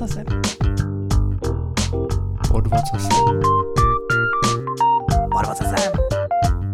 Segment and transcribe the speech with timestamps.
[0.00, 0.24] ocasem.
[2.48, 3.10] Pod vocasem.
[5.30, 5.92] Pod ocasem.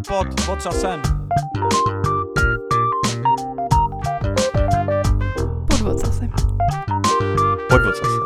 [0.07, 1.01] Pod vocasem.
[5.67, 6.31] Pod ocasem.
[7.69, 8.23] Pod vocasem.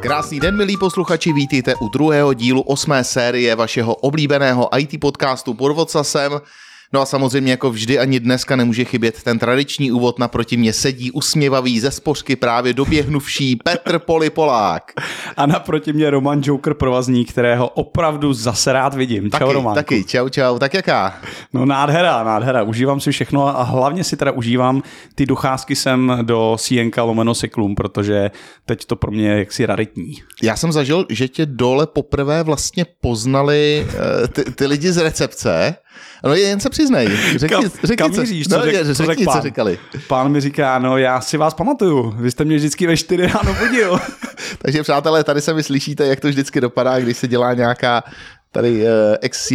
[0.00, 5.72] Krásný den, milí posluchači, vítejte u druhého dílu osmé série vašeho oblíbeného IT podcastu pod
[5.72, 6.40] Vocasem.
[6.94, 11.10] No a samozřejmě jako vždy ani dneska nemůže chybět ten tradiční úvod naproti mě sedí
[11.10, 14.92] usměvavý ze spořky právě doběhnuvší Petr Polipolák.
[15.36, 19.30] A naproti mě Roman Joker provazník, kterého opravdu zase rád vidím.
[19.30, 19.74] Čau Taky, Roman.
[19.74, 21.20] taky, čau, čau, tak jaká?
[21.52, 22.62] No nádhera, nádhera.
[22.62, 24.82] Užívám si všechno a hlavně si teda užívám
[25.14, 28.30] ty docházky sem do CNK lomeno cyklum, protože
[28.66, 30.14] teď to pro mě je jaksi raritní.
[30.42, 35.76] Já jsem zažil, že tě dole poprvé vlastně poznali eh, ty, ty lidi z recepce.
[36.24, 39.78] No jen se přiznej, řekni, Kam- řekni kam co, no, řek- co řekni, co říkali.
[40.08, 43.56] Pán mi říká, no já si vás pamatuju, vy jste mě vždycky ve 4 ráno
[43.60, 43.98] budil.
[44.58, 48.02] Takže přátelé, tady se mi slyšíte, jak to vždycky dopadá, když se dělá nějaká
[48.54, 48.88] tady uh,
[49.20, 49.52] ex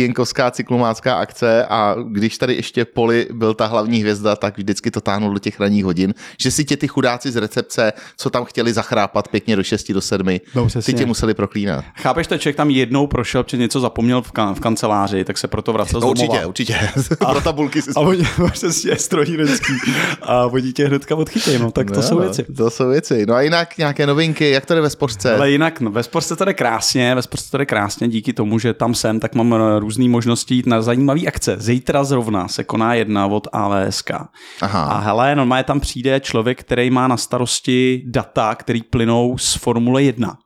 [0.52, 5.34] cyklumácká akce a když tady ještě Poli byl ta hlavní hvězda, tak vždycky to táhnul
[5.34, 9.28] do těch ranních hodin, že si tě ty chudáci z recepce, co tam chtěli zachrápat
[9.28, 11.86] pěkně do 6 do 7, No, ty tě museli proklínat.
[11.96, 15.48] Chápeš, ten člověk tam jednou prošel, protože něco zapomněl v, kan- v kanceláři, tak se
[15.48, 16.46] proto vracel z No, domova.
[16.48, 17.16] určitě, určitě.
[17.32, 19.74] Pro tabulky si A oni, přesně, strojírenský.
[20.22, 22.44] A oni tě hnedka odchytějí, no tak to No, jsou no, věci.
[22.58, 23.26] To jsou věci.
[23.28, 25.36] No a jinak nějaké novinky, jak to jde ve spořce?
[25.36, 28.60] Ale jinak, no, ve sportce to jde krásně, ve sportce to jde krásně, díky tomu,
[28.60, 31.56] že tam jsem, tak mám eh, různé možnosti jít na zajímavé akce.
[31.60, 34.12] Zítra zrovna se koná jedna od ALSK.
[34.62, 34.84] Aha.
[34.84, 40.04] A hele, normálně tam přijde člověk, který má na starosti data, který plynou z Formule
[40.04, 40.38] 1.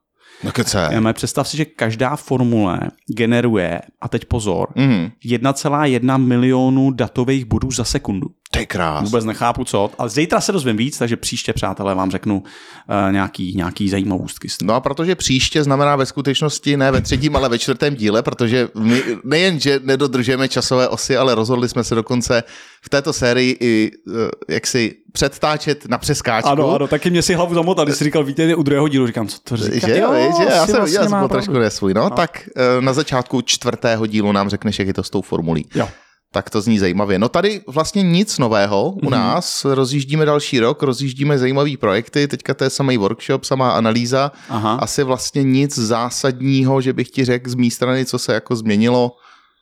[0.44, 0.90] No kece.
[1.14, 2.80] Představ si, že každá formule
[3.18, 5.10] generuje, a teď pozor, Mhm.
[5.26, 8.28] 1,1 milionu datových bodů za sekundu.
[8.54, 9.04] To je krás.
[9.04, 13.54] Vůbec nechápu co, ale zítra se dozvím víc, takže příště, přátelé, vám řeknu uh, nějaký,
[13.56, 14.48] nějaký zajímavostky.
[14.64, 18.70] No a protože příště znamená ve skutečnosti ne ve třetím, ale ve čtvrtém díle, protože
[18.76, 22.44] my nejen, že nedodržujeme časové osy, ale rozhodli jsme se dokonce
[22.82, 26.50] v této sérii i eh, jak si předtáčet na přeskáčku.
[26.50, 29.28] Ano, ano, taky mě si hlavu zamotal, když jsi říkal, víte, u druhého dílu, říkám,
[29.28, 29.88] co to říká.
[29.88, 30.44] Že jo, že?
[30.44, 31.94] Já jsem, vlastně já jsem byl trošku nesvůj.
[31.94, 35.66] No, tak eh, na začátku čtvrtého dílu nám řekneš, jak je to s tou formulí.
[35.76, 35.90] Jo.
[36.34, 37.20] Tak to zní zajímavě.
[37.20, 39.66] No tady vlastně nic nového u nás.
[39.66, 42.28] Rozjíždíme další rok, rozjíždíme zajímavé projekty.
[42.28, 44.32] Teďka to je samý workshop, samá analýza.
[44.50, 44.74] Aha.
[44.76, 49.12] Asi vlastně nic zásadního, že bych ti řekl z mé strany, co se jako změnilo.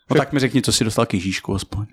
[0.10, 1.86] No tak mi řekni, co si dostal k Ježíšku aspoň.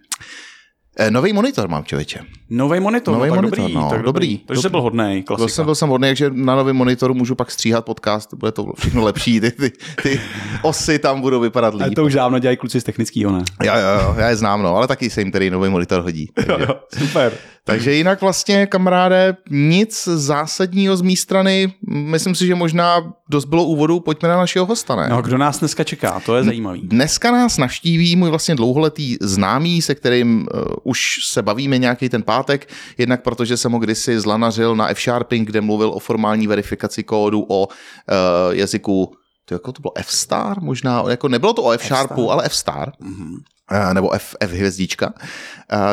[1.00, 2.18] Eh, Nový monitor mám, člověče.
[2.50, 4.04] Nový monitor, Novej no, tak monitor, dobrý, no, tak dobrý.
[4.04, 4.38] dobrý.
[4.38, 5.48] Takže jsi byl hodnej, Byl klasika.
[5.48, 9.02] jsem, byl jsem hodný, takže na novém monitoru můžu pak stříhat podcast, bude to všechno
[9.04, 9.72] lepší, ty, ty,
[10.02, 10.20] ty
[10.62, 11.94] osy tam budou vypadat Ale líp.
[11.94, 13.42] to už dávno dělají kluci z technického, ne?
[13.64, 16.28] Jo, jo, jo, já je znám, no, ale taky se jim tady nový monitor hodí.
[16.34, 16.66] Takže,
[16.98, 17.32] super.
[17.72, 21.72] Takže jinak vlastně, kamaráde, nic zásadního z mé strany.
[21.88, 25.08] Myslím si, že možná dost bylo úvodu, pojďme na našeho hosta, ne?
[25.08, 26.80] No, kdo nás dneska čeká, to je zajímavý.
[26.84, 32.22] Dneska nás navštíví můj vlastně dlouholetý známý, se kterým uh, už se bavíme nějaký ten
[32.22, 32.68] pátek,
[32.98, 37.66] jednak protože jsem ho kdysi zlanařil na F-Sharping, kde mluvil o formální verifikaci kódu, o
[37.66, 37.74] uh,
[38.50, 39.12] jazyku
[39.44, 42.92] to jako to bylo F-star možná, jako nebylo to o F-sharpu, ale F-star.
[43.02, 43.36] Mm-hmm.
[43.92, 45.12] Nebo F, F hvězdička.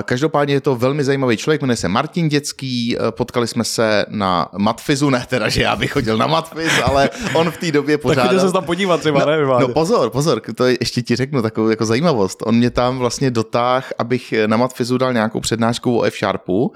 [0.06, 4.48] Každopádně je to velmi zajímavý člověk, jmenuje se Martin Dětský, eh, potkali jsme se na
[4.58, 8.02] Matfizu, ne teda, že já bych chodil na Matfiz, ale on v té době Tak
[8.02, 8.28] pořádal...
[8.34, 9.48] chodil se tam podívat třeba, No, nevím.
[9.60, 12.44] no pozor, pozor, to je, ještě ti řeknu takovou jako zajímavost.
[12.46, 16.74] On mě tam vlastně dotáh, abych na Matfizu dal nějakou přednášku o F-Sharpu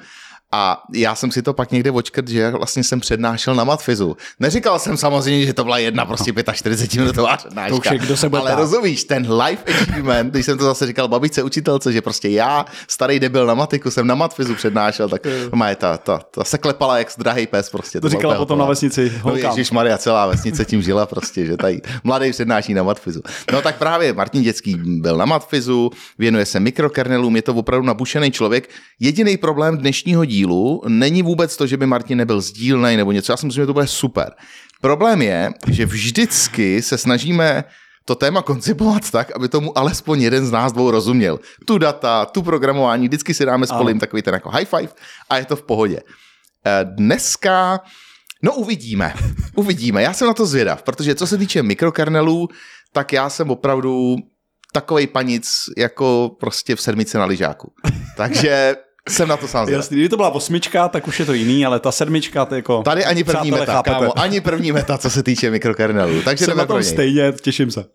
[0.52, 4.18] a já jsem si to pak někde očkrt, že vlastně jsem přednášel na Matfizu.
[4.40, 7.70] Neříkal jsem samozřejmě, že to byla jedna prostě 45 minutová přednáška.
[7.70, 11.08] To už je, kdo se ale rozumíš, ten life achievement, když jsem to zase říkal
[11.08, 15.22] babičce učitelce, že prostě já, starý debil na matiku, jsem na Matfizu přednášel, tak
[15.54, 18.02] má ta, ta, ta, se klepala jak drahý pes prostě.
[18.02, 19.52] To říkala potom na vesnici No holkám.
[19.52, 23.22] Ježíš Maria, celá vesnice tím žila prostě, že tady mladý přednáší na Matfizu.
[23.52, 28.32] No tak právě Martin Dětský byl na Matfizu, věnuje se mikrokernelům, je to opravdu nabušený
[28.32, 28.70] člověk.
[29.00, 30.39] Jediný problém dnešního dílu
[30.88, 33.74] není vůbec to, že by Martin nebyl sdílnej nebo něco, já si myslím, že to
[33.74, 34.32] bude super.
[34.82, 37.64] Problém je, že vždycky se snažíme
[38.06, 41.40] to téma koncipovat tak, aby tomu alespoň jeden z nás dvou rozuměl.
[41.66, 44.90] Tu data, tu programování, vždycky si dáme spolu jim takový ten jako high five
[45.30, 46.00] a je to v pohodě.
[46.66, 47.80] Eh, Dneska
[48.44, 49.14] No uvidíme,
[49.56, 50.04] uvidíme.
[50.04, 52.48] Já jsem na to zvědav, protože co se týče mikrokernelů,
[52.94, 54.16] tak já jsem opravdu
[54.74, 57.72] takovej panic jako prostě v sedmice na lyžáku.
[58.18, 58.76] Takže
[59.10, 59.70] jsem na to sám.
[59.70, 62.58] Jasný, kdyby to byla osmička, tak už je to jiný, ale ta sedmička, to je
[62.60, 62.84] jako...
[62.84, 63.96] Tady ani první Přátelé, meta, chápete.
[64.00, 66.22] kámo, ani první meta, co se týče mikrokernelů.
[66.22, 66.92] Takže Jsem jdeme na pro tom něj.
[66.92, 67.86] stejně, těším se.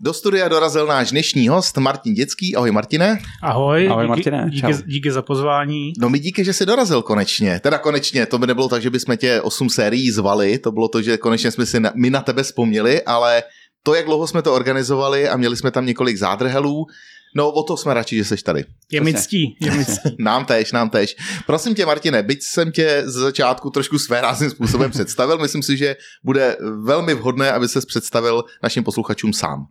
[0.00, 2.56] Do studia dorazil náš dnešní host Martin Dětský.
[2.56, 3.18] Ahoj Martine.
[3.42, 4.82] Ahoj, Ahoj, díky, Martine, díky, čau.
[4.86, 5.92] díky za pozvání.
[5.98, 7.60] No mi díky, že jsi dorazil konečně.
[7.60, 11.02] Teda konečně, to by nebylo tak, že bychom tě 8 sérií zvali, to bylo to,
[11.02, 13.42] že konečně jsme si na, my na tebe vzpomněli, ale
[13.82, 16.86] to, jak dlouho jsme to organizovali a měli jsme tam několik zádrhelů,
[17.34, 18.64] no o to jsme radši, že jsi tady.
[18.90, 20.16] Je mi ctí, je mi ctí.
[20.18, 21.16] Nám tež, nám tež.
[21.46, 25.96] Prosím tě, Martine, byť jsem tě z začátku trošku svérázným způsobem představil, myslím si, že
[26.24, 29.66] bude velmi vhodné, aby ses představil našim posluchačům sám.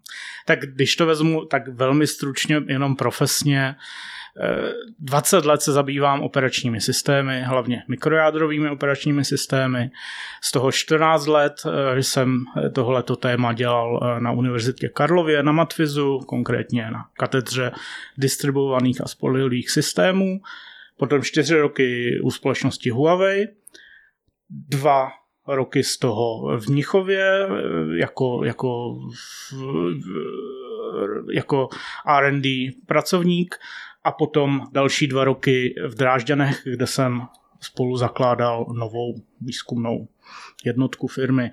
[0.46, 4.15] Tak když to vezmu tak velmi stručně, jenom profesně, eh,
[5.00, 9.92] 20 let se zabývám operačními systémy, hlavně mikrojádrovými operačními systémy.
[10.44, 12.44] Z toho 14 let eh, jsem
[12.74, 17.72] tohleto téma dělal eh, na Univerzitě Karlově, na Matfizu, konkrétně na katedře
[18.18, 20.40] distribuovaných a spolehlivých systémů.
[20.98, 23.48] Potom 4 roky u společnosti Huawei,
[24.50, 25.10] dva
[25.48, 28.96] roky z toho v Mnichově eh, jako, jako,
[31.34, 31.70] jako
[32.06, 32.50] R&D
[32.88, 33.56] pracovník
[34.06, 37.22] a potom další dva roky v Drážďanech, kde jsem
[37.60, 40.08] spolu zakládal novou výzkumnou
[40.66, 41.52] jednotku firmy.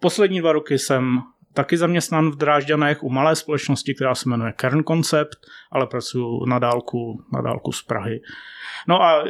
[0.00, 1.22] Poslední dva roky jsem
[1.54, 5.36] taky zaměstnán v Drážďanech u malé společnosti, která se jmenuje Kern Concept,
[5.70, 8.20] ale pracuji na dálku, na dálku z Prahy.
[8.88, 9.24] No a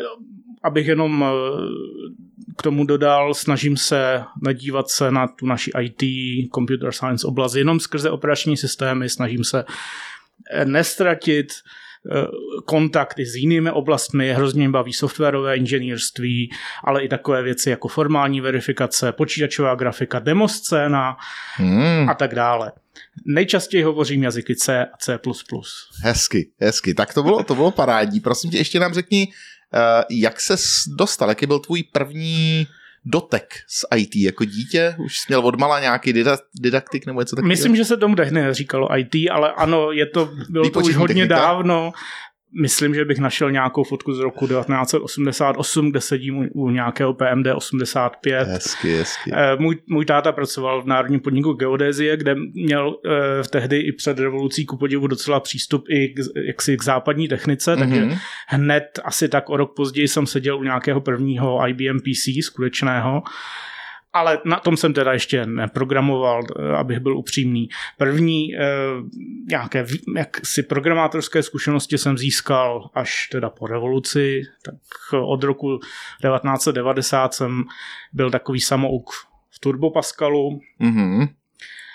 [0.63, 1.33] abych jenom eh,
[2.57, 6.03] k tomu dodal, snažím se nadívat se na tu naši IT,
[6.55, 9.65] computer science oblast jenom skrze operační systémy, snažím se
[10.65, 11.49] nestratit
[12.65, 16.51] kontakty s jinými oblastmi, hrozně mě baví softwarové inženýrství,
[16.85, 21.17] ale i takové věci jako formální verifikace, počítačová grafika, demoscéna
[21.57, 22.73] Hmm, a tak dále.
[23.27, 25.19] Nejčastěji hovořím jazyky C a C++.
[26.03, 26.95] hezky, hezky.
[26.95, 28.21] Tak to bylo, to bylo parádní.
[28.21, 29.29] Prosím tě, ještě nám řekni,
[29.75, 30.63] eh, jak ses
[30.99, 32.67] dostal, jaký byl tvůj první
[33.05, 34.95] dotek s IT jako dítě?
[34.99, 37.49] Už jsi měl odmala nějaký dida- didaktik nebo něco takového?
[37.49, 41.15] Myslím, že se tomu tehdy neříkalo IT, ale ano, je to, bylo to už hodně
[41.15, 41.35] technika?
[41.35, 41.93] dávno.
[42.61, 48.49] Myslím, že bych našel nějakou fotku z roku 1988, kde sedím u, nějakého PMD 85.
[48.49, 49.31] Hezky, hezky.
[49.35, 54.19] Eh, Můj, můj táta pracoval v Národním podniku geodézie, kde měl eh, tehdy i před
[54.19, 57.79] revolucí ku podivu docela přístup i k, jaksi k západní technice, mm-hmm.
[57.79, 58.17] takže Mhm.
[58.47, 63.23] hned asi tak o rok později jsem seděl u nějakého prvního IBM PC skutečného,
[64.13, 67.69] ale na tom jsem teda ještě neprogramoval, eh, abych byl upřímný.
[67.99, 68.61] První eh,
[69.51, 74.75] nějaké ví- jaksi programátorské zkušenosti jsem získal až teda po revoluci, tak
[75.23, 77.65] od roku 1990 jsem
[78.13, 79.11] byl takový samouk
[79.51, 81.27] v Turbo Pascalu, Mhm.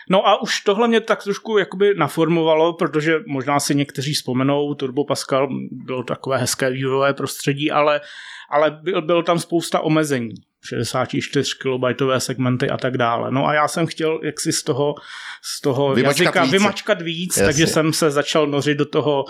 [0.10, 5.06] No a už tohle mě tak trošku jakoby naformovalo, protože možná si někteří vzpomenou, Turbo
[5.06, 8.02] Pascal bylo takové hezké vývojové prostředí, ale,
[8.50, 10.34] ale byl, byl tam spousta omezení.
[10.70, 13.32] 64 kilobajtové segmenty a tak dále.
[13.32, 14.96] No a já jsem chtěl jaksi z toho,
[15.42, 16.58] z toho Vymačkat jazyka více.
[16.58, 17.46] vymačkat víc, Jasně.
[17.46, 19.26] takže jsem se začal nořit do toho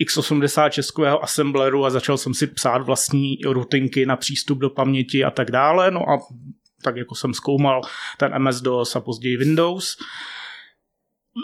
[0.00, 5.30] x86 českého assembleru a začal jsem si psát vlastní rutinky na přístup do paměti a
[5.30, 5.90] tak dále.
[5.90, 6.18] No a
[6.82, 7.80] tak jako jsem zkoumal
[8.18, 9.96] ten MS-DOS a později Windows.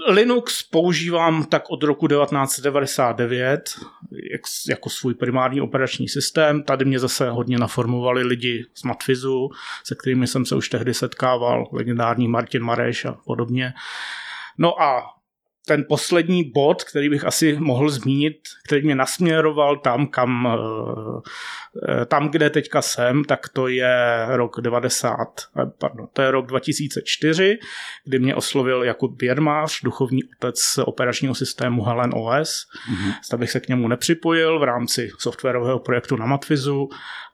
[0.09, 3.71] Linux používám tak od roku 1999
[4.33, 6.63] jak, jako svůj primární operační systém.
[6.63, 9.51] Tady mě zase hodně naformovali lidi z Matfizu,
[9.85, 13.75] se kterými jsem se už tehdy setkával, legendární Martin Mareš a podobně.
[14.59, 15.18] No a
[15.69, 20.49] ten poslední bod, který bych asi mohl zmínit, který mě nasměroval tam, kam,
[21.89, 25.19] eh, tam, kde teďka jsem, tak to je rok 90,
[25.59, 27.59] eh, pardon, to je rok 2004,
[28.05, 32.67] kdy mě oslovil Jakub Běrmář, duchovní otec operačního systému Helen OS.
[32.91, 33.13] Mm-hmm.
[33.27, 36.89] Zda bych se k němu nepřipojil v rámci softwarového projektu na Matfizu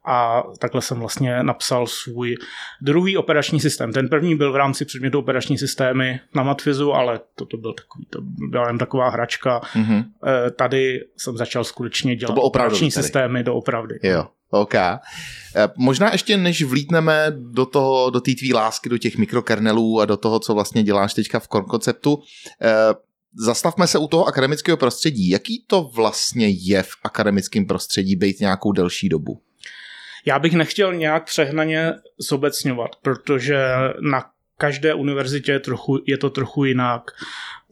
[0.04, 2.34] a takhle jsem vlastně napsal svůj
[2.82, 3.92] druhý operační systém.
[3.92, 8.18] Ten první byl v rámci předmětu operační systémy na Matfizu, ale toto byl takový, to
[8.50, 9.60] byla jen taková hračka.
[9.74, 10.04] Mhm.
[10.26, 13.02] Eh, Tady jsem začal skutečně dělat operační tady.
[13.02, 13.94] systémy doopravdy.
[14.02, 14.74] Jo, OK.
[14.74, 15.00] Eh,
[15.76, 20.16] Možná ještě než vlítneme do toho, do té tvý lásky, do těch mikrokernelů a do
[20.16, 22.22] toho, co vlastně děláš teďka v konceptu,
[22.62, 22.94] eh,
[23.36, 25.28] zastavme se u toho akademického prostředí.
[25.28, 29.40] Jaký to vlastně je v akademickém prostředí být nějakou delší dobu?
[30.26, 33.64] Já bych nechtěl nějak přehnaně zobecňovat, protože
[34.00, 34.24] na
[34.58, 37.02] každé univerzitě je, trochu, je to trochu jinak.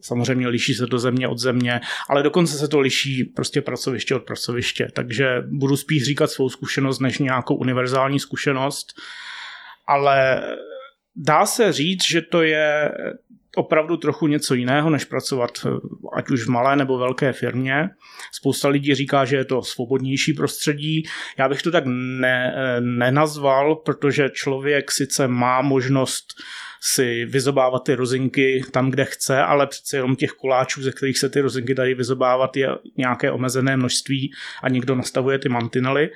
[0.01, 4.23] Samozřejmě liší se to země od země, ale dokonce se to liší prostě pracoviště od
[4.23, 4.87] pracoviště.
[4.93, 8.93] Takže budu spíš říkat svou zkušenost než nějakou univerzální zkušenost.
[9.87, 10.43] Ale
[11.15, 12.91] dá se říct, že to je
[13.55, 15.51] opravdu trochu něco jiného, než pracovat
[16.13, 17.89] ať už v malé nebo velké firmě.
[18.31, 21.03] Spousta lidí říká, že je to svobodnější prostředí.
[21.37, 26.25] Já bych to tak ne, nenazval, protože člověk sice má možnost
[26.85, 31.29] si vyzobávat ty rozinky tam, kde chce, ale přece jenom těch koláčů, ze kterých se
[31.29, 34.31] ty rozinky dají vyzobávat, je nějaké omezené množství
[34.63, 36.09] a někdo nastavuje ty mantinely.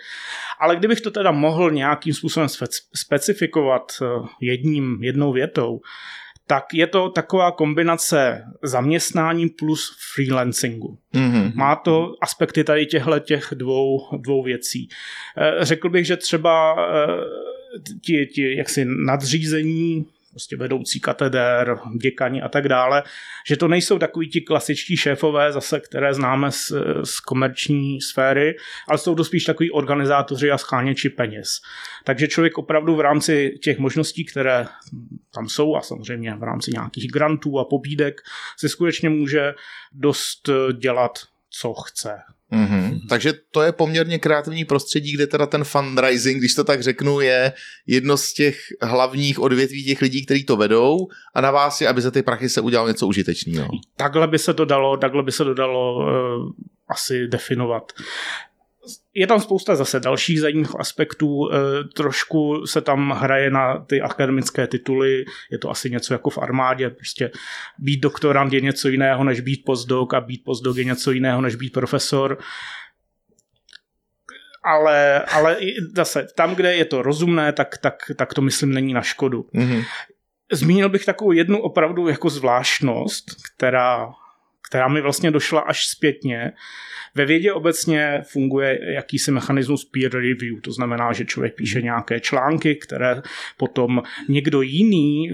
[0.59, 2.49] Ale kdybych to teda mohl nějakým způsobem
[2.95, 4.05] specifikovat eh,
[4.41, 5.79] jedním, jednou větou,
[6.47, 10.97] tak je to taková kombinace zaměstnání plus freelancingu.
[11.13, 11.51] Mm-hmm.
[11.55, 14.89] Má to aspekty tady těchto těch dvou, dvou věcí.
[15.37, 20.05] Eh, řekl bych, že třeba eh, ti, ti jaksi nadřízení
[20.37, 23.03] prostě vedoucí katedér, děkani a tak dále,
[23.47, 26.71] že to nejsou takový ti klasičtí šéfové zase, které známe z,
[27.03, 28.55] z komerční sféry,
[28.87, 31.49] ale jsou to spíš takový organizátoři a scháněči peněz.
[32.03, 34.65] Takže člověk opravdu v rámci těch možností, které
[35.33, 38.21] tam jsou a samozřejmě v rámci nějakých grantů a pobídek
[38.57, 39.53] si skutečně může
[39.91, 41.11] dost dělat,
[41.49, 42.17] co chce.
[42.53, 42.99] Mm-hmm.
[43.09, 47.53] Takže to je poměrně kreativní prostředí, kde teda ten fundraising, když to tak řeknu, je
[47.87, 52.01] jedno z těch hlavních odvětví těch lidí, kteří to vedou a na vás je, aby
[52.01, 53.69] za ty prachy se udělalo něco užitečného.
[53.95, 56.51] Takhle by se to dalo, takhle by se to dalo uh,
[56.87, 57.91] asi definovat
[59.17, 61.49] je tam spousta zase dalších zajímavých aspektů.
[61.51, 61.57] E,
[61.95, 65.25] trošku se tam hraje na ty akademické tituly.
[65.51, 66.89] Je to asi něco jako v armádě.
[66.89, 67.31] Prostě
[67.79, 71.55] být doktorant je něco jiného, než být postdoc a být postdoc je něco jiného, než
[71.55, 72.37] být profesor.
[74.63, 75.57] Ale, ale
[75.95, 79.45] zase tam, kde je to rozumné, tak, tak, tak to myslím není na škodu.
[79.55, 79.85] Mm-hmm.
[80.51, 84.09] Zmínil bych takovou jednu opravdu jako zvláštnost, která,
[84.69, 86.51] která mi vlastně došla až zpětně.
[87.15, 92.75] Ve vědě obecně funguje jakýsi mechanismus peer review, to znamená, že člověk píše nějaké články,
[92.75, 93.21] které
[93.57, 95.29] potom někdo jiný,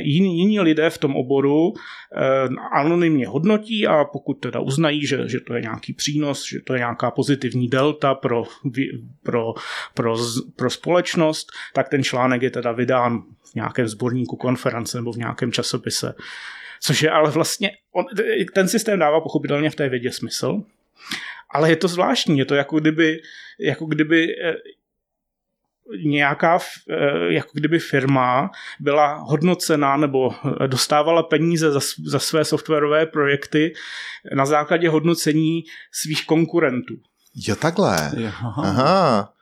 [0.00, 5.40] jiný, jiní lidé v tom oboru eh, anonymně hodnotí a pokud teda uznají, že, že
[5.40, 8.42] to je nějaký přínos, že to je nějaká pozitivní delta pro,
[9.22, 9.54] pro,
[9.94, 10.16] pro,
[10.56, 15.52] pro společnost, tak ten článek je teda vydán v nějakém sborníku konference nebo v nějakém
[15.52, 16.14] časopise.
[16.82, 18.04] Což je ale vlastně, on,
[18.54, 20.62] ten systém dává pochopitelně v té vědě smysl,
[21.50, 23.20] ale je to zvláštní, je to jako kdyby,
[23.60, 24.54] jako kdyby eh,
[26.04, 26.58] nějaká,
[26.90, 33.72] eh, jako kdyby firma byla hodnocená nebo eh, dostávala peníze za, za své softwarové projekty
[34.34, 36.94] na základě hodnocení svých konkurentů.
[37.34, 38.10] Jo, takhle.
[38.56, 39.32] Aha.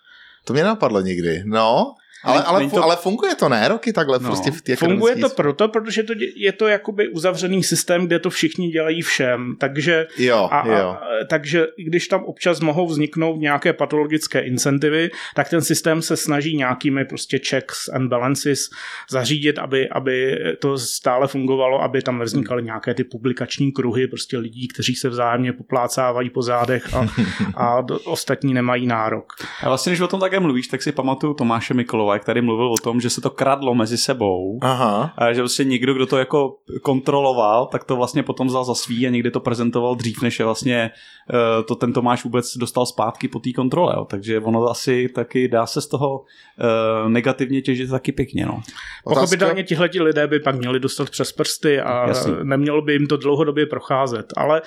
[0.45, 1.43] To mě napadlo nikdy.
[1.47, 2.85] No, ale, ale, to...
[2.85, 3.69] ale funguje to, ne?
[3.69, 4.29] Roky takhle no.
[4.29, 8.31] prostě v těch Funguje to proto, protože to je to jakoby uzavřený systém, kde to
[8.31, 9.55] všichni dělají všem.
[9.59, 10.75] Takže, jo, a, jo.
[10.75, 16.57] A, takže když tam občas mohou vzniknout nějaké patologické incentivy, tak ten systém se snaží
[16.57, 18.71] nějakými prostě checks and balances
[19.11, 24.69] zařídit, aby, aby to stále fungovalo, aby tam nevznikaly nějaké ty publikační kruhy prostě lidí,
[24.69, 27.07] kteří se vzájemně poplácávají po zádech a,
[27.55, 29.33] a do, ostatní nemají nárok.
[29.63, 31.75] A vlastně, když o tom také mluvíš, tak si pamatuju Tomáše
[32.09, 34.59] Mikolova, jak tady mluvil o tom, že se to kradlo mezi sebou.
[34.63, 35.13] Aha.
[35.17, 39.07] A že vlastně někdo, kdo to jako kontroloval, tak to vlastně potom vzal za svý
[39.07, 40.91] a někdy to prezentoval dřív, než je vlastně
[41.33, 43.95] uh, to ten Tomáš vůbec dostal zpátky po té kontrole.
[43.97, 44.05] Jo.
[44.05, 48.47] Takže ono asi taky dá se z toho uh, negativně těžit taky pěkně.
[48.47, 48.61] No.
[49.05, 52.33] Pochopitelně tihle lidé by pak měli dostat přes prsty a Jasný.
[52.43, 54.33] nemělo by jim to dlouhodobě procházet.
[54.37, 54.63] Ale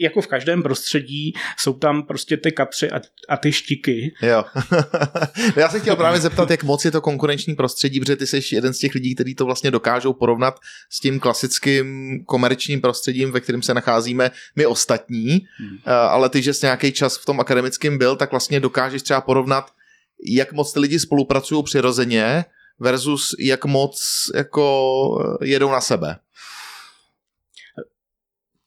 [0.00, 4.14] jako v každém prostředí jsou tam prostě ty kapři a, a ty štiky.
[4.22, 4.44] Jo.
[5.56, 8.74] Já se chtěl právě zeptat, jak moc je to konkurenční prostředí, protože ty jsi jeden
[8.74, 10.54] z těch lidí, kteří to vlastně dokážou porovnat
[10.90, 15.78] s tím klasickým komerčním prostředím, ve kterém se nacházíme my ostatní, hmm.
[15.86, 19.20] Eh, ale ty, že jsi nějaký čas v tom akademickém byl, tak vlastně dokážeš třeba
[19.20, 19.70] porovnat,
[20.26, 22.44] jak moc ty lidi spolupracují přirozeně
[22.80, 24.02] versus jak moc
[24.34, 26.16] jako jedou na sebe.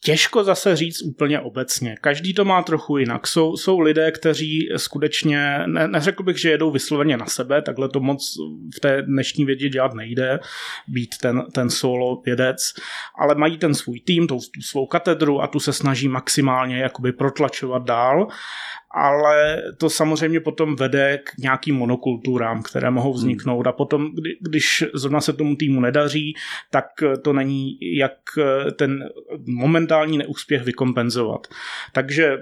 [0.08, 1.96] Těžko zase říct úplně obecně.
[2.02, 3.28] Každý to má trochu jinak.
[3.28, 8.00] Jsou, jsou lidé, kteří skutečně, ne, neřekl bych, že jedou vysloveně na sebe, takhle to
[8.00, 8.36] moc
[8.76, 10.40] v té dnešní vědě dělat nejde,
[10.88, 12.74] být ten, ten solo vědec,
[13.20, 17.12] ale mají ten svůj tým, tu, tu svou katedru a tu se snaží maximálně jakoby
[17.12, 18.28] protlačovat dál
[18.92, 23.18] ale to samozřejmě potom vede k nějakým monokulturám, které mohou hmm.
[23.18, 26.34] vzniknout a potom, kdy, když zrovna se tomu týmu nedaří,
[26.72, 26.86] tak
[27.24, 28.18] to není jak
[28.76, 29.10] ten
[29.46, 31.48] momentální neúspěch vykompenzovat.
[31.94, 32.38] Takže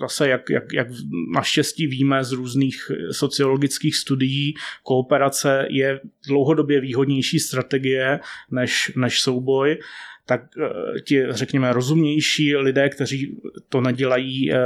[0.00, 0.88] zase, jak, jak, jak
[1.34, 8.20] naštěstí víme z různých sociologických studií, kooperace je dlouhodobě výhodnější strategie
[8.50, 9.78] než, než souboj
[10.26, 13.36] tak eh, ti, řekněme, rozumnější lidé, kteří
[13.68, 14.58] to nedělají, eh,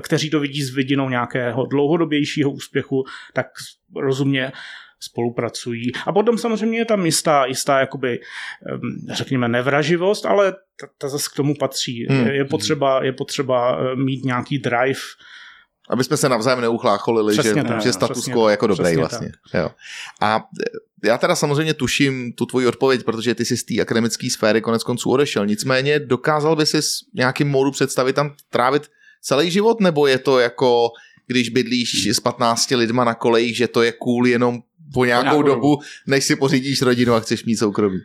[0.00, 3.46] kteří to vidí s vidinou nějakého dlouhodobějšího úspěchu, tak
[3.96, 4.52] rozumně
[5.00, 5.92] spolupracují.
[6.06, 8.20] A potom samozřejmě je tam jistá, jistá jakoby,
[9.12, 12.06] řekněme, nevraživost, ale ta, ta zase k tomu patří.
[12.10, 12.26] Hmm.
[12.26, 15.00] Je, potřeba, je potřeba eh, mít nějaký drive
[15.88, 19.32] Aby jsme se navzájem neuchlácholili, že, tak, že status quo je jako dobrý vlastně.
[19.54, 19.70] Jo.
[20.20, 20.44] A
[21.04, 24.82] já teda samozřejmě tuším tu tvoji odpověď, protože ty jsi z té akademické sféry konec
[24.82, 25.46] konců odešel.
[25.46, 26.78] Nicméně dokázal by si
[27.14, 28.82] nějakým módu představit tam trávit
[29.22, 30.90] celý život, nebo je to jako
[31.26, 34.62] když bydlíš s 15 lidma na kolejích, že to je cool jenom
[34.94, 37.98] po nějakou dobu, než si pořídíš rodinu a chceš mít soukromí.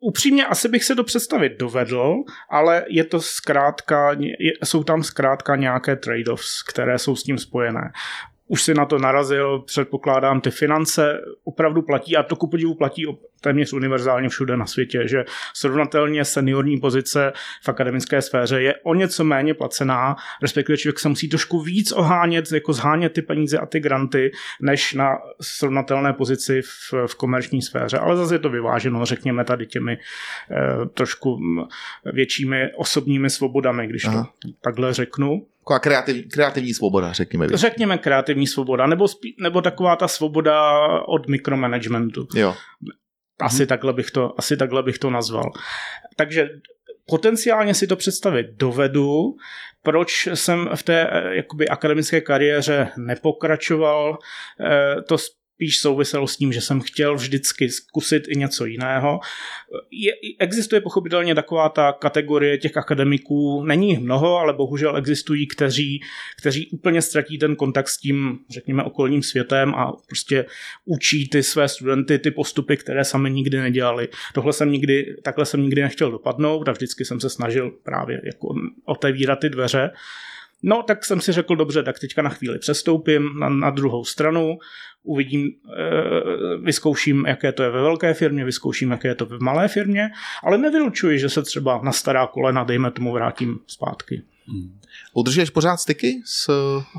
[0.00, 2.14] Upřímně asi bych se to představit dovedl,
[2.50, 4.16] ale je to zkrátka,
[4.64, 7.92] jsou tam zkrátka nějaké trade-offs, které jsou s tím spojené
[8.52, 13.06] už si na to narazil, předpokládám, ty finance opravdu platí a to ku podivu platí
[13.40, 17.32] téměř univerzálně všude na světě, že srovnatelně seniorní pozice
[17.62, 22.52] v akademické sféře je o něco méně placená, respektive člověk se musí trošku víc ohánět,
[22.52, 24.30] jako zhánět ty peníze a ty granty,
[24.60, 27.98] než na srovnatelné pozici v, v komerční sféře.
[27.98, 31.38] Ale zase je to vyváženo, řekněme tady těmi eh, trošku
[32.12, 34.22] většími osobními svobodami, když Aha.
[34.42, 35.46] to takhle řeknu.
[35.64, 37.48] Taková kreativ, kreativní svoboda, řekněme.
[37.54, 40.78] Řekněme kreativní svoboda, nebo, spí, nebo taková ta svoboda
[41.08, 42.28] od mikromanagementu.
[42.34, 42.54] Jo.
[43.40, 43.66] Asi, hmm.
[43.66, 45.50] takhle bych to, asi takhle bych to nazval.
[46.16, 46.48] Takže
[47.06, 49.36] potenciálně si to představit dovedu,
[49.82, 54.18] proč jsem v té eh, jakoby, akademické kariéře nepokračoval,
[54.60, 55.16] eh, to
[55.62, 59.20] spíš souviselo s tím, že jsem chtěl vždycky zkusit i něco jiného.
[59.90, 66.00] Je, existuje pochopitelně taková ta kategorie těch akademiků, není jich mnoho, ale bohužel existují, kteří,
[66.40, 70.46] kteří úplně ztratí ten kontakt s tím, řekněme, okolním světem a prostě
[70.84, 74.08] učí ty své studenty ty postupy, které sami nikdy nedělali.
[74.34, 78.54] Tohle jsem nikdy, takhle jsem nikdy nechtěl dopadnout a vždycky jsem se snažil právě jako
[78.84, 79.90] otevírat ty dveře.
[80.62, 84.58] No, tak jsem si řekl, dobře, tak teďka na chvíli přestoupím na, na druhou stranu,
[85.02, 89.68] uvidím, eh, vyzkouším, jaké to je ve velké firmě, vyzkouším, jaké je to v malé
[89.68, 90.10] firmě,
[90.42, 94.22] ale nevylučuji, že se třeba na stará kolena, dejme tomu, vrátím zpátky.
[94.48, 94.80] Hmm.
[95.14, 96.50] Udržuješ pořád styky s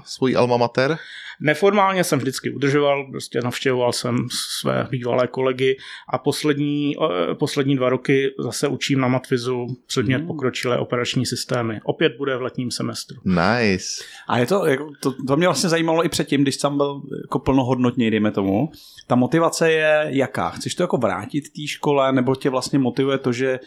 [0.05, 0.97] svojí alma mater?
[1.41, 4.17] Neformálně jsem vždycky udržoval, prostě navštěvoval jsem
[4.59, 5.77] své bývalé kolegy
[6.09, 6.95] a poslední,
[7.39, 10.27] poslední dva roky zase učím na Matvizu předmět hmm.
[10.27, 11.79] pokročilé operační systémy.
[11.83, 13.17] Opět bude v letním semestru.
[13.25, 14.03] Nice.
[14.27, 17.39] A je to, jako, to, to mě vlastně zajímalo i předtím, když jsem byl jako
[17.39, 18.71] plnohodnotný, dejme tomu.
[19.07, 20.49] Ta motivace je jaká?
[20.49, 23.59] Chceš to jako vrátit té škole, nebo tě vlastně motivuje to, že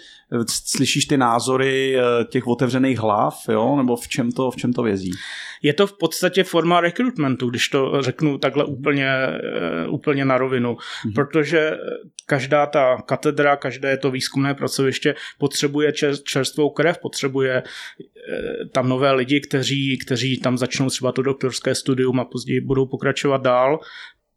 [0.49, 3.66] slyšíš ty názory eh, těch otevřených hlav, jo?
[3.75, 5.11] Nebo v čem to, v čem to vězí?
[5.63, 10.75] Je to v podstatě forma rekrutmentu, když to řeknu takhle úplně, eh, úplně na rovinu,
[10.75, 11.15] mm-hmm.
[11.15, 11.73] protože
[12.27, 15.93] každá ta katedra, každé to výzkumné pracoviště potřebuje
[16.25, 22.21] čerstvou krev, potřebuje eh, tam nové lidi, kteří, kteří tam začnou třeba to doktorské studium
[22.21, 23.81] a později budou pokračovat dál,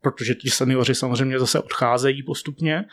[0.01, 2.85] protože ti seniori samozřejmě zase odcházejí postupně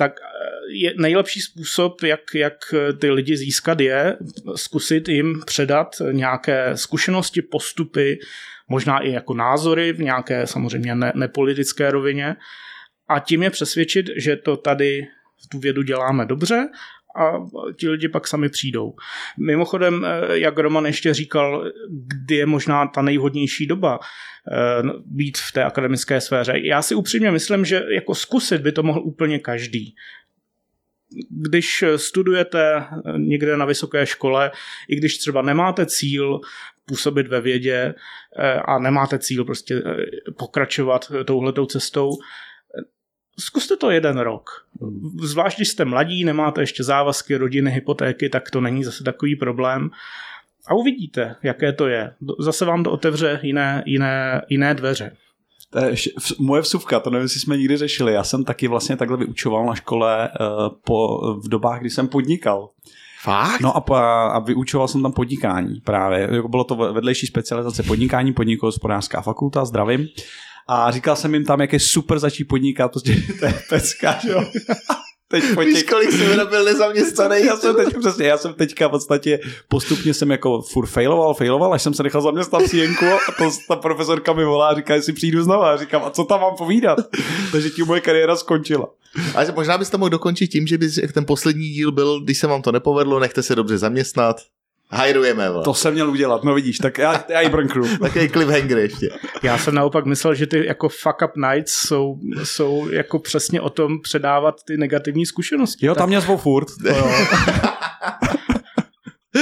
[0.00, 0.26] tak eh,
[0.72, 2.54] je nejlepší způsob, jak, jak
[3.00, 4.16] ty lidi získat je
[4.56, 8.18] zkusit jim předat nějaké zkušenosti, postupy,
[8.68, 12.36] možná i jako názory v nějaké samozřejmě ne, nepolitické rovině.
[13.08, 15.06] A tím je přesvědčit, že to tady
[15.50, 16.68] tu vědu děláme dobře
[17.16, 17.32] a
[17.78, 18.94] ti lidi pak sami přijdou.
[19.38, 23.98] Mimochodem, eh, jak Roman ještě říkal, kdy je možná ta nejvhodnější doba
[24.52, 26.54] eh, být v té akademické sféře.
[26.56, 29.94] Já si upřímně myslím, že jako zkusit by to mohl úplně každý.
[31.30, 32.84] Když studujete
[33.16, 34.50] někde na vysoké škole,
[34.88, 36.40] i když třeba nemáte cíl
[36.86, 37.94] působit ve vědě
[38.38, 39.82] eh, a nemáte cíl prostě
[40.38, 42.10] pokračovat touhletou cestou,
[43.38, 44.50] zkuste to jeden rok.
[45.22, 49.90] Zvlášť, když jste mladí, nemáte ještě závazky, rodiny, hypotéky, tak to není zase takový problém.
[50.68, 52.12] A uvidíte, jaké to je.
[52.38, 55.16] Zase vám to otevře jiné, jiné, jiné dveře.
[55.70, 55.94] To je
[56.38, 58.12] moje vsuvka, to nevím, jestli jsme nikdy řešili.
[58.12, 62.68] Já jsem taky vlastně takhle vyučoval na škole uh, po, v dobách, kdy jsem podnikal.
[63.22, 63.60] Fakt?
[63.60, 66.28] No a, a vyučoval jsem tam podnikání právě.
[66.32, 70.08] Jako bylo to vedlejší specializace podnikání, podnikohospodářská fakulta, zdravím.
[70.68, 74.30] A říkal jsem jim tam, jak je super začít podnikat, prostě to je pecka, že
[74.30, 74.44] jo.
[75.30, 75.74] Teď po těch...
[75.74, 77.36] Víš, kolik jsem byl nezaměstnaný?
[77.46, 81.74] Já jsem teď, přesně, já jsem teďka v podstatě postupně jsem jako furt failoval, failoval,
[81.74, 84.94] až jsem se nechal zaměstnat v Sienku a to ta profesorka mi volá a říká,
[84.94, 85.72] jestli přijdu znova.
[85.72, 86.98] A říkám, a co tam mám povídat?
[87.52, 88.88] Takže tím moje kariéra skončila.
[89.34, 92.62] A možná byste mohl dokončit tím, že by ten poslední díl byl, když se vám
[92.62, 94.36] to nepovedlo, nechte se dobře zaměstnat.
[94.92, 95.44] Hajrujeme.
[95.64, 97.96] To jsem měl udělat, no vidíš, tak já, já i brnknu.
[98.00, 99.08] Takový cliffhanger ještě.
[99.42, 103.70] Já jsem naopak myslel, že ty jako fuck up nights jsou, jsou jako přesně o
[103.70, 105.86] tom předávat ty negativní zkušenosti.
[105.86, 105.98] Jo, tak...
[105.98, 106.66] tam mě zvou furt.
[106.82, 107.10] To jo.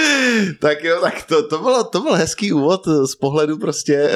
[0.60, 4.10] tak jo, tak to, to, bylo, to byl hezký úvod z pohledu prostě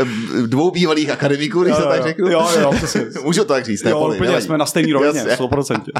[0.47, 2.29] dvou bývalých akademiků, když to tak řeknu.
[2.29, 2.73] Jo, jo,
[3.25, 5.83] Můžu to tak říct, ne, Jo, úplně, jsme na stejný rovině, 100%.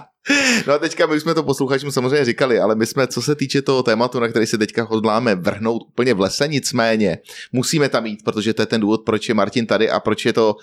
[0.67, 3.63] No a teďka my jsme to posluchačům samozřejmě říkali, ale my jsme, co se týče
[3.63, 7.19] toho tématu, na který se teďka hodláme vrhnout úplně v lese, nicméně
[7.53, 10.33] musíme tam jít, protože to je ten důvod, proč je Martin tady a proč je
[10.33, 10.57] to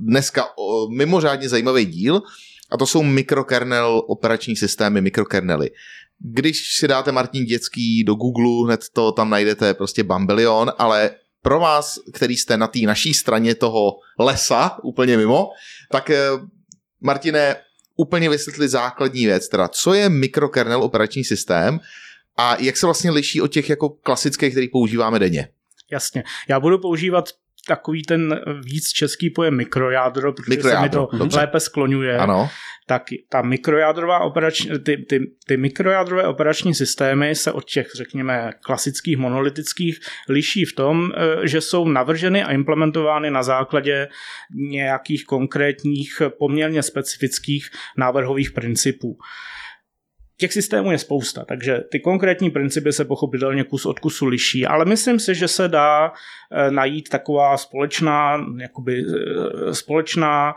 [0.00, 0.44] dneska
[0.96, 2.22] mimořádně zajímavý díl.
[2.70, 5.70] A to jsou mikrokernel operační systémy, mikrokernely.
[6.18, 11.10] Když si dáte Martin Dětský do Google, hned to tam najdete prostě bambilion, ale
[11.42, 15.48] pro vás, který jste na té naší straně toho lesa, úplně mimo,
[15.90, 16.28] tak eh,
[17.00, 17.56] Martine,
[17.96, 21.80] úplně vysvětli základní věc, teda co je mikrokernel operační systém
[22.36, 25.48] a jak se vlastně liší od těch jako klasických, který používáme denně.
[25.90, 26.24] Jasně.
[26.48, 27.28] Já budu používat
[27.66, 31.38] takový ten víc český pojem mikrojádro, protože mikrojádro, se mi to dobře.
[31.38, 32.18] lépe skloňuje.
[32.18, 32.50] Ano.
[32.86, 39.16] Tak ta mikrojádrová operační, ty, ty, ty mikrojádrové operační systémy se od těch, řekněme, klasických
[39.16, 44.08] monolitických liší v tom, eh, že jsou navrženy a implementovány na základě
[44.54, 49.18] nějakých konkrétních, poměrně specifických návrhových principů.
[50.38, 54.84] Těch systémů je spousta, takže ty konkrétní principy se pochopitelně kus od kusu liší, ale
[54.84, 56.12] myslím si, že se dá
[56.52, 60.54] eh, najít taková společná, jakoby, eh, společná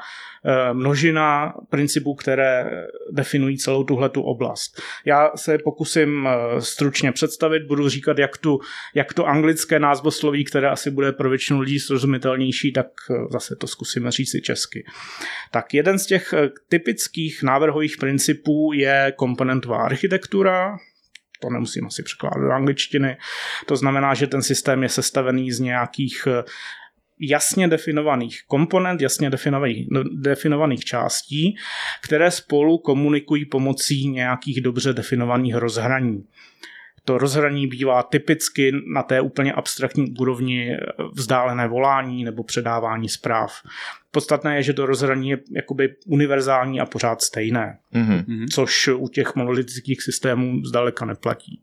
[0.73, 2.71] množina principů, které
[3.11, 4.81] definují celou tuhletu oblast.
[5.05, 8.59] Já se pokusím eh, stručně představit, budu říkat, jak, tu,
[8.95, 13.67] jak to anglické názvosloví, které asi bude pro většinu lidí srozumitelnější, tak eh, zase to
[13.67, 14.85] zkusíme říct si česky.
[15.51, 16.33] Tak jeden z těch
[16.69, 20.77] typických návrhových principů je komponentová architektura,
[21.41, 23.17] to nemusím asi překládat do angličtiny.
[23.65, 26.27] To znamená, že ten systém je sestavený z nějakých
[27.19, 31.55] jasně definovaných komponent, jasně definovaných, no, definovaných částí,
[32.03, 36.23] které spolu komunikují pomocí nějakých dobře definovaných rozhraní.
[37.05, 40.77] To rozhraní bývá typicky na té úplně abstraktní úrovni
[41.13, 43.53] vzdálené volání nebo předávání zpráv.
[44.11, 48.45] Podstatné je, že to rozhraní je jakoby univerzální a pořád stejné, mm-hmm.
[48.51, 51.61] což u těch monolitických systémů zdaleka neplatí.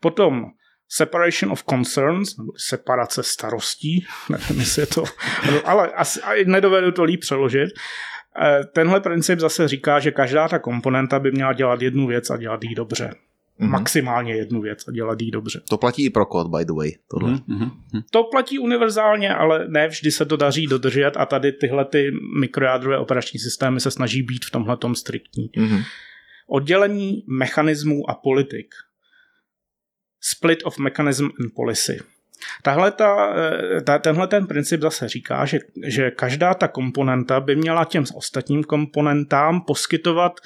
[0.00, 0.44] Potom
[0.88, 5.04] separation of concerns, nebo separace starostí, nevím, jestli je to,
[5.64, 7.70] ale asi, nedovedu to líp přeložit.
[8.42, 12.36] Eh, tenhle princip zase říká, že každá ta komponenta by měla dělat jednu věc a
[12.36, 13.14] dělat ji dobře.
[13.60, 13.68] Mm-hmm.
[13.68, 15.60] Maximálně jednu věc a dělat ji dobře.
[15.70, 16.92] To platí i pro kód, by the way.
[17.10, 17.32] Tohle.
[17.32, 17.70] Mm-hmm.
[18.10, 22.98] To platí univerzálně, ale ne vždy se to daří dodržet a tady tyhle ty mikrojádrové
[22.98, 25.50] operační systémy se snaží být v tomhle striktní.
[25.56, 25.82] Mm-hmm.
[26.48, 28.66] Oddělení mechanismů a politik
[30.30, 32.00] split of mechanism and policy.
[32.62, 37.56] Tahle ta, eh, ta, tenhle ten princip zase říká, že, že každá ta komponenta by
[37.56, 40.40] měla těm ostatním komponentám poskytovat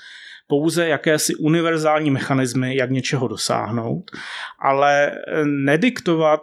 [0.47, 4.11] pouze jakési univerzální mechanismy, jak něčeho dosáhnout,
[4.59, 6.41] ale eh, nediktovat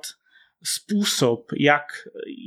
[0.63, 1.83] způsob, jak,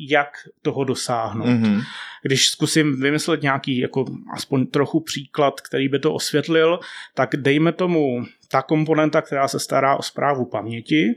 [0.09, 0.29] jak
[0.63, 1.47] toho dosáhnout.
[1.47, 1.83] Mm-hmm.
[2.23, 6.79] Když zkusím vymyslet nějaký jako aspoň trochu příklad, který by to osvětlil,
[7.15, 11.15] tak dejme tomu ta komponenta, která se stará o zprávu paměti,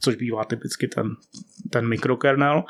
[0.00, 1.06] což bývá typicky ten,
[1.70, 2.64] ten mikrokernel,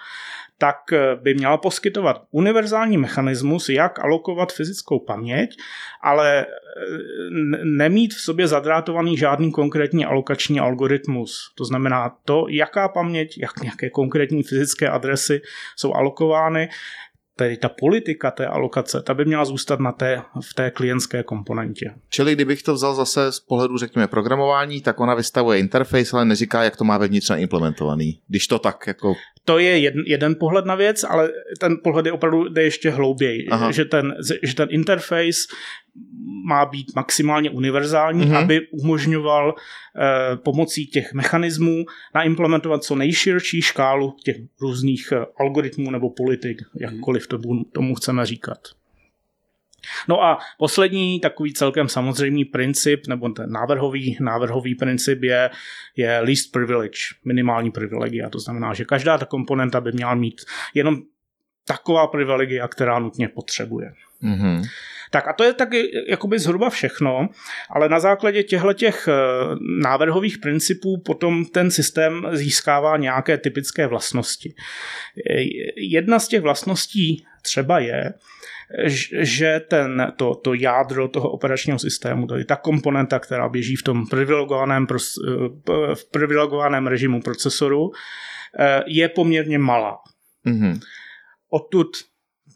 [0.59, 5.57] tak eh, by měla poskytovat univerzální mechanismus, jak alokovat fyzickou paměť,
[6.03, 6.49] ale eh,
[7.65, 11.53] nemít v sobě zadrátovaný žádný konkrétní alokační algoritmus.
[11.55, 15.41] To znamená to, jaká paměť, jak nějaké konkrétní fyzické adresy
[15.77, 16.69] jsou alokovány,
[17.38, 21.94] tedy ta politika té alokace, ta by měla zůstat na té, v té klientské komponentě.
[22.09, 26.62] Čili kdybych to vzal zase z pohledu, řekněme, programování, tak ona vystavuje interface, ale neříká,
[26.62, 28.20] jak to má vevnitř naimplementovaný.
[28.29, 29.14] Když to tak jako...
[29.49, 31.31] To je jeden, jeden pohled na věc, ale
[31.61, 33.49] ten pohled je opravdu jde ještě hlouběji.
[33.71, 35.41] Že ten, že ten interface
[36.45, 38.37] má být maximálně univerzální, mm-hmm.
[38.37, 41.85] aby umožňoval eh, pomocí těch mechanismů
[42.15, 47.39] naimplementovat co nejširší škálu těch různých eh, algoritmů nebo politik, jakkoliv to
[47.73, 48.59] tomu chceme říkat.
[50.09, 55.51] No a poslední takový celkem samozřejmý princip, nebo ten návrhový, návrhový princip je,
[55.97, 58.31] je least privilege, minimální privilegia.
[58.31, 60.41] To znamená, že každá ta komponenta by měla mít
[60.75, 60.97] jenom
[61.67, 63.93] taková privilegia, která nutně potřebuje.
[64.23, 64.62] Mm-hmm.
[65.11, 67.29] Tak a to je taky jakoby zhruba všechno,
[67.71, 69.12] ale na základě těchto těch eh,
[69.83, 74.55] návrhových principů potom ten systém získává nějaké typické vlastnosti.
[75.77, 78.12] Jedna z těch vlastností třeba je,
[79.20, 84.07] že ten, to, to jádro toho operačního systému, tedy ta komponenta, která běží v tom
[84.07, 87.90] privilegovaném, eh, v privilegovaném režimu procesoru,
[88.59, 89.96] eh, je poměrně malá.
[90.46, 90.81] Mm-hmm.
[91.50, 91.88] Odtud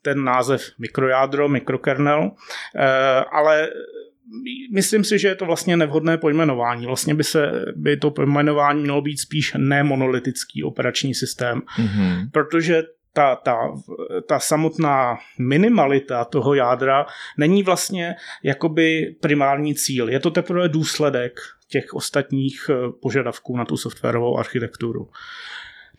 [0.02, 2.30] ten název mikrojádro, mikrokernel,
[2.76, 3.68] eh, ale
[4.72, 6.86] myslím si, že je to vlastně nevhodné pojmenování.
[6.86, 12.30] Vlastně by, se, by to pojmenování mělo být spíš nemonolitický operační systém, mm-hmm.
[12.32, 13.74] protože ta, ta,
[14.28, 17.06] ta samotná minimalita toho jádra
[17.38, 20.08] není vlastně jakoby primární cíl.
[20.08, 25.08] Je to teprve důsledek těch ostatních eh, požadavků na tu softwarovou architekturu.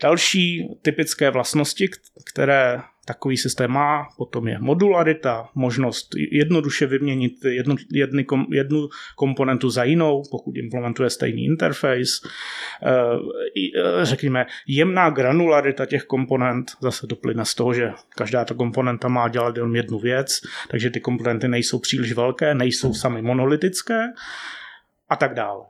[0.04, 1.88] Další typické vlastnosti,
[2.24, 9.84] které takový systém má, potom je modularita, možnost jednoduše vyměnit jednu, jedny, jednu komponentu za
[9.84, 12.28] jinou, pokud implementuje stejný interface.
[12.82, 12.90] Eh,
[13.76, 19.28] eh, řekněme, jemná granularita těch komponent, zase doplyne z toho, že každá ta komponenta má
[19.28, 24.00] dělat jenom jednu věc, takže ty komponenty nejsou příliš velké, nejsou sami monolitické
[25.08, 25.64] a tak dále.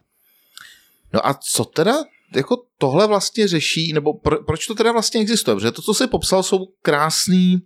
[1.12, 1.94] No a co teda
[2.36, 5.54] jako tohle vlastně řeší, nebo pro, proč to teda vlastně existuje?
[5.54, 7.58] Protože to, co jsi popsal, jsou krásný,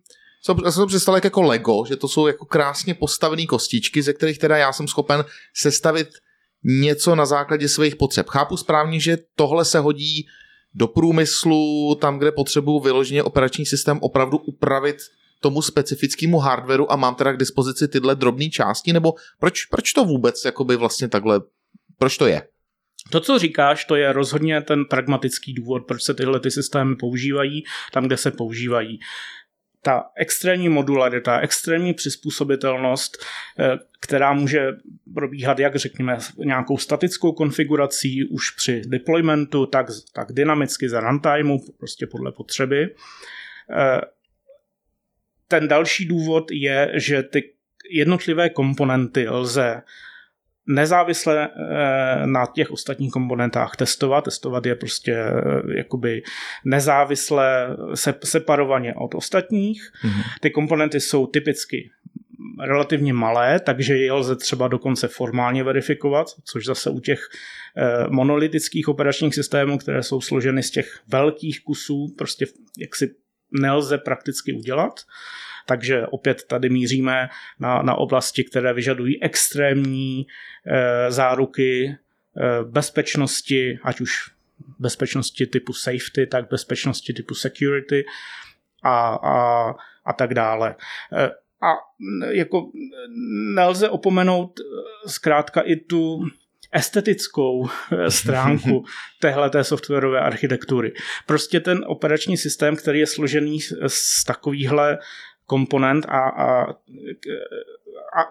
[0.65, 4.39] já jsem to představil jako Lego, že to jsou jako krásně postavené kostičky, ze kterých
[4.39, 6.09] teda já jsem schopen sestavit
[6.65, 8.29] něco na základě svých potřeb.
[8.29, 10.27] Chápu správně, že tohle se hodí
[10.75, 14.97] do průmyslu, tam, kde potřebuju vyloženě operační systém opravdu upravit
[15.41, 20.05] tomu specifickému hardwareu a mám teda k dispozici tyhle drobné části, nebo proč, proč to
[20.05, 21.41] vůbec jakoby vlastně takhle,
[21.99, 22.49] proč to je?
[23.11, 27.65] To, co říkáš, to je rozhodně ten pragmatický důvod, proč se tyhle ty systémy používají
[27.93, 29.01] tam, kde se používají.
[29.83, 33.19] Ta extrémní modularita, extrémní přizpůsobitelnost,
[33.59, 34.73] eh, která může
[35.15, 42.07] probíhat jak řekněme nějakou statickou konfigurací už při deploymentu, tak, tak dynamicky za runtimeu, prostě
[42.07, 42.95] podle potřeby.
[43.71, 44.01] Eh,
[45.49, 47.53] ten další důvod je, že ty
[47.91, 49.83] jednotlivé komponenty lze
[50.69, 54.25] nezávisle eh, na těch ostatních komponentách testovat.
[54.25, 55.33] Testovat je prostě eh,
[55.77, 56.23] jakoby
[56.65, 57.77] nezávisle
[58.25, 59.83] separovaně od ostatních.
[60.05, 60.23] Mm-hmm.
[60.41, 61.91] Ty komponenty jsou typicky
[62.61, 67.21] relativně malé, takže je lze třeba dokonce formálně verifikovat, což zase u těch
[67.77, 72.47] eh, monolitických operačních systémů, které jsou složeny z těch velkých kusů, prostě
[72.79, 73.15] jaksi
[73.61, 75.01] nelze prakticky udělat.
[75.69, 77.29] Takže opět tady míříme
[77.61, 80.27] na, na oblasti, které vyžadují extrémní
[80.67, 81.97] e, záruky e,
[82.65, 84.31] bezpečnosti, ať už
[84.79, 88.05] bezpečnosti typu safety, tak bezpečnosti typu security
[88.83, 90.75] a, a, a tak dále.
[91.13, 91.31] E,
[91.63, 91.71] a
[92.31, 92.71] jako
[93.55, 94.61] nelze opomenout
[95.07, 96.25] zkrátka i tu
[96.73, 97.69] estetickou
[98.09, 98.85] stránku
[99.21, 100.93] téhleté softwarové architektury.
[101.27, 104.99] Prostě ten operační systém, který je složený z takovýchhle
[105.49, 106.63] komponent a, a,
[108.13, 108.23] a,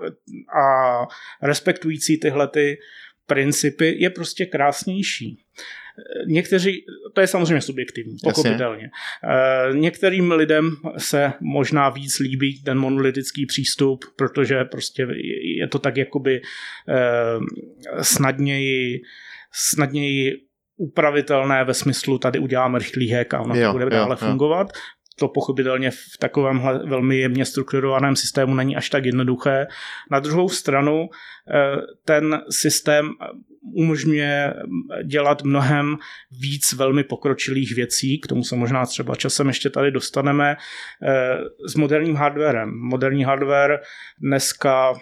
[0.62, 1.08] a
[1.42, 2.78] respektující tyhle ty
[3.26, 5.44] principy je prostě krásnější.
[6.26, 8.90] Někteří, to je samozřejmě subjektivní, pochopitelně.
[9.24, 9.80] Jasně.
[9.80, 15.08] Některým lidem se možná víc líbí ten monolitický přístup, protože prostě
[15.60, 16.42] je to tak jakoby
[16.90, 19.02] eh, snadněji,
[19.54, 24.18] snadněji upravitelné ve smyslu tady uděláme rychlý hack a ono jo, to bude jo, dále
[24.22, 24.28] jo.
[24.28, 24.68] fungovat
[25.20, 29.68] to pochopitelně v takovém velmi jemně strukturovaném systému není až tak jednoduché.
[30.12, 31.10] Na druhou stranu
[31.50, 33.10] eh, ten systém
[33.62, 34.54] umožňuje
[35.04, 35.98] dělat mnohem
[36.32, 40.56] víc velmi pokročilých věcí, k tomu se možná třeba časem ještě tady dostaneme,
[41.04, 42.70] eh, s moderním hardwarem.
[42.80, 43.80] Moderní hardware
[44.20, 44.94] dneska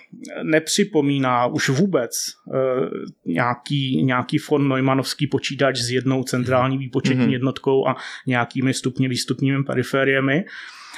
[0.44, 2.12] nepřipomíná už vůbec
[2.54, 2.60] eh,
[3.26, 7.32] nějaký, nějaký von Neumannovský počítač s jednou centrální výpočetní mm-hmm.
[7.32, 7.96] jednotkou a
[8.28, 10.46] nějakými stupně výstupními perifériemi,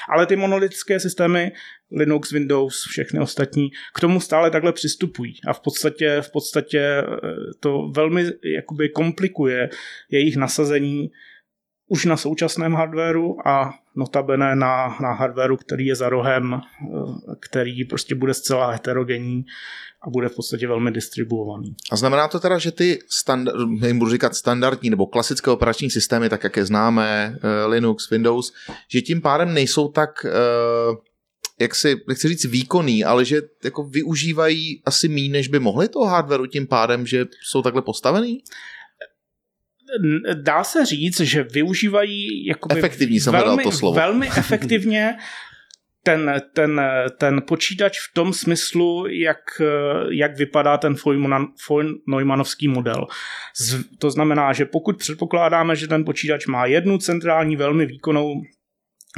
[0.10, 1.52] ale ty monolitické systémy,
[1.92, 5.36] Linux, Windows, všechny ostatní, k tomu stále takhle přistupují.
[5.48, 7.04] A v podstatě, v podstatě eh,
[7.60, 9.70] to velmi jakoby komplikuje
[10.12, 11.12] jejich nasazení
[11.88, 17.86] už na současném hardwareu a notabene na, na hardwareu, který je za rohem, eh, který
[17.86, 19.46] prostě bude zcela heterogenní
[20.08, 21.76] a bude v podstatě velmi distribuovaný.
[21.92, 23.56] A znamená to teda, že ty standard,
[23.94, 28.54] budu říkat standardní nebo klasické operační systémy, tak jak je známe, eh, Linux, Windows,
[28.92, 31.08] že tím pádem nejsou tak eh,
[31.60, 36.06] jak si, nechci říct výkonný, ale že jako využívají asi méně, než by mohli toho
[36.06, 38.44] hardwareu tím pádem, že jsou takhle postavený?
[40.34, 43.96] Dá se říct, že využívají jakoby Efektivní jsem velmi, to slovo.
[43.96, 45.16] velmi efektivně
[46.04, 46.82] ten, ten,
[47.18, 49.62] ten počítač v tom smyslu, jak,
[50.12, 50.96] jak vypadá ten
[51.70, 53.08] von Neumannovský model.
[53.56, 58.42] Z, to znamená, že pokud předpokládáme, že ten počítač má jednu centrální velmi výkonnou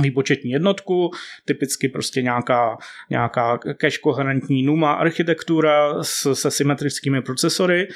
[0.02, 1.12] výpočetní jednotku,
[1.46, 2.78] typicky prostě nějaká,
[3.10, 7.88] nějaká cache koherentní NUMA architektura s, se symetrickými procesory,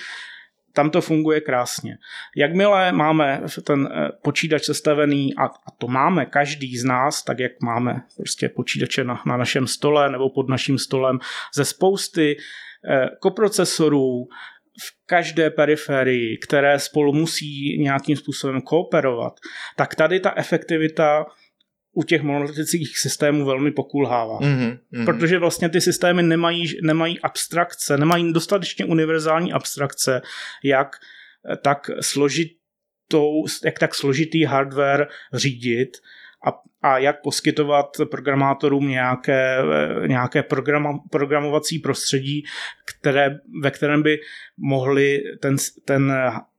[0.73, 1.97] tam to funguje krásně.
[2.35, 8.01] Jakmile máme ten eh, počítač sestavený, a, to máme každý z nás, tak jak máme
[8.17, 11.19] prostě počítače na, na našem stole nebo pod naším stolem,
[11.55, 12.37] ze spousty
[12.89, 14.27] eh, koprocesorů,
[14.79, 19.39] v každé periferii, které spolu musí nějakým způsobem kooperovat,
[19.75, 21.25] tak tady ta efektivita
[21.93, 24.39] u těch monolitických systémů velmi pokulhává.
[24.39, 25.05] Mm-hmm, mm-hmm.
[25.05, 30.21] Protože vlastně ty systémy nemají, nemají abstrakce, nemají dostatečně univerzální abstrakce,
[30.63, 30.95] jak
[31.61, 35.97] tak složitou, jak tak složitý hardware řídit
[36.47, 36.51] a,
[36.81, 39.57] a jak poskytovat programátorům nějaké,
[40.07, 42.43] nějaké program, programovací prostředí,
[42.85, 44.19] které, ve kterém by
[44.57, 46.13] mohli ten, ten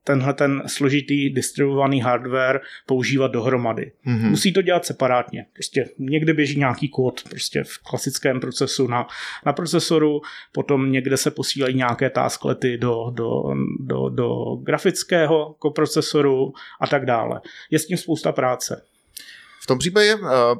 [0.05, 3.93] tenhle ten složitý distribuovaný hardware používat dohromady.
[4.07, 4.31] Mm-hmm.
[4.31, 5.47] Musí to dělat separátně.
[5.53, 9.07] Prostě někde běží nějaký kód prostě v klasickém procesu na,
[9.47, 10.21] na procesoru,
[10.53, 13.43] potom někde se posílají nějaké tasklety do, do,
[13.81, 17.41] do, do grafického koprocesoru a tak dále.
[17.71, 18.83] Je s tím spousta práce.
[19.61, 20.59] V tom případě uh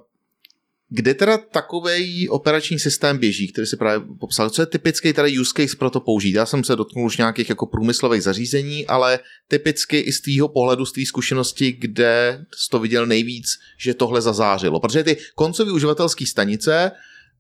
[0.89, 4.51] kde teda takový operační systém běží, který si právě popsal?
[4.51, 6.35] Co je typický tady use case pro to použít?
[6.35, 9.19] Já jsem se dotknul už nějakých jako průmyslových zařízení, ale
[9.49, 13.47] typicky i z tvýho pohledu, z tvý zkušenosti, kde jsi to viděl nejvíc,
[13.79, 14.81] že tohle zazářilo.
[14.81, 16.91] Protože ty koncové uživatelské stanice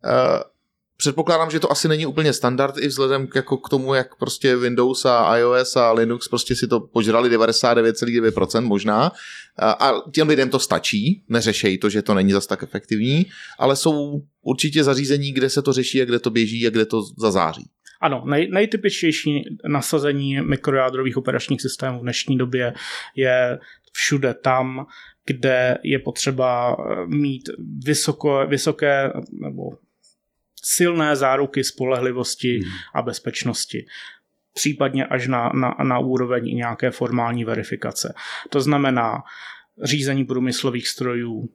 [0.04, 0.10] uh,
[0.96, 4.56] Předpokládám, že to asi není úplně standard i vzhledem k, jako k tomu, jak prostě
[4.56, 9.12] Windows a iOS a Linux prostě si to požrali 99,9% možná
[9.56, 13.26] a, a těm lidem to stačí, neřešejí to, že to není zas tak efektivní,
[13.58, 17.02] ale jsou určitě zařízení, kde se to řeší a kde to běží a kde to
[17.18, 17.64] zazáří.
[18.00, 22.74] Ano, nej, nejtypičtější nasazení mikrojádrových operačních systémů v dnešní době
[23.16, 23.58] je
[23.92, 24.86] všude tam,
[25.26, 26.76] kde je potřeba
[27.06, 27.50] mít
[27.84, 29.70] vysoko, vysoké nebo
[30.64, 32.72] silné záruky spolehlivosti hmm.
[32.94, 33.86] a bezpečnosti
[34.54, 38.14] případně až na, na, na úroveň nějaké formální verifikace.
[38.50, 39.22] To znamená
[39.82, 41.48] řízení průmyslových strojů,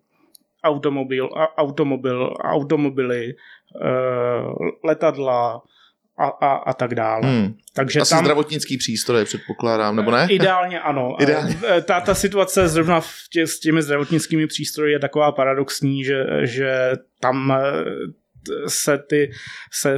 [0.63, 3.85] automobil, automobil, automobily, eh,
[4.83, 5.61] letadla,
[6.19, 7.27] a, a, a tak dále.
[7.27, 7.53] Hmm.
[7.73, 10.27] Takže Asi tam, zdravotnický přístroje předpokládám, nebo ne?
[10.29, 11.15] Ideálně ano.
[11.21, 11.59] Ideálně.
[11.67, 16.25] Eh, ta, ta situace zrovna v tě, s těmi zdravotnickými přístroji je taková paradoxní, že,
[16.43, 17.83] že tam eh,
[18.67, 19.31] se ty,
[19.71, 19.97] se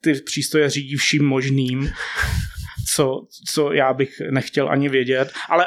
[0.00, 1.92] ty přístroje řídí vším možným,
[2.94, 5.66] co, co já bych nechtěl ani vědět, ale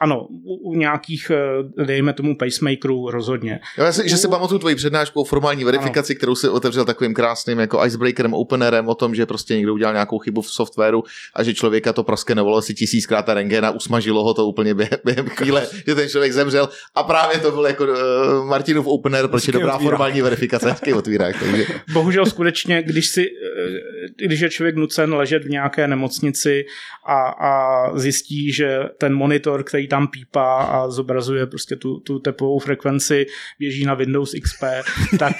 [0.00, 3.60] ano, u, nějakých, eh, dejme tomu, pacemakerů rozhodně.
[3.78, 6.16] Já si, že si pamatuju tvoji přednášku o formální verifikaci, ano.
[6.16, 10.18] kterou si otevřel takovým krásným jako icebreakerem, openerem o tom, že prostě někdo udělal nějakou
[10.18, 14.46] chybu v softwaru a že člověka to proskenovalo si tisíckrát a rengena, usmažilo ho to
[14.46, 18.86] úplně během, během chvíle, že ten člověk zemřel a právě to byl jako uh, Martinův
[18.86, 19.90] opener, proč je dobrá otvírá.
[19.90, 21.36] formální verifikace, hezký otvírák.
[21.40, 21.66] Takže.
[21.92, 26.64] Bohužel skutečně, když, si, eh, když je člověk nucen ležet v nějaké nemocnici
[27.06, 32.58] a, a zjistí, že ten monitor, který tam pípá a zobrazuje prostě tu, tu tepovou
[32.58, 33.26] frekvenci,
[33.58, 34.62] běží na Windows XP,
[35.18, 35.32] tak,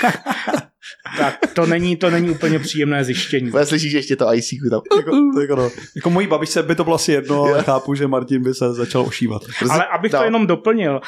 [1.18, 3.50] tak to není, to není úplně příjemné zjištění.
[3.56, 4.80] Já slyšíš ještě to IC tam.
[4.96, 5.70] Jako, jako, no.
[5.96, 9.02] jako mojí babičce by to bylo asi jedno, ale chápu, že Martin by se začal
[9.02, 9.42] ošívat.
[9.70, 11.00] Ale abych to jenom doplnil,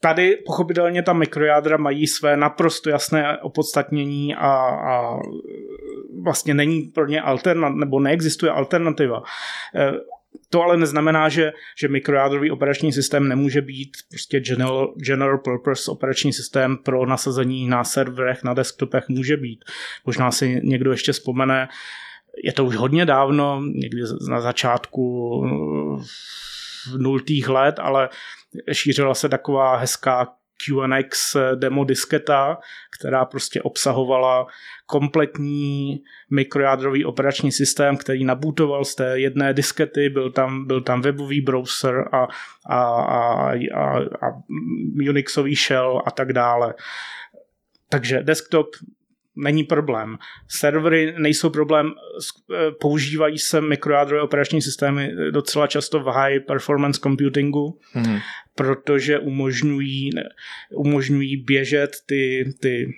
[0.00, 4.50] Tady pochopitelně ta mikrojádra mají své naprosto jasné opodstatnění a,
[4.90, 5.18] a
[6.22, 9.22] vlastně není pro ně alternativa, nebo neexistuje alternativa.
[10.50, 16.32] To ale neznamená, že, že mikrojádrový operační systém nemůže být prostě general, general purpose operační
[16.32, 19.64] systém pro nasazení na serverech, na desktopech může být.
[20.06, 21.68] Možná si někdo ještě vzpomene,
[22.44, 25.40] je to už hodně dávno, někdy na začátku
[26.86, 28.08] v nultých let, ale
[28.72, 30.28] šířila se taková hezká
[30.64, 32.58] QNX demo disketa,
[32.98, 34.46] která prostě obsahovala
[34.86, 41.40] kompletní mikrojádrový operační systém, který nabutoval z té jedné diskety, byl tam, byl tam webový
[41.40, 42.26] browser a,
[42.66, 44.42] a, a, a, a
[45.10, 46.74] Unixový shell a tak dále.
[47.88, 48.66] Takže desktop
[49.36, 50.18] není problém.
[50.48, 57.78] Servery nejsou problém, eh, používají se mikrojádrové operační systémy docela často v high performance computingu,
[57.94, 58.18] mm.
[58.54, 60.10] protože umožňují,
[60.74, 62.94] umožňují běžet ty, ty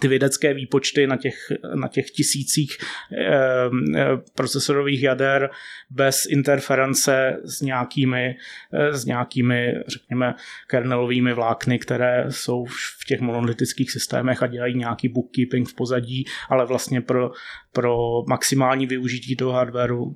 [0.00, 1.34] ty vědecké výpočty na těch,
[1.74, 2.76] na těch tisících
[3.18, 3.36] eh,
[4.34, 5.50] procesorových jader
[5.90, 8.36] bez interference s nějakými,
[8.72, 10.34] eh, s nějakými, řekněme,
[10.66, 16.66] kernelovými vlákny, které jsou v těch monolitických systémech a dělají nějaký bookkeeping v pozadí, ale
[16.66, 17.30] vlastně pro,
[17.72, 20.14] pro maximální využití toho hardwareu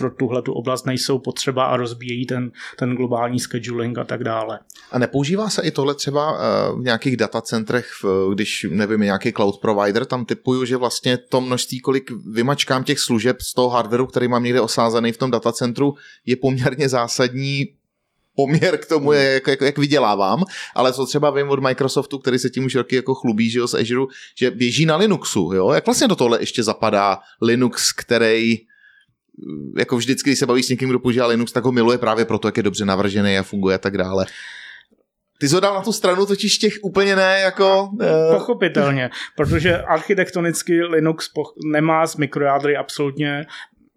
[0.00, 4.58] pro tuhle tu oblast nejsou potřeba a rozbíjejí ten, ten globální scheduling a tak dále.
[4.90, 7.86] A nepoužívá se i tohle třeba eh, v nějakých datacentrech,
[8.34, 13.40] když nevím, nějaký cloud provider, tam typuju, že vlastně to množství, kolik vymačkám těch služeb
[13.40, 15.94] z toho hardwareu, který mám někde osázený v tom datacentru,
[16.26, 17.66] je poměrně zásadní
[18.36, 20.44] poměr k tomu, je, jak, jak, jak vydělávám,
[20.74, 23.68] ale co třeba vím od Microsoftu, který se tím už roky jako chlubí, že jo,
[23.68, 24.06] z Azure,
[24.38, 28.58] že běží na Linuxu, jo, jak vlastně do tohle ještě zapadá Linux, který
[29.78, 32.48] jako vždycky, když se baví s někým, kdo používá Linux, tak ho miluje právě proto,
[32.48, 34.26] jak je dobře navržený a funguje a tak dále.
[35.40, 37.88] Ty jsi ho dal na tu stranu totiž těch úplně ne jako...
[37.92, 38.34] Uh...
[38.34, 41.30] Pochopitelně, protože architektonicky Linux
[41.72, 43.46] nemá s mikrojádry absolutně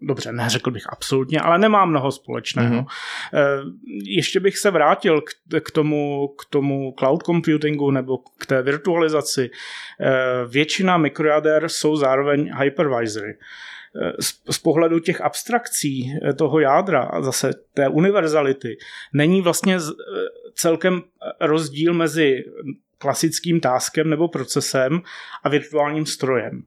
[0.06, 2.82] dobře, neřekl bych absolutně, ale nemá mnoho společného.
[2.82, 3.74] Mm-hmm.
[4.04, 9.50] Ještě bych se vrátil k, k, tomu, k tomu cloud computingu nebo k té virtualizaci.
[10.00, 10.12] Eh,
[10.48, 13.34] většina mikrojader jsou zároveň hypervisory
[14.50, 18.76] z pohledu těch abstrakcí toho jádra a zase té univerzality
[19.12, 19.78] není vlastně
[20.54, 21.02] celkem
[21.40, 22.44] rozdíl mezi
[22.98, 25.02] klasickým táskem nebo procesem
[25.44, 26.62] a virtuálním strojem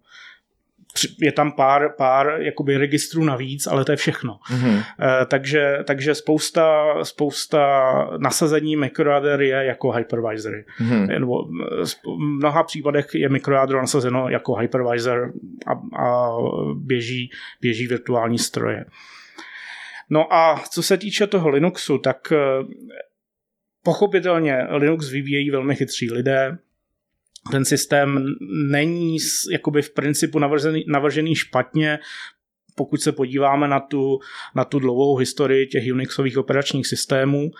[1.21, 4.39] je tam pár, pár jakoby registrů navíc, ale to je všechno.
[4.51, 4.83] Mm-hmm.
[5.27, 10.65] takže, takže spousta, spousta nasazení mikrojader je jako hypervisory.
[10.81, 11.19] Mm-hmm.
[11.19, 11.43] Nebo
[11.83, 15.33] v mnoha případech je mikrojádro nasazeno jako hypervisor
[15.67, 16.37] a, a
[16.73, 17.31] běží,
[17.61, 18.85] běží virtuální stroje.
[20.09, 22.37] No a co se týče toho Linuxu, tak eh,
[23.83, 26.57] pochopitelně Linux vyvíjejí velmi chytří lidé,
[27.51, 28.25] ten systém
[28.69, 29.17] není
[29.51, 31.99] jakoby v principu navržený, navržený špatně,
[32.77, 34.19] pokud se podíváme na tu,
[34.55, 37.51] na tu dlouhou historii těch Unixových operačních systémů.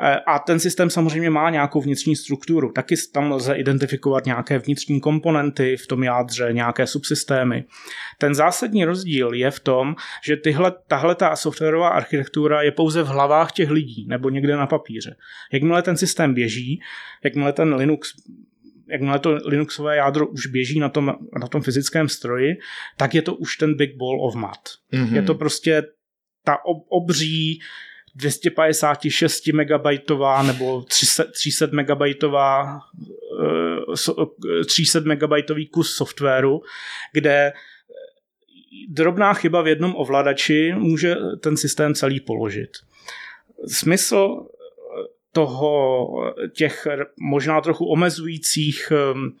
[0.00, 2.72] E, a ten systém samozřejmě má nějakou vnitřní strukturu.
[2.72, 7.64] Taky tam lze identifikovat nějaké vnitřní komponenty v tom jádře, nějaké subsystémy.
[8.18, 9.94] Ten zásadní rozdíl je v tom,
[10.24, 14.66] že tyhle, tahle ta softwarová architektura je pouze v hlavách těch lidí nebo někde na
[14.66, 15.16] papíře.
[15.52, 16.80] Jakmile ten systém běží,
[17.24, 18.14] jakmile ten Linux
[18.90, 22.56] jakmile to Linuxové jádro už běží na tom, na tom fyzickém stroji,
[22.96, 24.58] tak je to už ten big ball of mat.
[24.92, 25.14] Mm-hmm.
[25.14, 25.82] Je to prostě
[26.44, 27.60] ta ob, obří
[28.14, 32.80] 256 megabajtová nebo 300, 300 megabajtová
[34.66, 36.60] 300 megabajtový kus softwaru,
[37.12, 37.52] kde
[38.88, 42.70] drobná chyba v jednom ovladači může ten systém celý položit.
[43.66, 44.46] Smysl
[45.32, 46.08] toho,
[46.52, 46.86] těch
[47.20, 49.36] možná trochu omezujících um,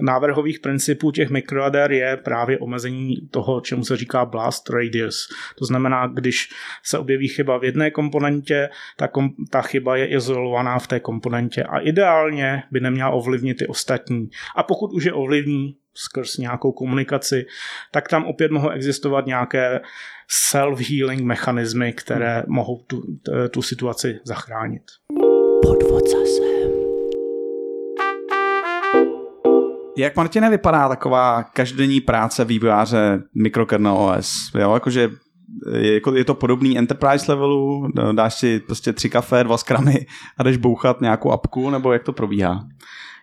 [0.00, 5.28] návrhových principů těch mikrojader je právě omezení toho, čemu se říká blast radius.
[5.58, 6.48] To znamená, když
[6.84, 11.64] se objeví chyba v jedné komponentě, ta, kom, ta chyba je izolovaná v té komponentě
[11.64, 14.30] a ideálně by neměla ovlivnit ty ostatní.
[14.56, 17.46] A pokud už je ovlivní skrz nějakou komunikaci,
[17.90, 19.80] tak tam opět mohou existovat nějaké
[20.50, 22.44] self-healing mechanismy, které hmm.
[22.48, 23.02] mohou tu,
[23.50, 24.82] tu situaci zachránit
[25.62, 26.52] podvod zase.
[29.96, 34.50] Jak Martine vypadá taková každodenní práce vývojáře mikrokernel OS?
[34.54, 35.10] Jo, jakože
[35.80, 40.06] je, jako, je to podobný enterprise levelu, dáš si prostě tři kafe, dva skramy
[40.38, 42.64] a jdeš bouchat nějakou apku, nebo jak to probíhá?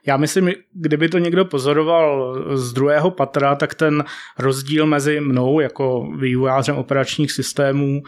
[0.09, 4.03] Já myslím, kdyby to někdo pozoroval z druhého patra, tak ten
[4.39, 8.03] rozdíl mezi mnou jako vývojářem operačních systémů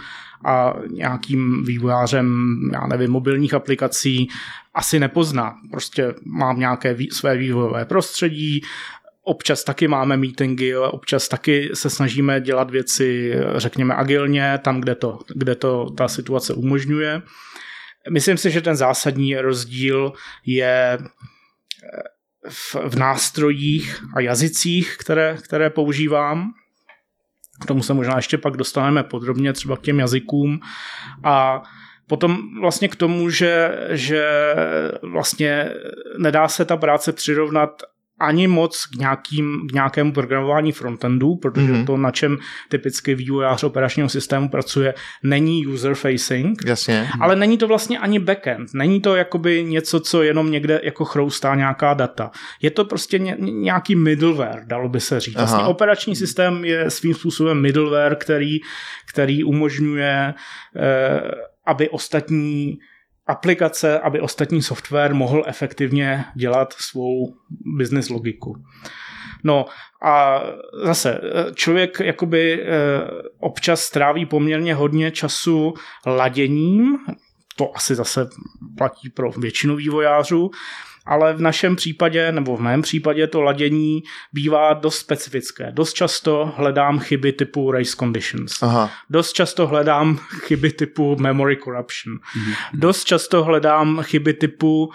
[0.45, 4.29] a nějakým vývojářem, já nevím, mobilních aplikací
[4.73, 5.55] asi nepozná.
[5.71, 8.61] Prostě mám nějaké své vývojové prostředí,
[9.23, 15.19] občas taky máme meetingy, občas taky se snažíme dělat věci, řekněme, agilně, tam, kde to,
[15.35, 17.21] kde to ta situace umožňuje.
[18.09, 20.13] Myslím si, že ten zásadní rozdíl
[20.45, 20.97] je
[22.49, 26.51] v, v nástrojích a jazycích, které, které používám.
[27.61, 30.59] K tomu se možná ještě pak dostaneme podrobně třeba k těm jazykům.
[31.23, 31.63] A
[32.07, 34.55] potom vlastně k tomu, že, že
[35.01, 35.69] vlastně
[36.17, 37.83] nedá se ta práce přirovnat
[38.21, 41.85] ani moc k, nějakým, k nějakému programování frontendu, protože mm-hmm.
[41.85, 42.37] to, na čem
[42.69, 44.93] typicky vývojář operačního systému pracuje,
[45.23, 47.09] není user-facing, Jasně.
[47.19, 48.73] ale není to vlastně ani backend.
[48.73, 52.31] Není to jakoby něco, co jenom někde jako chroustá nějaká data.
[52.61, 55.35] Je to prostě ně, nějaký middleware, dalo by se říct.
[55.35, 58.59] Vlastně operační systém je svým způsobem middleware, který,
[59.13, 60.33] který umožňuje,
[60.75, 61.21] eh,
[61.65, 62.79] aby ostatní
[63.27, 67.35] aplikace, aby ostatní software mohl efektivně dělat svou
[67.77, 68.55] business logiku.
[69.43, 69.65] No
[70.03, 70.43] a
[70.83, 71.21] zase
[71.55, 72.67] člověk jakoby eh,
[73.39, 75.73] občas stráví poměrně hodně času
[76.05, 76.97] laděním,
[77.55, 78.29] to asi zase
[78.77, 80.51] platí pro většinu vývojářů,
[81.05, 85.71] ale v našem případě, nebo v mém případě, to ladění bývá dost specifické.
[85.71, 88.63] Dost často hledám chyby typu race conditions.
[88.63, 88.91] Aha.
[89.09, 92.19] Dost často hledám chyby typu memory corruption.
[92.37, 92.53] Mhm.
[92.73, 94.91] Dost často hledám chyby typu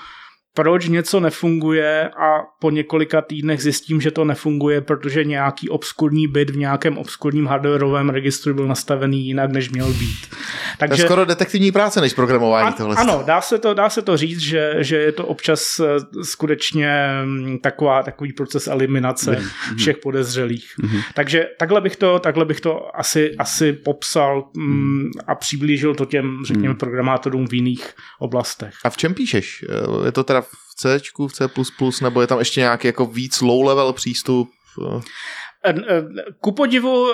[0.57, 6.51] proč něco nefunguje a po několika týdnech zjistím, že to nefunguje, protože nějaký obskurní bit
[6.51, 10.36] v nějakém obskurním hardwareovém registru byl nastavený jinak, než měl být.
[10.79, 12.97] Takže, to je skoro detektivní práce než programování a, tohle.
[12.97, 17.09] Ano, dá se to, dá se to říct, že, že je to občas eh, skutečně
[17.25, 19.77] mm, taková, takový proces eliminace mm-hmm.
[19.77, 20.75] všech podezřelých.
[20.83, 21.03] Mm-hmm.
[21.15, 26.39] Takže takhle bych to, takhle bych to asi, asi popsal mm, a přiblížil to těm,
[26.45, 26.79] řekněme, mm.
[26.79, 28.75] programátorům v jiných oblastech.
[28.85, 29.65] A v čem píšeš?
[30.05, 30.99] Je to teda v C,
[31.29, 31.49] v C++,
[32.03, 34.51] nebo je tam ještě nějaký jako víc low-level přístup?
[35.65, 36.03] Eh, eh,
[36.41, 37.07] ku podivu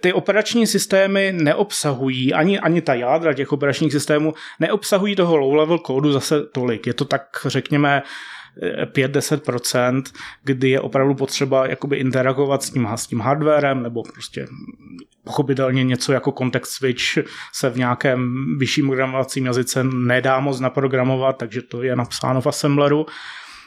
[0.00, 6.12] ty operační systémy neobsahují, ani, ani ta jádra těch operačních systémů neobsahují toho low-level kódu
[6.12, 6.86] zase tolik.
[6.86, 8.02] Je to tak, řekněme,
[8.84, 10.02] 5-10%,
[10.44, 14.46] kdy je opravdu potřeba jakoby interagovat s tím, s tím hardwarem nebo prostě
[15.24, 17.02] pochopitelně něco jako context switch
[17.52, 23.06] se v nějakém vyšším programovacím jazyce nedá moc naprogramovat, takže to je napsáno v assembleru.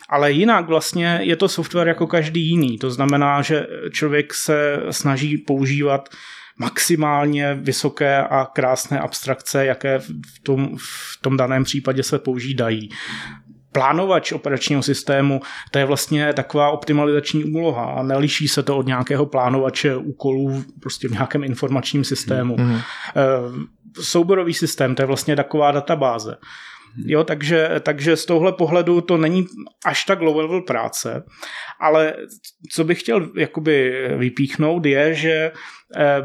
[0.09, 2.77] Ale jinak vlastně je to software jako každý jiný.
[2.77, 6.09] To znamená, že člověk se snaží používat
[6.57, 12.89] maximálně vysoké a krásné abstrakce, jaké v tom, v tom daném případě se používají
[13.71, 15.41] plánovač operačního systému,
[15.71, 21.07] to je vlastně taková optimalizační úloha a neliší se to od nějakého plánovače úkolů prostě
[21.07, 22.55] v nějakém informačním systému.
[22.55, 22.81] Mm-hmm.
[24.01, 26.35] Souborový systém, to je vlastně taková databáze.
[26.97, 29.45] Jo, takže, takže z tohle pohledu to není
[29.85, 31.23] až tak low level práce,
[31.79, 32.13] ale
[32.71, 35.51] co bych chtěl jakoby vypíchnout je, že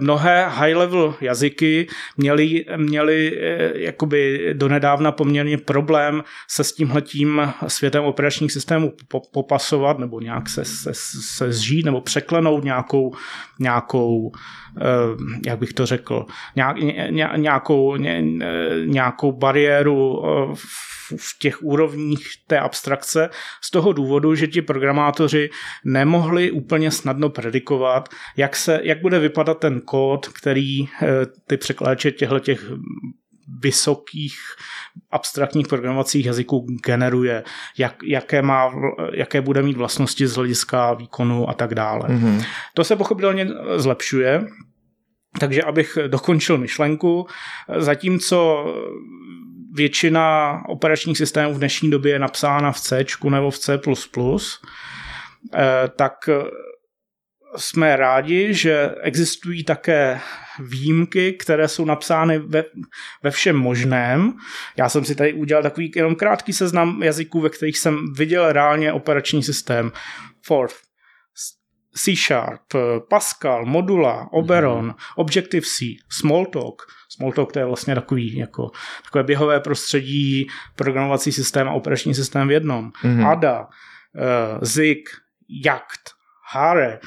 [0.00, 1.86] mnohé high-level jazyky
[2.16, 8.92] měly, měly eh, jakoby donedávna poměrně problém se s tímhletím světem operačních systémů
[9.32, 13.14] popasovat nebo nějak se, se, se zžít nebo překlenout nějakou,
[13.58, 14.32] nějakou
[14.78, 14.82] eh,
[15.46, 16.26] jak bych to řekl,
[17.36, 17.96] nějakou,
[18.86, 20.22] nějakou bariéru
[20.54, 20.99] v
[21.40, 23.30] těch úrovních té abstrakce
[23.60, 25.50] z toho důvodu, že ti programátoři
[25.84, 31.08] nemohli úplně snadno predikovat, jak, se, jak bude vypadat ten kód, který eh,
[31.46, 32.70] ty překláče těchto těch
[33.62, 34.38] vysokých
[35.10, 37.44] abstraktních programovacích jazyků generuje,
[37.78, 38.72] jak, jaké, má,
[39.12, 42.08] jaké bude mít vlastnosti z hlediska výkonu a tak dále.
[42.08, 42.44] Mm-hmm.
[42.74, 44.46] To se pochopitelně zlepšuje,
[45.40, 47.26] takže abych dokončil myšlenku,
[47.78, 48.66] zatímco
[49.74, 53.80] většina operačních systémů v dnešní době je napsána v C nebo v C++,
[55.54, 56.12] eh, tak
[57.56, 60.20] jsme rádi, že existují také
[60.58, 62.64] výjimky, které jsou napsány ve,
[63.22, 64.32] ve všem možném.
[64.76, 68.92] Já jsem si tady udělal takový jenom krátký seznam jazyků, ve kterých jsem viděl reálně
[68.92, 69.92] operační systém.
[70.44, 70.76] Forth,
[71.94, 72.62] C Sharp,
[73.10, 75.14] Pascal, Modula, Oberon, mm-hmm.
[75.16, 76.86] Objective-C, Smalltalk.
[77.16, 78.70] Smalltalk to je vlastně takový, jako,
[79.04, 80.46] takové běhové prostředí,
[80.76, 82.90] programovací systém a operační systém v jednom.
[83.04, 83.28] Mm-hmm.
[83.28, 83.66] ADA, uh,
[84.62, 85.08] ZIG,
[85.64, 86.20] Yacht,
[86.52, 86.98] Hare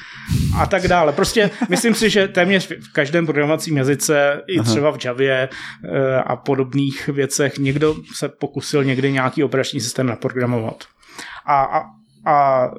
[0.58, 1.12] a tak dále.
[1.12, 5.48] Prostě myslím si, že téměř v každém programovacím jazyce, i třeba v Javě
[5.84, 10.84] eh, a podobných věcech, někdo se pokusil někdy nějaký operační systém naprogramovat.
[11.46, 11.82] A, a,
[12.24, 12.70] a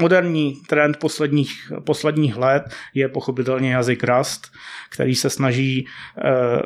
[0.00, 2.62] moderní trend posledních, posledních let
[2.94, 4.52] je pochopitelně jazyk Rust,
[4.90, 5.86] který se snaží
[6.18, 6.62] eh,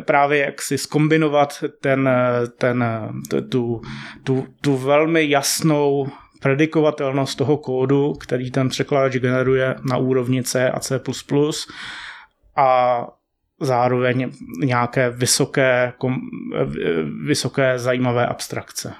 [0.00, 2.10] právě jak si skombinovat ten,
[2.58, 2.84] ten,
[3.48, 3.80] tu,
[4.24, 6.08] tu, tu velmi jasnou
[6.40, 11.00] predikovatelnost toho kódu, který ten překladač generuje na úrovni C a C++
[12.56, 13.06] a
[13.60, 14.32] zároveň
[14.64, 15.92] nějaké vysoké,
[17.24, 18.94] vysoké zajímavé abstrakce.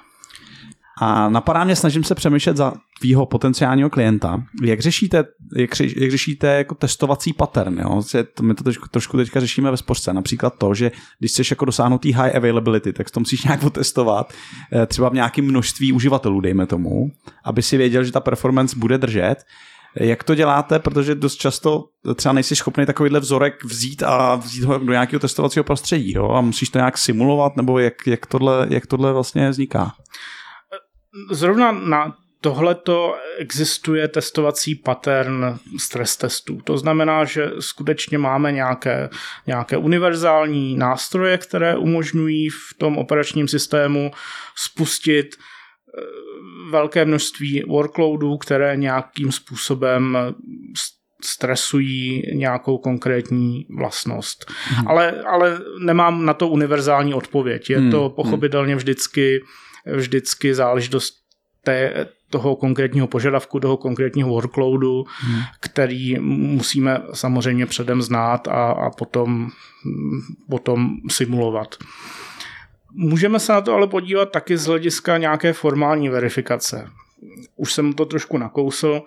[1.01, 4.43] A napadá mě, snažím se přemýšlet za tvýho potenciálního klienta.
[4.63, 5.23] Jak řešíte,
[5.55, 7.79] jak, řeš, jak řešíte jako testovací pattern?
[7.79, 8.01] Jo?
[8.41, 10.13] My to trošku, trošku teďka řešíme ve spořce.
[10.13, 14.33] Například to, že když chceš jako dosáhnout high availability, tak to musíš nějak otestovat
[14.73, 17.11] eh, třeba v nějakém množství uživatelů, dejme tomu,
[17.45, 19.35] aby si věděl, že ta performance bude držet.
[19.95, 21.85] Jak to děláte, protože dost často
[22.15, 26.29] třeba nejsi schopný takovýhle vzorek vzít a vzít ho do nějakého testovacího prostředí jo?
[26.29, 29.93] a musíš to nějak simulovat, nebo jak, jak, tohle, jak tohle vlastně vzniká?
[31.31, 36.61] Zrovna na tohleto existuje testovací pattern stres testů.
[36.63, 39.09] To znamená, že skutečně máme nějaké,
[39.47, 44.11] nějaké univerzální nástroje, které umožňují v tom operačním systému
[44.55, 46.01] spustit eh,
[46.71, 50.17] velké množství workloadů, které nějakým způsobem
[51.23, 54.51] stresují nějakou konkrétní vlastnost.
[54.67, 54.87] Hmm.
[54.87, 57.69] Ale, ale nemám na to univerzální odpověď.
[57.69, 57.91] Je hmm.
[57.91, 59.41] to pochopitelně vždycky,
[59.85, 61.13] vždycky záležitost
[61.63, 65.41] té, toho konkrétního požadavku, toho konkrétního workloadu, hmm.
[65.59, 69.49] který musíme samozřejmě předem znát a, a potom,
[70.49, 71.75] potom simulovat.
[72.91, 76.89] Můžeme se na to ale podívat taky z hlediska nějaké formální verifikace.
[77.55, 79.01] Už jsem to trošku nakousl.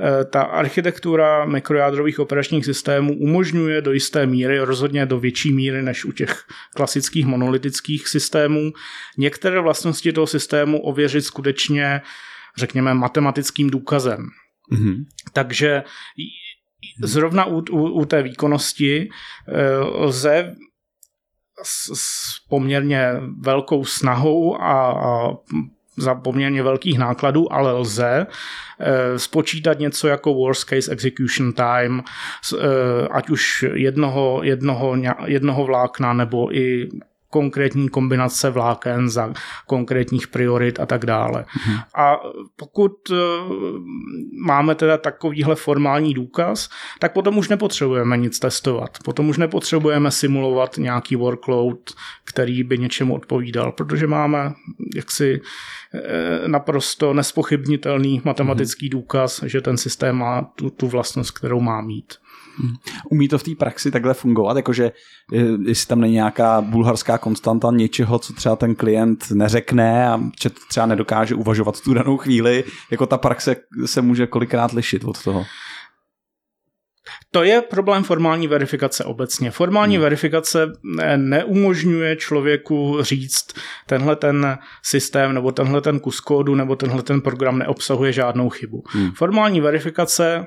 [0.00, 6.04] Eh, ta architektura mikrojádrových operačních systémů umožňuje do jisté míry, rozhodně do větší míry než
[6.04, 8.72] u těch klasických monolitických systémů,
[9.18, 12.00] některé vlastnosti toho systému ověřit skutečně,
[12.56, 14.28] řekněme, matematickým důkazem.
[14.72, 15.04] Mm-hmm.
[15.32, 15.82] Takže
[17.02, 19.08] zrovna u, u, u té výkonnosti
[19.48, 20.54] eh, lze
[21.62, 25.36] s, s poměrně velkou snahou a, a
[25.96, 28.26] za poměrně velkých nákladů, ale lze
[28.80, 36.12] eh, spočítat něco jako worst case execution time, eh, ať už jednoho, jednoho, jednoho vlákna
[36.12, 36.88] nebo i
[37.32, 39.32] konkrétní kombinace vláken za
[39.66, 41.44] konkrétních priorit a tak dále.
[41.66, 41.78] Mhm.
[41.96, 42.16] A
[42.56, 43.16] pokud eh,
[44.44, 46.68] máme teda takovýhle formální důkaz,
[46.98, 48.98] tak potom už nepotřebujeme nic testovat.
[49.04, 51.78] Potom už nepotřebujeme simulovat nějaký workload,
[52.24, 54.52] který by něčemu odpovídal, protože máme
[54.96, 55.40] jaksi
[55.94, 58.90] eh, naprosto nespochybnitelný matematický mhm.
[58.90, 62.14] důkaz, že ten systém má tu, tu vlastnost, kterou má mít.
[63.10, 64.92] Umí to v té praxi takhle fungovat, jakože
[65.34, 70.20] eh, jestli tam není nějaká bulharská konstanta něčeho, co třeba ten klient neřekne a
[70.68, 75.24] třeba nedokáže uvažovat v tu danou chvíli, jako ta praxe se může kolikrát lišit od
[75.24, 75.44] toho.
[77.30, 79.50] To je problém formální verifikace obecně.
[79.50, 80.02] Formální hmm.
[80.02, 83.46] verifikace eh, neumožňuje člověku říct,
[83.86, 88.84] tenhle ten systém nebo tenhle ten kus kódu nebo tenhle ten program neobsahuje žádnou chybu.
[88.88, 89.12] Hmm.
[89.12, 90.46] Formální verifikace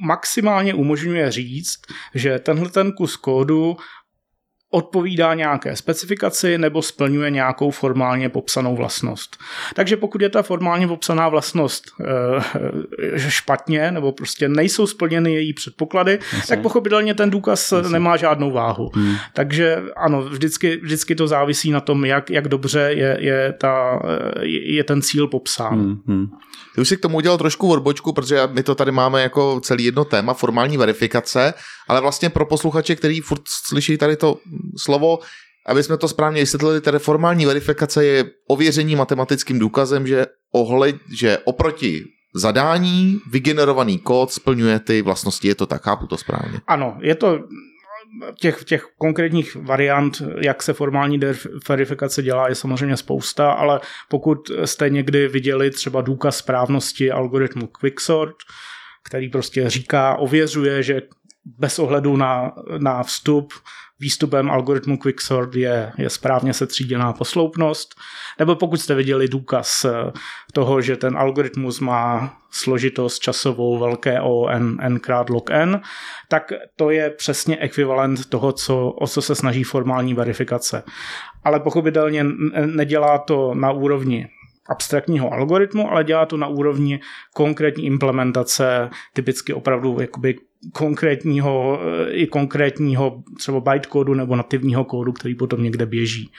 [0.00, 1.78] maximálně umožňuje říct,
[2.14, 3.76] že tenhle ten kus kódu
[4.70, 9.36] odpovídá nějaké specifikaci nebo splňuje nějakou formálně popsanou vlastnost.
[9.74, 11.84] Takže pokud je ta formálně popsaná vlastnost
[13.14, 16.48] e, špatně nebo prostě nejsou splněny její předpoklady, Jasně.
[16.48, 17.92] tak pochopitelně ten důkaz Jasně.
[17.92, 18.90] nemá žádnou váhu.
[18.94, 19.14] Hmm.
[19.34, 24.02] Takže ano, vždycky, vždycky to závisí na tom, jak, jak dobře je, je, ta,
[24.42, 25.74] je ten cíl popsán.
[25.74, 26.00] Hmm.
[26.06, 26.26] Hmm.
[26.74, 29.84] Ty už si k tomu udělal trošku odbočku, protože my to tady máme jako celý
[29.84, 31.54] jedno téma, formální verifikace,
[31.88, 34.38] ale vlastně pro posluchače, který furt slyší tady to
[34.76, 35.18] slovo,
[35.66, 41.38] aby jsme to správně vysvětlili, tedy formální verifikace je ověření matematickým důkazem, že, ohled, že
[41.44, 42.04] oproti
[42.34, 45.48] zadání vygenerovaný kód splňuje ty vlastnosti.
[45.48, 46.60] Je to tak, chápu to správně.
[46.66, 47.38] Ano, je to
[48.40, 51.20] těch, těch konkrétních variant, jak se formální
[51.68, 58.36] verifikace dělá, je samozřejmě spousta, ale pokud jste někdy viděli třeba důkaz správnosti algoritmu Quicksort,
[59.04, 61.02] který prostě říká, ověřuje, že
[61.44, 63.52] bez ohledu na, na vstup
[64.00, 67.94] výstupem algoritmu Quicksort je, je správně setříděná posloupnost,
[68.38, 70.12] nebo pokud jste viděli důkaz eh,
[70.52, 75.80] toho, že ten algoritmus má složitost časovou velké O n, n krát log n,
[76.28, 80.82] tak to je přesně ekvivalent toho, co, o co se snaží formální verifikace.
[81.44, 82.24] Ale pochopitelně
[82.66, 84.28] nedělá to na úrovni
[84.68, 87.00] abstraktního algoritmu, ale dělá to na úrovni
[87.34, 90.34] konkrétní implementace, typicky opravdu jakoby
[90.72, 91.80] konkrétního,
[92.10, 96.32] i konkrétního třeba bytecode nebo nativního kódu, který potom někde běží.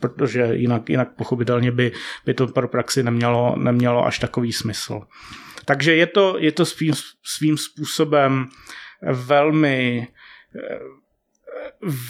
[0.00, 1.92] Protože jinak, jinak pochopitelně by,
[2.26, 5.00] by to pro praxi nemělo, nemělo až takový smysl.
[5.64, 8.48] Takže je to, je to svým, svým způsobem
[9.12, 10.08] velmi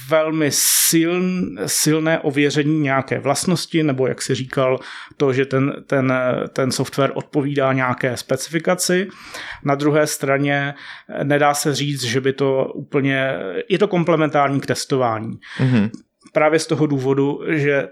[0.09, 4.79] velmi siln, silné ověření nějaké vlastnosti, nebo jak si říkal,
[5.17, 6.13] to, že ten, ten,
[6.53, 9.09] ten software odpovídá nějaké specifikaci.
[9.65, 10.75] Na druhé straně
[11.23, 13.33] nedá se říct, že by to úplně,
[13.69, 15.39] je to komplementární k testování.
[15.59, 15.91] Mm-hmm
[16.37, 17.89] právě z toho důvodu, že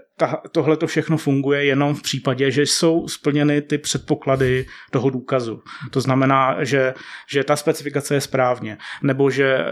[0.51, 5.61] tohle to všechno funguje jenom v případě, že jsou splněny ty předpoklady toho důkazu.
[5.91, 6.93] To znamená, že,
[7.29, 9.65] že ta specifikace je správně, nebo že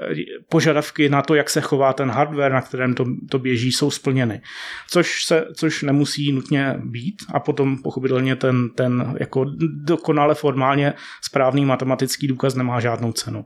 [0.50, 4.42] požadavky na to, jak se chová ten hardware, na kterém to, to běží, jsou splněny.
[4.90, 9.46] Což, se, což nemusí nutně být a potom pochopitelně ten, ten jako
[9.84, 13.46] dokonale formálně správný matematický důkaz nemá žádnou cenu.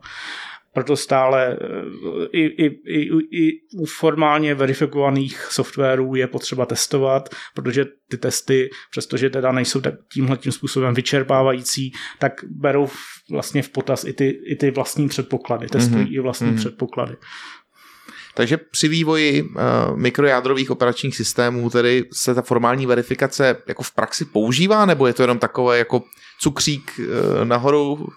[0.78, 7.86] Proto stále eh, i, i, i, i u formálně verifikovaných softwarů je potřeba testovat, protože
[8.10, 12.90] ty testy, přestože teda nejsou tak tímhle tím způsobem vyčerpávající, tak berou
[13.32, 16.16] vlastně v potaz i ty, i ty vlastní předpoklady, testují mm-hmm.
[16.16, 16.58] i vlastní mm-hmm.
[16.58, 17.16] předpoklady.
[18.34, 19.52] Takže při vývoji uh,
[19.96, 25.24] mikrojádrových operačních systémů tedy se ta formální verifikace jako v praxi používá, nebo je to
[25.24, 26.04] jenom takové jako
[26.40, 28.08] cukřík uh, nahoru?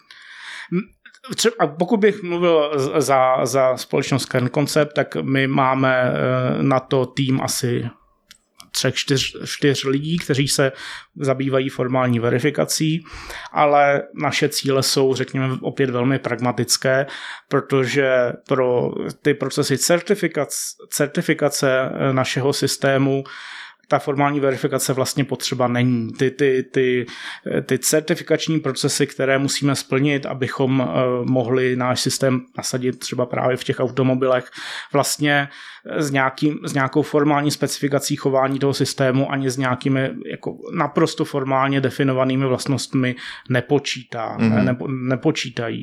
[1.37, 7.07] Třeba, pokud bych mluvil za, za společnost Kern Concept, tak my máme eh, na to
[7.07, 7.91] tým asi
[8.71, 10.73] třech, čtyř, čtyř lidí, kteří se
[11.17, 13.05] zabývají formální verifikací,
[13.53, 17.07] ale naše cíle jsou, řekněme, opět velmi pragmatické,
[17.49, 18.91] protože pro
[19.23, 20.57] ty procesy certifikace,
[20.91, 23.25] certifikace našeho systému
[23.91, 26.13] ta formální verifikace vlastně potřeba není.
[26.13, 27.07] Ty, ty, ty,
[27.67, 33.65] ty certifikační procesy, které musíme splnit, abychom eh, mohli náš systém nasadit třeba právě v
[33.65, 34.51] těch automobilech,
[34.93, 35.49] vlastně
[35.97, 41.81] s, nějakým, s nějakou formální specifikací chování toho systému ani s nějakými jako naprosto formálně
[41.81, 43.17] definovanými vlastnostmi
[43.49, 44.55] nepočítá, mm-hmm.
[44.55, 45.83] ne, nepo, nepočítají.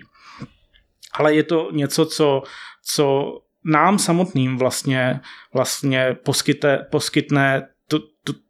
[1.13, 2.43] Ale je to něco, co,
[2.85, 5.19] co nám samotným vlastně,
[5.53, 7.67] vlastně poskytne, poskytne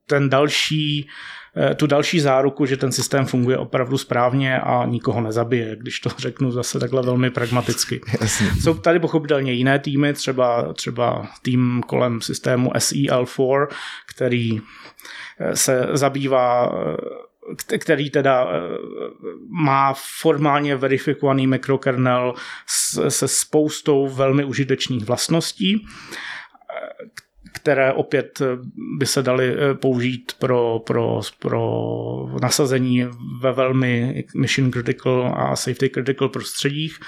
[0.08, 1.10] ten další
[1.58, 6.10] eh, tu další záruku, že ten systém funguje opravdu správně a nikoho nezabije, když to
[6.18, 8.02] řeknu zase takhle velmi pragmaticky.
[8.22, 8.48] Jasně.
[8.62, 13.68] Jsou tady pochopitelně jiné týmy, třeba, třeba tým kolem systému SEL4,
[14.10, 14.62] který
[15.40, 17.28] eh, se zabývá eh,
[17.78, 18.48] který teda
[19.50, 22.34] má formálně verifikovaný mikrokernel
[23.10, 25.88] se spoustou velmi užitečných vlastností,
[27.60, 28.42] které opět
[28.98, 33.06] by se daly použít pro, pro, pro nasazení
[33.42, 37.00] ve velmi mission critical a safety critical prostředích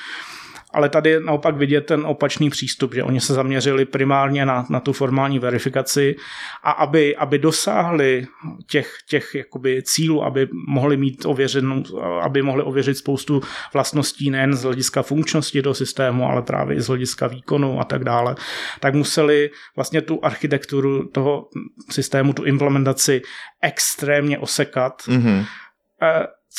[0.73, 4.79] ale tady je naopak vidět ten opačný přístup, že oni se zaměřili primárně na, na
[4.79, 6.15] tu formální verifikaci
[6.63, 8.27] a aby, aby dosáhli
[8.67, 11.83] těch, těch jakoby cílů, aby mohli mít ověřenou,
[12.21, 13.41] aby mohli ověřit spoustu
[13.73, 18.03] vlastností nejen z hlediska funkčnosti toho systému, ale právě i z hlediska výkonu a tak
[18.03, 18.35] dále,
[18.79, 21.47] tak museli vlastně tu architekturu toho
[21.91, 23.21] systému, tu implementaci
[23.61, 25.01] extrémně osekat.
[25.07, 25.45] Mm-hmm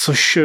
[0.04, 0.44] což eh,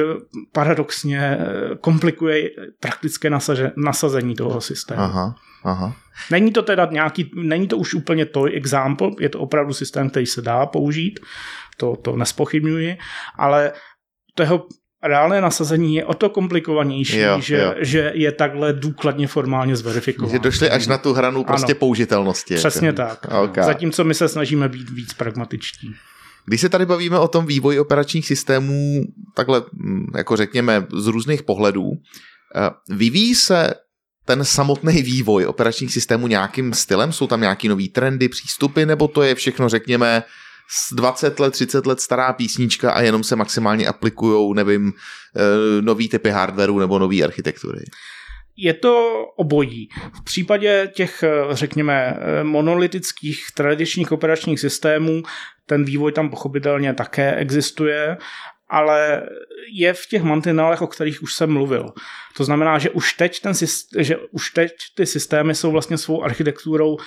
[0.51, 2.49] paradoxně eh, komplikuje
[2.79, 5.01] praktické nasaže, nasazení toho systému.
[5.01, 5.95] Aha, aha.
[6.31, 10.25] Není to teda nějaký, není to už úplně to example, je to opravdu systém, který
[10.25, 11.19] se dá použít,
[11.77, 12.97] to, to nespochybňuji,
[13.37, 13.71] ale
[14.35, 14.67] to jeho
[15.03, 17.73] reálné nasazení je o to komplikovanější, jo, že, jo.
[17.77, 20.31] že je takhle důkladně formálně zverifikované.
[20.31, 22.55] Že došli až na tu hranu prostě ano, použitelnosti.
[22.55, 22.97] Přesně jako.
[22.97, 23.25] tak.
[23.43, 23.63] Okay.
[23.63, 25.95] Zatímco my se snažíme být víc pragmatičtí.
[26.45, 31.43] Když se tady bavíme o tom vývoji operačních systémů, takhle, mm, jako řekněme, z různých
[31.43, 31.91] pohledů,
[32.55, 33.73] eh, vyvíjí se
[34.25, 37.13] ten samotný vývoj operačních systémů nějakým stylem?
[37.13, 40.23] Jsou tam nějaký nový trendy, přístupy, nebo to je všechno, řekněme,
[40.69, 44.93] z 20 let, 30 let stará písnička a jenom se maximálně aplikují, nevím,
[45.35, 47.79] eh, nový typy hardwareu nebo nové architektury?
[48.57, 49.89] Je to obojí.
[50.13, 55.23] V případě těch, eh, řekněme, monolitických tradičních operačních systémů
[55.65, 58.17] ten vývoj tam pochopitelně také existuje,
[58.69, 59.23] ale
[59.73, 61.93] je v těch mantinelech, o kterých už jsem mluvil.
[62.37, 63.53] To znamená, že už teď, ten,
[63.99, 66.97] že už teď ty systémy jsou vlastně svou architekturou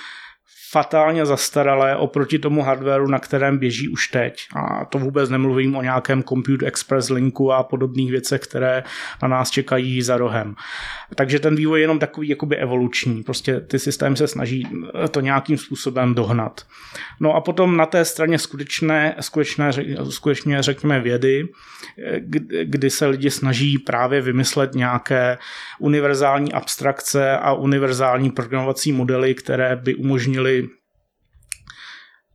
[0.71, 4.47] fatálně zastaralé oproti tomu hardwareu, na kterém běží už teď.
[4.55, 8.83] A to vůbec nemluvím o nějakém Compute Express linku a podobných věcech, které
[9.21, 10.55] na nás čekají za rohem.
[11.15, 13.23] Takže ten vývoj je jenom takový jakoby evoluční.
[13.23, 14.67] Prostě ty systémy se snaží
[15.11, 16.61] to nějakým způsobem dohnat.
[17.19, 19.71] No a potom na té straně skutečné, skutečné,
[20.09, 21.47] skutečně řekněme vědy,
[22.63, 25.37] kdy se lidi snaží právě vymyslet nějaké
[25.79, 30.58] univerzální abstrakce a univerzální programovací modely, které by umožnily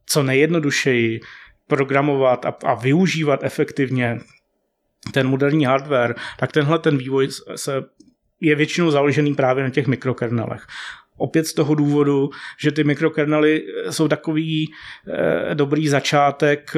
[0.07, 1.21] co nejjednodušeji
[1.67, 4.19] programovat a, a využívat efektivně
[5.13, 7.83] ten moderní hardware, tak tenhle ten vývoj se
[8.41, 10.67] je většinou založený právě na těch mikrokernelech.
[11.17, 12.31] Opět z toho důvodu,
[12.61, 14.73] že ty mikrokernely jsou takový
[15.09, 16.77] e, dobrý začátek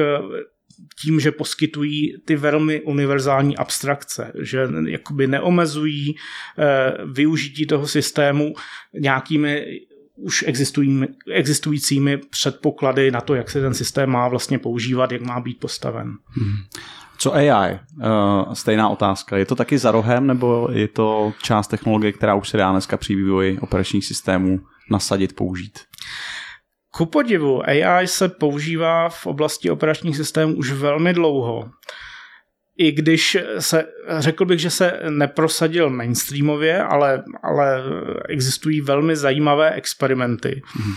[1.01, 6.15] tím, že poskytují ty velmi univerzální abstrakce, že jakoby neomezují e,
[7.05, 8.53] využití toho systému
[8.93, 9.65] nějakými
[10.17, 10.45] už
[11.33, 16.13] existujícími předpoklady na to, jak se ten systém má vlastně používat, jak má být postaven.
[16.27, 16.55] Hmm.
[17.17, 17.49] Co AI?
[17.73, 17.77] Uh,
[18.51, 19.37] eh, stejná otázka.
[19.37, 22.97] Je to taky za rohem, nebo je to část technologie, která už se dá dneska
[22.97, 24.59] při vývoji operačních systémů
[24.91, 25.79] nasadit, použít?
[26.97, 31.69] Ku podivu, AI se používá v oblasti operačních systémů už velmi dlouho
[32.77, 33.85] i když se,
[34.17, 37.83] řekl bych, že se neprosadil mainstreamově, ale, ale
[38.29, 40.61] existují velmi zajímavé experimenty.
[40.65, 40.93] Hmm.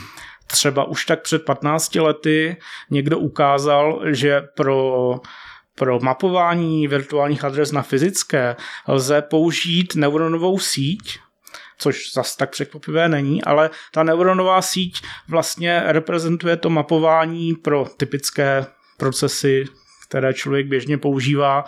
[0.47, 2.57] Třeba už tak před 15 lety
[2.91, 5.21] někdo ukázal, že pro
[5.81, 8.57] pro mapování virtuálních adres na fyzické
[8.89, 11.19] lze použít neuronovou síť,
[11.79, 18.67] což zas tak překvapivé není, ale ta neuronová síť vlastně reprezentuje to mapování pro typické
[18.97, 19.65] procesy
[20.11, 21.65] které člověk běžně používá,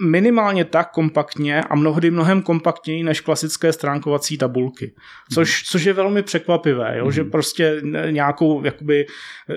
[0.00, 4.94] minimálně tak kompaktně a mnohdy mnohem kompaktněji než klasické stránkovací tabulky.
[5.32, 7.04] Což, což je velmi překvapivé, jo?
[7.04, 7.12] Mm.
[7.12, 9.06] že prostě nějakou jakoby
[9.50, 9.54] eh,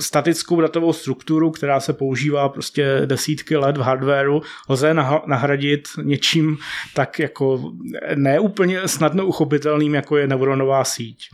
[0.00, 4.94] statickou datovou strukturu, která se používá prostě desítky let v hardwareu, lze
[5.26, 6.58] nahradit něčím
[6.94, 7.72] tak jako
[8.14, 11.28] neúplně snadno uchopitelným, jako je neuronová síť.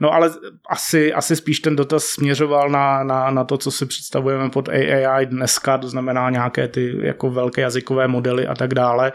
[0.00, 0.30] No ale
[0.68, 5.26] asi, asi spíš ten dotaz směřoval na, na, na to, co si představujeme pod AI
[5.26, 9.12] dneska, to znamená nějaké ty jako velké jazykové modely a tak dále.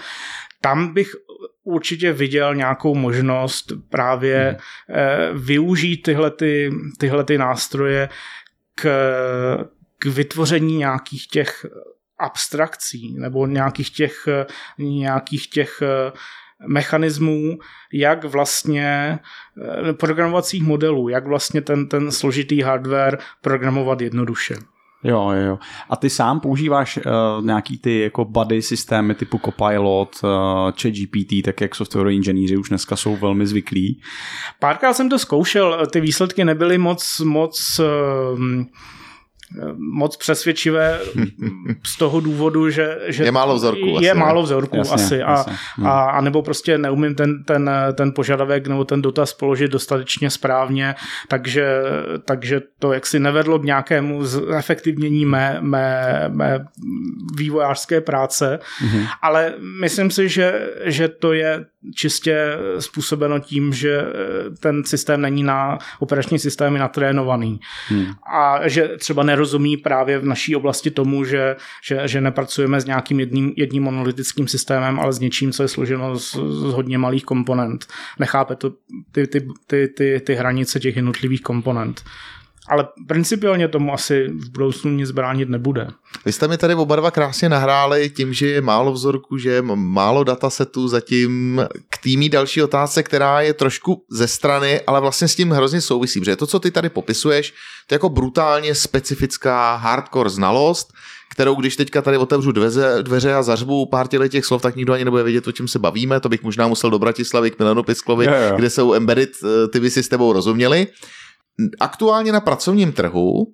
[0.61, 1.15] Tam bych
[1.63, 4.57] určitě viděl nějakou možnost právě
[4.87, 5.41] hmm.
[5.41, 8.09] využít tyhle, ty, tyhle ty nástroje
[8.75, 8.89] k,
[9.99, 11.65] k vytvoření nějakých těch
[12.19, 14.27] abstrakcí nebo nějakých těch,
[14.77, 15.83] nějakých těch
[16.67, 17.57] mechanismů,
[17.93, 19.19] jak vlastně
[19.89, 24.55] eh, programovacích modelů, jak vlastně ten, ten složitý hardware programovat jednoduše.
[25.03, 25.59] Jo, jo.
[25.89, 30.29] A ty sám používáš uh, nějaký ty jako buddy systémy typu Copilot, uh,
[30.81, 34.01] ChatGPT, tak jak software inženýři už dneska jsou velmi zvyklí?
[34.59, 38.39] Párkrát jsem to zkoušel, ty výsledky nebyly moc, moc uh,
[39.77, 40.99] moc přesvědčivé
[41.85, 43.97] z toho důvodu, že, že je málo vzorků.
[44.01, 45.23] Je asi, málo vzorků jasně, asi.
[45.23, 45.53] A, jasně.
[45.83, 50.95] A, a nebo prostě neumím ten, ten, ten požadavek nebo ten dotaz položit dostatečně správně,
[51.27, 51.81] takže,
[52.25, 54.23] takže to jaksi nevedlo k nějakému
[54.57, 56.65] efektivnění mé, mé, mé
[57.37, 59.07] vývojářské práce, mm-hmm.
[59.21, 64.01] ale myslím si, že, že to je čistě způsobeno tím, že
[64.59, 67.59] ten systém není na operační systémy natrénovaný.
[67.87, 68.05] Hmm.
[68.33, 73.19] A že třeba nerozumí právě v naší oblasti tomu, že, že, že nepracujeme s nějakým
[73.19, 77.85] jedním, jedním monolitickým systémem, ale s něčím, co je složeno z, z hodně malých komponent.
[78.19, 78.73] Nechápe to
[79.11, 82.03] ty, ty, ty, ty, ty hranice těch jednotlivých komponent
[82.71, 85.87] ale principiálně tomu asi v budoucnu nic bránit nebude.
[86.25, 89.61] Vy jste mi tady oba dva krásně nahráli tím, že je málo vzorků, že je
[89.75, 95.35] málo datasetů zatím k týmí další otázce, která je trošku ze strany, ale vlastně s
[95.35, 97.53] tím hrozně souvisí, protože to, co ty tady popisuješ,
[97.91, 100.93] jako brutálně specifická hardcore znalost,
[101.31, 105.05] kterou když teďka tady otevřu dveře, dveře a zařvu pár těch slov, tak nikdo ani
[105.05, 106.19] nebude vědět, o čem se bavíme.
[106.19, 108.55] To bych možná musel do Bratislavy k Milanu Pisklovi, jo, jo.
[108.55, 110.87] kde jsou embedded, eh, ty by si s tebou rozuměli
[111.79, 113.47] aktuálně na pracovním trhu,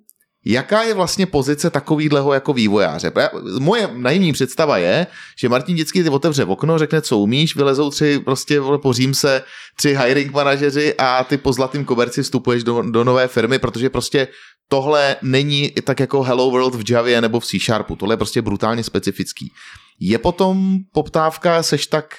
[0.48, 3.12] jaká je vlastně pozice takovýhleho jako vývojáře.
[3.58, 5.06] Moje naivní představa je,
[5.38, 9.42] že Martin vždycky otevře okno, řekne, co umíš, vylezou tři, prostě pořím se
[9.76, 14.28] tři hiring manažeři a ty po zlatým koberci vstupuješ do, do nové firmy, protože prostě
[14.68, 18.42] tohle není tak jako Hello World v Javě nebo v C Sharpu, tohle je prostě
[18.42, 19.52] brutálně specifický.
[20.00, 22.14] Je potom poptávka, seš tak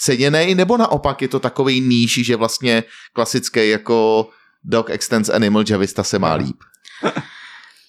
[0.00, 4.28] ceněný, nebo naopak je to takový níž, že vlastně klasický jako
[4.64, 6.56] Dog Extends Animal Javista se má líp.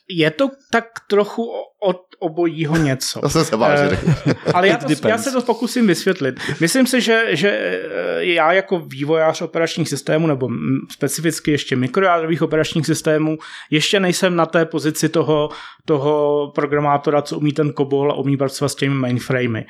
[0.10, 1.46] Je to tak trochu
[1.80, 3.20] od obojího něco.
[3.20, 6.40] To jsem se že uh, Ale já, to, já se to pokusím vysvětlit.
[6.60, 10.50] Myslím si, že, že eh, já jako vývojář operačních systémů, nebo
[10.92, 13.38] specificky ještě mikrojádrových operačních systémů,
[13.70, 15.50] ještě nejsem na té pozici toho,
[15.86, 19.66] toho programátora, co umí ten COBOL a umí pracovat s těmi mainframey,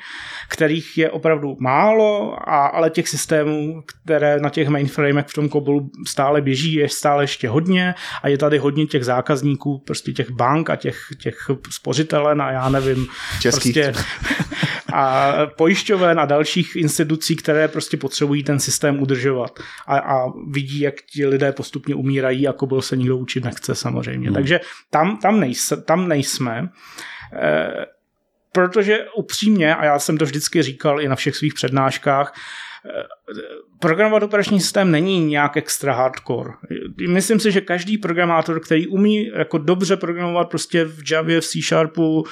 [0.48, 5.90] kterých je opravdu málo, a, ale těch systémů, které na těch mainframech v tom COBOLu
[6.06, 10.70] stále běží, je stále ještě hodně a je tady hodně těch zákazníků, prostě těch bank
[10.70, 11.36] a těch, těch
[11.70, 13.06] spořitelen a já nevím,
[13.40, 13.74] Českých.
[13.74, 14.04] prostě
[14.92, 20.94] a pojišťoven a dalších institucí, které prostě potřebují ten systém udržovat a, a vidí, jak
[21.12, 24.28] ti lidé postupně umírají a byl se nikdo učit nechce samozřejmě.
[24.28, 24.34] Hmm.
[24.34, 24.60] Takže
[24.90, 26.68] tam, tam, nejse, tam nejsme.
[27.32, 27.68] E,
[28.52, 32.34] protože upřímně, a já jsem to vždycky říkal i na všech svých přednáškách,
[33.78, 36.50] programovat operační systém není nějak extra hardcore.
[37.08, 41.62] Myslím si, že každý programátor, který umí jako dobře programovat prostě v Javě, v C
[41.62, 42.24] Sharpu,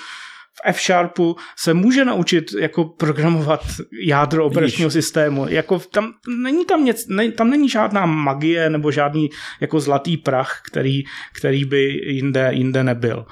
[0.59, 3.61] v F Sharpu se může naučit jako programovat
[4.03, 5.49] jádro operačního systému.
[5.49, 9.31] Jako tam není tam, nic, ne, tam není žádná magie nebo žádný
[9.61, 13.27] jako zlatý prach, který, který by jinde, jinde nebyl.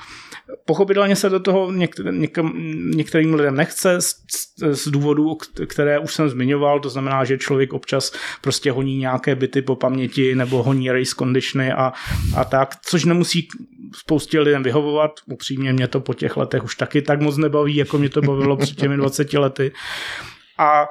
[0.64, 2.26] Pochopitelně se do toho některým,
[2.96, 4.14] některým lidem nechce z,
[4.70, 9.62] z důvodů, které už jsem zmiňoval, to znamená, že člověk občas prostě honí nějaké byty
[9.62, 11.92] po paměti nebo honí race conditiony a,
[12.36, 13.48] a tak, což nemusí
[13.94, 15.10] spoustě lidem vyhovovat.
[15.26, 18.56] Upřímně mě to po těch letech už taky tak moc nebaví, jako mě to bavilo
[18.56, 19.72] před těmi 20 lety.
[20.58, 20.88] A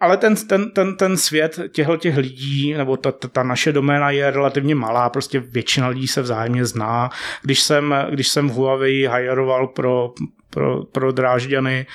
[0.00, 4.10] ale ten, ten, ten, ten svět těchto těch lidí, nebo ta, ta, ta naše doména
[4.10, 7.10] je relativně malá, prostě většina lidí se vzájemně zná.
[7.42, 10.12] Když jsem, když jsem v Huawei hajeroval pro,
[10.50, 11.86] pro, pro Drážďany,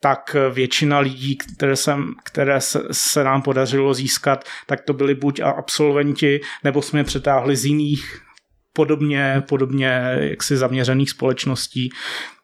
[0.00, 5.40] tak většina lidí, které, jsem, které se, se nám podařilo získat, tak to byli buď
[5.40, 8.20] absolventi, nebo jsme je přetáhli z jiných
[8.72, 11.90] podobně, podobně jaksi zaměřených společností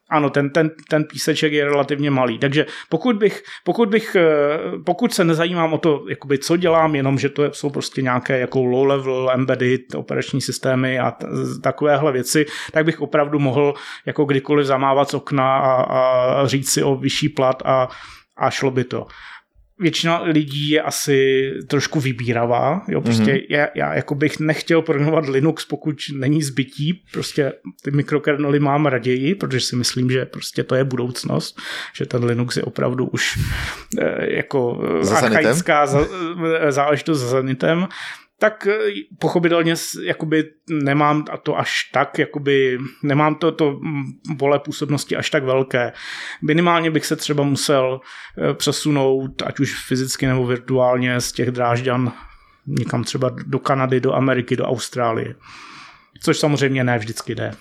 [0.09, 2.37] ano, ten, ten, ten píseček je relativně malý.
[2.37, 7.19] Takže pokud bych, pokud bych, eh, pokud se nezajímám o to, jakoby, co dělám, jenom,
[7.19, 11.27] že to jsou prostě nějaké jako low-level embedded operační systémy a t-
[11.63, 13.73] takovéhle věci, tak bych opravdu mohl
[14.05, 17.87] jako kdykoliv zamávat z okna a, a říct si o vyšší plat a,
[18.37, 19.07] a šlo by to
[19.79, 22.81] většina lidí je asi trošku vybíravá.
[22.87, 23.45] Jo, prostě mm-hmm.
[23.49, 27.03] já, já jako bych nechtěl programovat Linux, pokud není zbytí.
[27.13, 27.53] Prostě
[27.83, 31.61] ty mikrokernely mám raději, protože si myslím, že prostě to je budoucnost,
[31.95, 33.39] že ten Linux je opravdu už
[33.99, 36.07] eh, jako Za archaická za,
[36.59, 37.87] eh, záležitost za zenitem
[38.39, 38.79] tak eh,
[39.19, 43.79] pochopitelně jakoby nemám a to až tak, jakoby nemám to, to
[44.37, 45.93] pole působnosti až tak velké.
[46.41, 47.99] Minimálně bych se třeba musel
[48.37, 52.13] eh, přesunout, ať už fyzicky nebo virtuálně z těch drážďan
[52.67, 55.35] někam třeba do Kanady, do Ameriky, do Austrálie.
[56.21, 57.51] Což samozřejmě ne vždycky jde.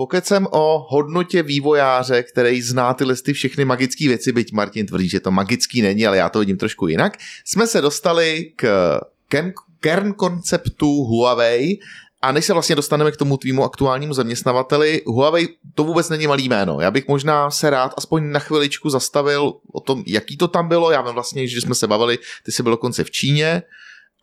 [0.00, 5.20] Pokecem o hodnotě vývojáře, který zná ty listy všechny magické věci, byť Martin tvrdí, že
[5.20, 8.98] to magický není, ale já to vidím trošku jinak, jsme se dostali k
[9.28, 11.78] kern, kern konceptu Huawei
[12.22, 16.48] a než se vlastně dostaneme k tomu tvýmu aktuálnímu zaměstnavateli, Huawei to vůbec není malý
[16.48, 16.80] jméno.
[16.80, 20.90] Já bych možná se rád aspoň na chviličku zastavil o tom, jaký to tam bylo.
[20.90, 23.62] Já vím vlastně, že jsme se bavili, ty jsi byl dokonce v Číně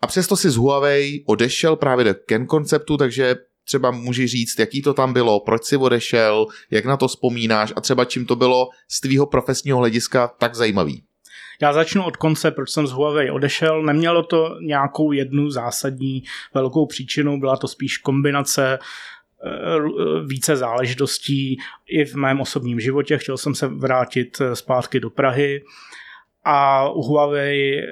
[0.02, 3.36] a přesto si z Huawei odešel právě do Ken konceptu, takže
[3.68, 7.80] třeba můžeš říct, jaký to tam bylo, proč si odešel, jak na to vzpomínáš a
[7.80, 11.02] třeba čím to bylo z tvýho profesního hlediska tak zajímavý.
[11.62, 13.82] Já začnu od konce, proč jsem z Huawei odešel.
[13.82, 16.22] Nemělo to nějakou jednu zásadní
[16.54, 19.50] velkou příčinu, byla to spíš kombinace eh,
[20.26, 21.56] více záležitostí
[21.86, 23.18] i v mém osobním životě.
[23.18, 25.62] Chtěl jsem se vrátit eh, zpátky do Prahy
[26.44, 27.86] a Huawei eh,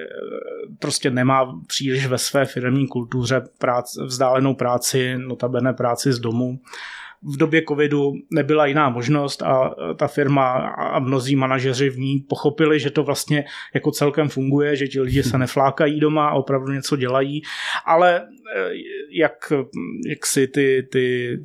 [0.79, 6.59] prostě nemá příliš ve své firmní kultuře práci, vzdálenou práci, notabene práci z domu.
[7.23, 12.79] V době covidu nebyla jiná možnost a ta firma a mnozí manažeři v ní pochopili,
[12.79, 16.95] že to vlastně jako celkem funguje, že ti lidi se neflákají doma a opravdu něco
[16.95, 17.41] dělají,
[17.85, 18.69] ale eh,
[19.11, 19.53] jak,
[20.09, 21.37] jak si ty, ty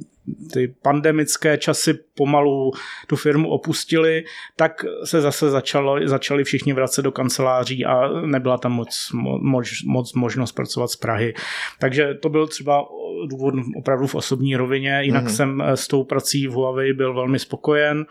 [0.52, 2.72] ty pandemické časy pomalu
[3.06, 4.24] tu firmu opustili,
[4.56, 9.10] tak se zase začalo, začali všichni vracet do kanceláří a nebyla tam moc,
[9.40, 11.34] moc, moc možnost pracovat z Prahy.
[11.78, 12.84] Takže to byl třeba
[13.26, 15.36] důvod opravdu v osobní rovině, jinak mm-hmm.
[15.36, 18.06] jsem s tou prací v Huawei byl velmi spokojen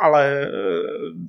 [0.00, 0.48] ale eh,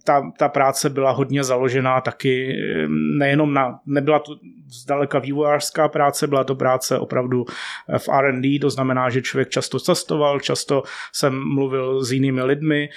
[0.03, 2.87] ta, ta práce byla hodně založená taky eh,
[3.17, 4.35] nejenom na, nebyla to
[4.83, 7.45] zdaleka vývojářská práce, byla to práce opravdu
[7.89, 12.89] eh, v R&D, to znamená, že člověk často cestoval, často jsem mluvil s jinými lidmi,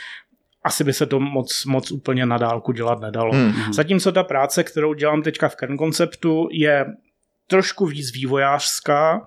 [0.64, 3.32] asi by se to moc, moc úplně na dálku dělat nedalo.
[3.32, 3.72] Mm-hmm.
[3.72, 6.86] Zatímco ta práce, kterou dělám teďka v Kern konceptu, je
[7.46, 9.26] trošku víc vývojářská,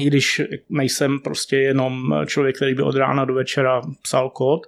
[0.00, 4.66] i když nejsem prostě jenom člověk, který by od rána do večera psal kód,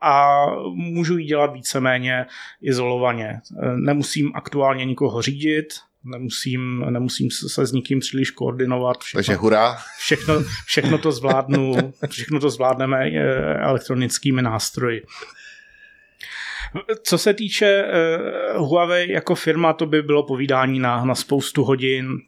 [0.00, 2.26] a můžu ji dělat víceméně
[2.62, 3.40] izolovaně.
[3.74, 5.66] Nemusím aktuálně nikoho řídit,
[6.04, 8.98] nemusím, nemusím se s nikým příliš koordinovat.
[9.00, 9.78] Všechno, Takže hurá.
[9.98, 10.34] Všechno,
[10.66, 11.74] všechno to zvládnu,
[12.08, 15.02] všechno to zvládneme eh, elektronickými nástroji.
[17.02, 17.84] Co se týče
[18.56, 22.18] uh, Huawei jako firma, to by bylo povídání na, na spoustu hodin.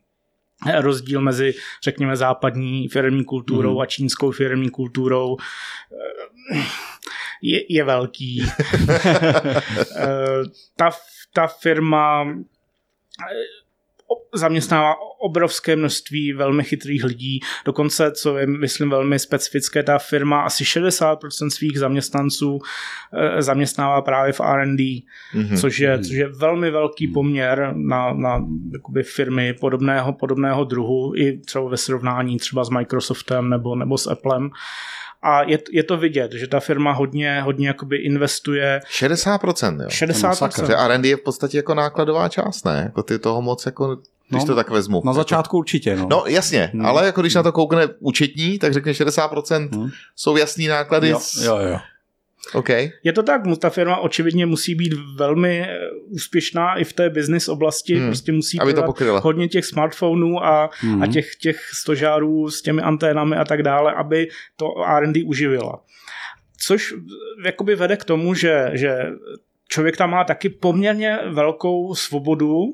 [0.80, 1.54] Rozdíl mezi,
[1.84, 3.80] řekněme, západní firmní kulturou mm.
[3.80, 5.36] a čínskou firmní kulturou.
[7.42, 8.46] Je, je velký.
[9.96, 10.44] Eh,
[10.76, 10.90] ta,
[11.32, 13.62] ta firma eh,
[14.34, 17.40] zaměstnává obrovské množství velmi chytrých lidí.
[17.64, 22.58] Dokonce, co je, myslím, velmi specifické, ta firma asi 60% svých zaměstnanců
[23.12, 24.82] eh, zaměstnává právě v R&D,
[25.34, 25.60] mm-hmm.
[25.60, 31.38] což, je, což je velmi velký poměr na, na jakoby firmy podobného, podobného druhu, i
[31.38, 34.50] třeba ve srovnání třeba s Microsoftem nebo, nebo s Applem.
[35.22, 38.80] A je, je to vidět, že ta firma hodně, hodně jakoby investuje.
[38.98, 39.88] 60%, jo.
[39.88, 40.66] 60%.
[40.66, 42.82] Že R&D je v podstatě jako nákladová část, ne?
[42.84, 43.98] Jako ty toho moc jako
[44.28, 45.02] když no, to tak vezmu.
[45.04, 46.06] Na začátku určitě, no.
[46.10, 46.86] No jasně, hmm.
[46.86, 49.90] ale jako když na to koukne účetní, tak řekne 60% hmm.
[50.16, 51.08] jsou jasný náklady.
[51.08, 51.78] Jo, jo, jo.
[52.54, 52.90] Okay.
[53.02, 55.78] Je to tak, ta firma očividně musí být velmi eh,
[56.08, 58.06] úspěšná i v té business oblasti, hmm.
[58.06, 58.84] prostě musí Aby to
[59.22, 61.02] hodně těch smartphonů a, hmm.
[61.02, 65.80] a těch, těch stožárů s těmi anténami a tak dále, aby to R&D uživila.
[66.58, 66.94] Což
[67.44, 69.06] jakoby vede k tomu, že, že
[69.68, 72.64] člověk tam má taky poměrně velkou svobodu,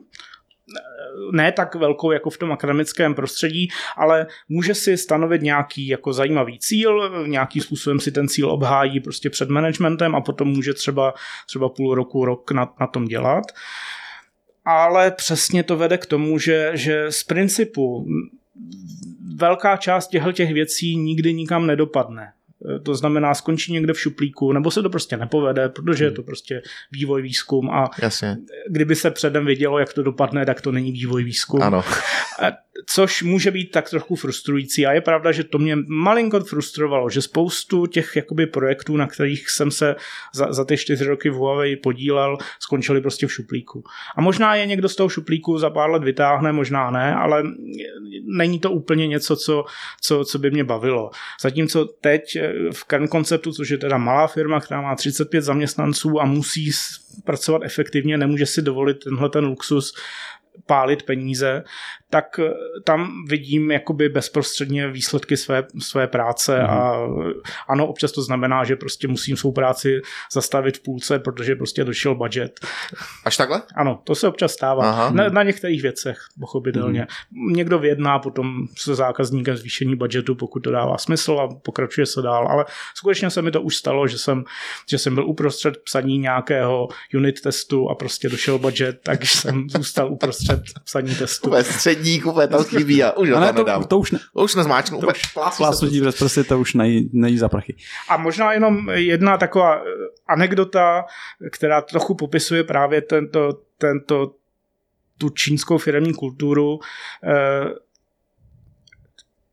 [1.33, 6.59] ne tak velkou jako v tom akademickém prostředí, ale může si stanovit nějaký jako zajímavý
[6.59, 11.15] cíl, nějakým způsobem si ten cíl obhájí prostě před managementem a potom může třeba,
[11.47, 13.45] třeba půl roku, rok na, na tom dělat.
[14.65, 18.07] Ale přesně to vede k tomu, že, že z principu
[19.35, 22.33] velká část těchto těch věcí nikdy nikam nedopadne
[22.83, 26.63] to znamená, skončí někde v šuplíku, nebo se to prostě nepovede, protože je to prostě
[26.93, 28.37] vývoj, výzkum a Jasně.
[28.71, 31.63] kdyby se předem vědělo, jak to dopadne, tak to není vývoj, výzkum.
[31.63, 31.85] Ano.
[32.87, 37.23] Což může být tak trochu frustrující a je pravda, že to mě malinko frustrovalo, že
[37.23, 39.97] spoustu těch jakoby projektů, na kterých jsem se
[40.35, 43.85] za, za ty čtyři roky v Huawei podílel, skončili prostě v šuplíku.
[44.17, 47.43] A možná je někdo z toho šuplíku za pár let vytáhne, možná ne, ale
[48.25, 49.65] není to úplně něco, co,
[50.01, 51.11] co, co by mě bavilo.
[51.41, 52.39] Zatímco teď
[52.73, 56.71] v Kern Conceptu, což je teda malá firma, která má 35 zaměstnanců a musí
[57.25, 59.95] pracovat efektivně, nemůže si dovolit tenhle ten luxus
[60.67, 61.65] pálit peníze,
[62.11, 62.53] tak eh,
[62.85, 66.65] tam vidím jakoby bezprostředně výsledky své, své práce mm.
[66.65, 67.09] a
[67.69, 70.01] ano, občas to znamená, že prostě musím svou práci
[70.33, 72.61] zastavit v půlce, protože prostě došel budget.
[73.25, 73.63] Až takhle?
[73.75, 75.11] Ano, to se občas stává.
[75.11, 77.07] Na, na některých věcech, pochopitelně.
[77.31, 77.53] Mm.
[77.53, 82.49] Někdo vyjedná potom se zákazníkem zvýšení budgetu, pokud to dává smysl a pokračuje se dál,
[82.49, 84.45] ale skutečně se mi to už stalo, že jsem,
[84.91, 90.13] že jsem byl uprostřed psaní nějakého unit testu a prostě došel budget, takže jsem zůstal
[90.13, 91.51] uprostřed psaní testu
[91.99, 93.85] středník úplně tam chybí a už ho tam to, nedám.
[93.85, 95.13] To už, ne, už nezmáčknu, úplně
[95.57, 97.77] plásnutí přes prsty, to už nejí, nejí za prachy.
[98.09, 99.83] A možná jenom jedna taková eh,
[100.29, 101.05] anekdota,
[101.53, 104.35] která trochu popisuje právě tento, tento
[105.19, 106.79] tu čínskou firmní kulturu.
[107.25, 107.88] Eh,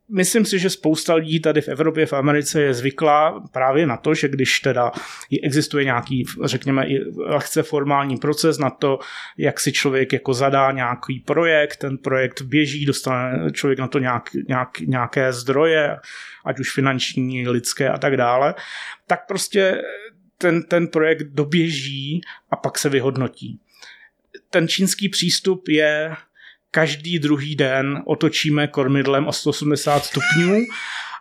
[0.10, 4.14] myslím si, že spousta lidí tady v Evropě, v Americe je zvyklá právě na to,
[4.14, 4.92] že když teda
[5.44, 6.88] existuje nějaký, řekněme,
[7.18, 9.00] lehce formální proces na to,
[9.38, 14.30] jak si člověk jako zadá nějaký projekt, ten projekt běží, dostane člověk na to nějak,
[14.48, 15.98] nějak, nějaké zdroje,
[16.46, 18.56] ať už finanční, lidské a tak dále,
[19.08, 19.82] tak prostě
[20.38, 23.60] ten, ten projekt doběží a pak se vyhodnotí.
[24.50, 26.16] Ten čínský přístup je
[26.76, 30.66] každý druhý den otočíme kormidlem o 180 stupňů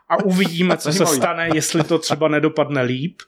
[0.09, 3.23] a uvidíme, co se stane, jestli to třeba nedopadne líp.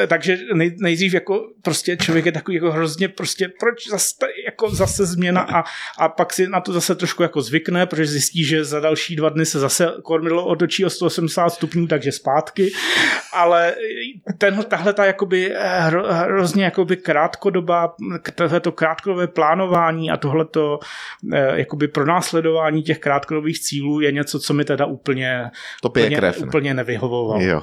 [0.00, 4.14] Eh, takže nej, nejdřív jako prostě člověk je takový jako hrozně prostě proč zase,
[4.46, 5.64] jako zase změna a,
[5.98, 9.28] a pak si na to zase trošku jako zvykne, protože zjistí, že za další dva
[9.28, 12.72] dny se zase kormidlo otočí o 180 stupňů, takže zpátky,
[13.32, 13.74] ale
[14.38, 17.94] ten, tahle ta jakoby eh, hro, hrozně jakoby krátkodoba,
[18.34, 20.78] tohleto krátkodobé plánování a tohleto
[21.32, 25.50] eh, jakoby pronásledování těch krátkodobých cílů je něco, co mi teda úplně,
[25.82, 27.42] to úplně, krev, úplně nevyhovovalo.
[27.42, 27.62] Jo.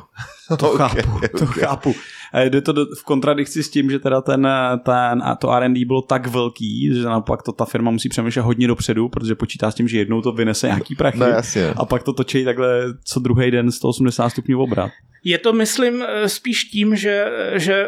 [0.58, 1.64] To okay, chápu, to okay.
[1.64, 1.96] chápu.
[2.44, 4.48] Jde to do, v kontradikci s tím, že teda ten,
[4.84, 8.68] ten a to R&D bylo tak velký, že naopak to ta firma musí přemýšlet hodně
[8.68, 11.74] dopředu, protože počítá s tím, že jednou to vynese nějaký prachy no, jasně.
[11.78, 14.92] a pak to točí takhle co druhý den 180 stupňů obrat.
[15.24, 17.88] Je to, myslím, spíš tím, že, že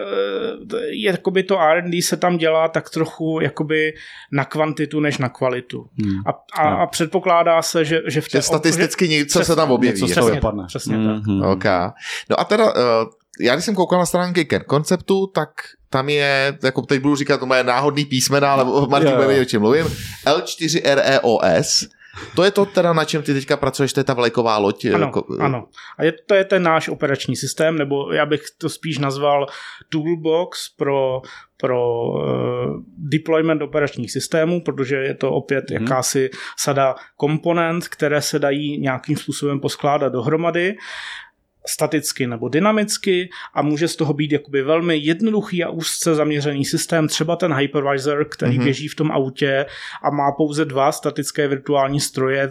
[0.90, 3.94] je, jakoby to R&D se tam dělá tak trochu jakoby
[4.32, 5.86] na kvantitu než na kvalitu.
[6.04, 6.20] Hmm.
[6.26, 8.38] A, a, a předpokládá se, že, že v té...
[8.38, 10.02] Že statisticky že, něco se tam objeví.
[10.02, 10.64] Něco se vypadne.
[10.68, 11.16] Přesně mm-hmm.
[11.16, 11.28] tak.
[11.28, 11.44] Mhm.
[11.44, 11.90] Okay.
[12.30, 13.10] No a teda, uh,
[13.40, 15.50] já když jsem koukal na stránky Ken konceptu, tak
[15.90, 19.46] tam je, jako teď budu říkat to moje náhodný písmena, ale Martin bude vědět, o
[19.46, 19.86] čem mluvím,
[20.26, 21.88] L4REOS,
[22.36, 24.86] to je to teda, na čem ty teďka pracuješ, to je ta vlajková loď.
[24.86, 25.26] Ano, jako...
[25.40, 25.68] ano.
[25.98, 29.48] A je, to je ten náš operační systém, nebo já bych to spíš nazval
[29.90, 31.22] toolbox pro,
[31.58, 32.22] pro uh,
[32.98, 35.82] deployment operačních systémů, protože je to opět mm-hmm.
[35.82, 40.76] jakási sada komponent, které se dají nějakým způsobem poskládat dohromady
[41.68, 47.08] staticky nebo dynamicky a může z toho být jakoby velmi jednoduchý a úzce zaměřený systém,
[47.08, 48.64] třeba ten hypervisor, který mm-hmm.
[48.64, 49.66] běží v tom autě
[50.04, 52.50] a má pouze dva statické virtuální stroje,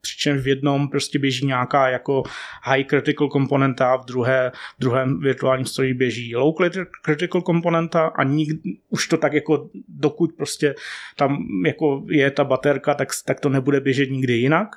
[0.00, 2.22] přičemž v jednom prostě běží nějaká jako
[2.64, 6.54] high critical komponenta, v druhé, v druhém virtuálním stroji běží low
[7.02, 8.48] critical komponenta a nik,
[8.88, 10.74] už to tak jako dokud prostě
[11.16, 14.68] tam jako je ta baterka, tak, tak to nebude běžet nikdy jinak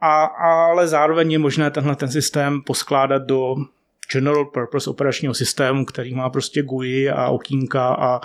[0.00, 3.54] a, ale zároveň je možné tenhle ten systém poskládat do
[4.12, 8.20] general purpose operačního systému, který má prostě GUI a okýnka a,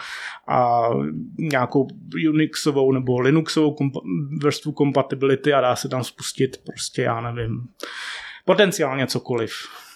[0.48, 0.90] a
[1.38, 1.88] nějakou
[2.30, 4.02] Unixovou nebo Linuxovou kompa-
[4.42, 7.68] vrstvu kompatibility a dá se tam spustit prostě, já nevím,
[8.46, 9.52] potenciálně cokoliv.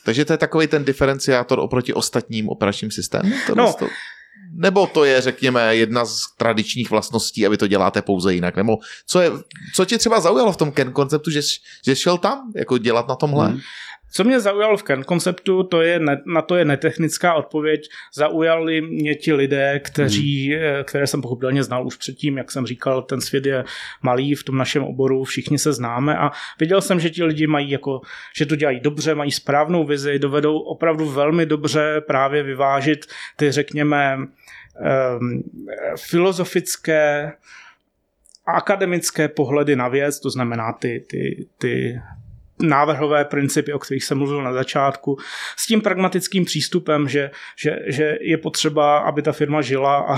[0.05, 3.33] Takže to je takový ten diferenciátor oproti ostatním operačním systémům?
[3.55, 3.87] No, to...
[4.55, 8.55] Nebo to je, řekněme, jedna z tradičních vlastností a vy to děláte pouze jinak?
[8.55, 8.77] Nebo
[9.07, 9.31] co, je,
[9.75, 11.41] co tě třeba zaujalo v tom Ken konceptu, že,
[11.85, 13.47] že šel tam jako dělat na tomhle?
[13.47, 13.59] Hmm.
[14.13, 17.89] Co mě zaujalo v Kern konceptu, to je ne, na to je netechnická odpověď.
[18.13, 20.83] Zaujali mě ti lidé, kteří, hmm.
[20.83, 23.63] které jsem pochopitelně znal už předtím, jak jsem říkal, ten svět je
[24.01, 27.69] malý v tom našem oboru, všichni se známe a viděl jsem, že ti lidi mají
[27.69, 28.01] jako,
[28.35, 34.17] že to dělají dobře, mají správnou vizi, dovedou opravdu velmi dobře právě vyvážit ty, řekněme,
[34.17, 35.43] um,
[35.97, 37.31] filozofické
[38.45, 42.01] akademické pohledy na věc, to znamená ty, ty, ty
[42.59, 45.17] návrhové principy, o kterých jsem mluvil na začátku,
[45.57, 50.15] s tím pragmatickým přístupem, že, že, že je potřeba, aby ta firma žila a,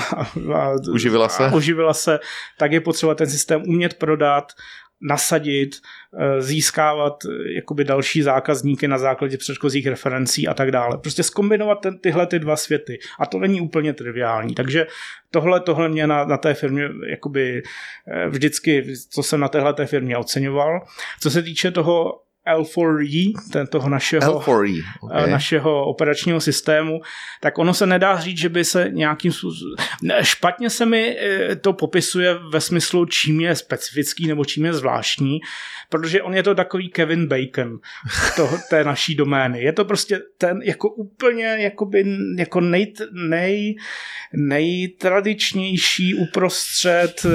[0.54, 1.46] a, uživila se.
[1.46, 2.20] A uživila se,
[2.58, 4.54] tak je potřeba ten systém umět prodat,
[5.02, 5.76] nasadit,
[6.20, 10.98] eh, získávat eh, jakoby další zákazníky na základě předchozích referencí a tak dále.
[10.98, 13.00] Prostě skombinovat ten, tyhle ty dva světy.
[13.20, 14.56] A to není úplně triviální.
[14.56, 14.88] Takže
[15.32, 17.64] tohle, tohle mě na, na té firmě jakoby
[18.08, 20.82] eh, vždycky, co jsem na téhle té firmě oceňoval.
[21.20, 23.34] Co se týče toho L4E,
[23.68, 25.32] toho našeho, L4E, okay.
[25.32, 27.02] našeho operačního systému,
[27.42, 29.76] tak ono se nedá říct, že by se nějakým způsobem...
[30.22, 31.18] Špatně se mi
[31.62, 35.40] to popisuje ve smyslu, čím je specifický nebo čím je zvláštní,
[35.90, 37.80] protože on je to takový Kevin Bacon
[38.36, 39.62] toho, té naší domény.
[39.62, 43.76] Je to prostě ten jako úplně jakoby, jako nej, nej,
[44.34, 47.26] nejtradičnější uprostřed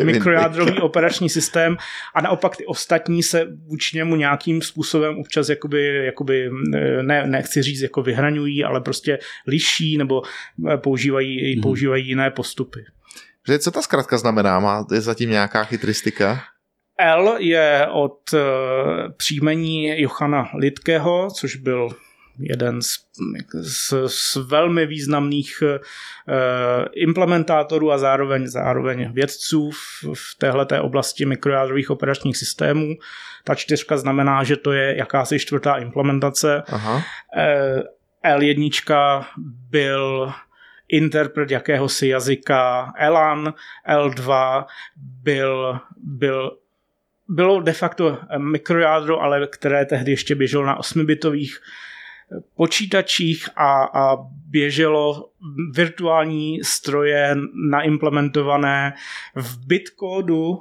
[0.00, 1.76] eh, mikrojádrový operační systém
[2.14, 7.62] a naopak ty ostatní se vůči němu nějakým způsobem občas jakoby, jakoby eh, ne, nechci
[7.62, 10.22] říct jako vyhraňují, ale prostě liší nebo
[10.72, 11.62] eh, používají, hmm.
[11.62, 12.84] používají jiné postupy.
[13.58, 14.60] Co ta zkrátka znamená?
[14.60, 16.40] Má je zatím nějaká chytristika?
[16.98, 18.18] L je od
[19.16, 21.88] příjmení Johana Lidkého, což byl
[22.38, 22.98] jeden z,
[23.52, 25.62] z, z velmi významných
[26.94, 32.94] implementátorů a zároveň, zároveň vědců v, v téhleté oblasti mikrojádrových operačních systémů.
[33.44, 36.62] Ta čtyřka znamená, že to je jakási čtvrtá implementace.
[36.68, 36.94] Aha.
[36.94, 37.82] Uh,
[38.38, 39.24] L1
[39.70, 40.32] byl
[40.88, 43.54] interpret jakéhosi jazyka Elan,
[43.88, 44.64] L2
[44.96, 46.56] byl, byl
[47.28, 51.52] bylo de facto mikrojádro, ale které tehdy ještě běželo na 8-bitových
[52.56, 55.28] počítačích a, a běželo
[55.74, 57.36] virtuální stroje
[57.70, 58.94] naimplementované
[59.34, 60.58] v bitcodu.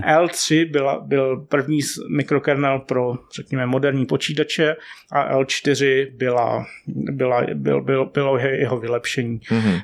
[0.08, 1.80] L3 byla, byl první
[2.16, 4.76] mikrokernel pro, řekněme, moderní počítače
[5.12, 9.38] a L4 byla, byla, byl, byl, bylo jeho vylepšení.
[9.38, 9.82] Mm-hmm.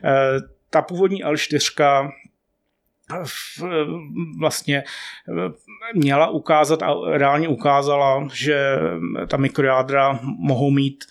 [0.70, 2.10] Ta původní L4
[4.38, 4.84] vlastně
[5.94, 8.78] měla ukázat a reálně ukázala, že
[9.28, 11.04] ta mikrojádra mohou mít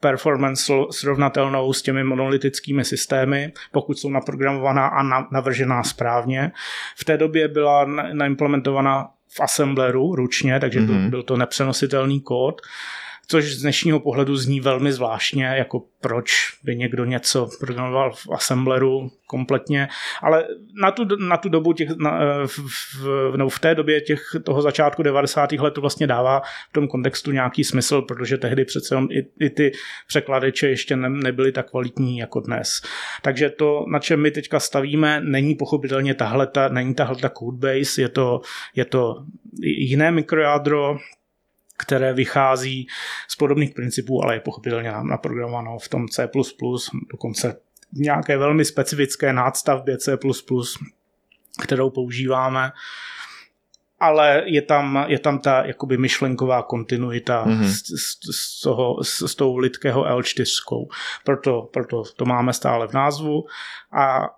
[0.00, 5.02] performance srovnatelnou s těmi monolitickými systémy, pokud jsou naprogramovaná a
[5.32, 6.52] navržená správně.
[6.96, 11.10] V té době byla naimplementovaná v assembleru ručně, takže mm-hmm.
[11.10, 12.60] byl to nepřenositelný kód
[13.28, 16.30] což z dnešního pohledu zní velmi zvláštně, jako proč
[16.64, 19.88] by někdo něco programoval v Assembleru kompletně,
[20.22, 20.44] ale
[20.82, 22.58] na tu, na tu dobu těch, na, v,
[23.02, 25.52] v, no v té době těch, toho začátku 90.
[25.52, 26.40] let to vlastně dává
[26.70, 29.72] v tom kontextu nějaký smysl, protože tehdy přece i, i ty
[30.08, 32.80] překladeče ještě ne, nebyly tak kvalitní jako dnes.
[33.22, 38.00] Takže to, na čem my teďka stavíme, není pochopitelně tahle, ta, není tahle ta codebase,
[38.00, 38.40] je to,
[38.74, 39.14] je to
[39.62, 40.96] jiné mikrojádro,
[41.78, 42.86] které vychází
[43.28, 46.28] z podobných principů, ale je pochopitelně naprogramováno v tom C++,
[47.12, 47.56] dokonce
[47.92, 50.18] nějaké velmi specifické nádstavbě C++,
[51.62, 52.72] kterou používáme,
[54.00, 57.64] ale je tam, je tam ta jakoby myšlenková kontinuita mm-hmm.
[57.64, 60.86] s, s, s, toho, s, s tou lidkého L4.
[61.24, 63.44] Proto, proto to máme stále v názvu
[63.92, 64.28] a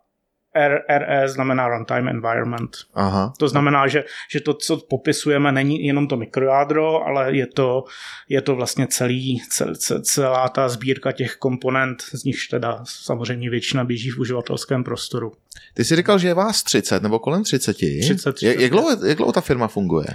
[0.88, 2.76] RE znamená runtime environment.
[2.94, 3.32] Aha.
[3.38, 7.84] To znamená, že, že to, co popisujeme, není jenom to mikrojádro, ale je to,
[8.28, 13.84] je to vlastně celý, cel, celá ta sbírka těch komponent, z nichž teda samozřejmě většina
[13.84, 15.32] běží v uživatelském prostoru.
[15.74, 17.74] Ty jsi říkal, že je vás 30 nebo kolem 30.
[17.74, 18.42] 30, 30.
[18.42, 20.06] Jak, jak, dlouho, jak dlouho ta firma funguje?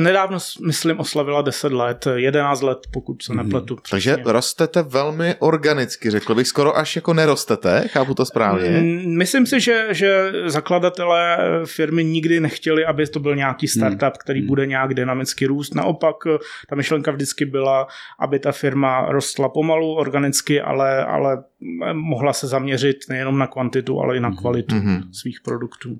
[0.00, 3.42] Nedávno, myslím, oslavila 10 let, 11 let, pokud se mhm.
[3.42, 3.74] nepletu.
[3.74, 3.82] Hmm.
[3.90, 8.70] Takže rostete velmi organicky, řekl bych, skoro až jako nerostete, chápu to správně?
[8.70, 13.70] Mm, myslím si, že, že zakladatelé firmy nikdy nechtěli, aby to byl nějaký hmm.
[13.70, 14.48] startup, který hmm.
[14.48, 15.74] bude nějak dynamicky růst.
[15.74, 16.16] Naopak,
[16.68, 17.86] ta myšlenka vždycky byla,
[18.18, 21.44] aby ta firma rostla pomalu, organicky, ale, ale
[21.92, 24.38] mohla se zaměřit nejenom na kvantitu, ale i na hmm.
[24.38, 25.02] kvalitu hmm.
[25.12, 25.98] svých produktů.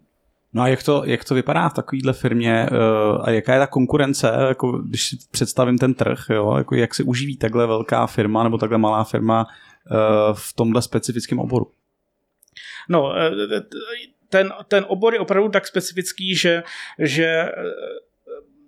[0.52, 3.66] No a jak to, jak to vypadá v takovéhle firmě uh, a jaká je ta
[3.66, 8.44] konkurence, jako když si představím ten trh, jo, jako jak se uživí takhle velká firma
[8.44, 9.46] nebo takhle malá firma
[9.90, 9.96] uh,
[10.32, 11.72] v tomhle specifickém oboru?
[12.88, 13.30] No, eh,
[14.28, 16.62] ten, ten obor je opravdu tak specifický, že,
[16.98, 17.52] že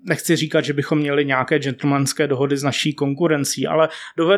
[0.08, 3.88] nechci říkat, že bychom měli nějaké gentlemanské dohody s naší konkurencí, ale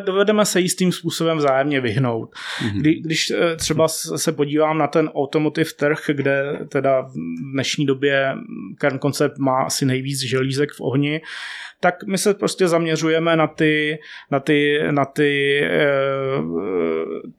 [0.06, 2.34] dovedeme se jistým způsobem vzájemně vyhnout.
[2.34, 2.80] Mm-hmm.
[2.80, 7.14] Kdy, když eh, třeba se podívám na ten automotive trh, kde teda v
[7.52, 8.34] dnešní době
[8.78, 11.20] Kern Concept má asi nejvíc želízek v ohni,
[11.80, 13.98] tak my se prostě zaměřujeme na ty,
[14.30, 15.62] na ty, na ty
[16.38, 16.64] uh,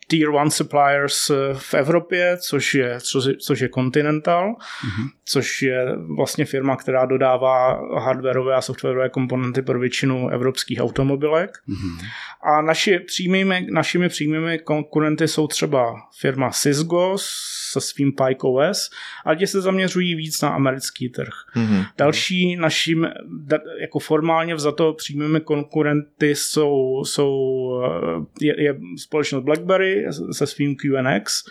[0.08, 5.10] tier one suppliers v Evropě, což je, což, což je Continental, mm-hmm.
[5.26, 5.86] což je
[6.16, 11.52] vlastně firma, která dodává hardwareové a softwarové komponenty pro většinu evropských automobilek.
[11.70, 12.06] Mm-hmm.
[12.44, 18.90] A naši přímými, našimi přímými konkurenty jsou třeba firma Sysgos se svým Pike OS,
[19.26, 21.34] ale ti se zaměřují víc na americký trh.
[21.56, 21.86] Mm-hmm.
[21.98, 23.08] Další naším
[23.82, 27.36] jako formálně vzato přímými konkurenty jsou, jsou
[28.42, 31.44] je, je společnost BlackBerry se svým QNX,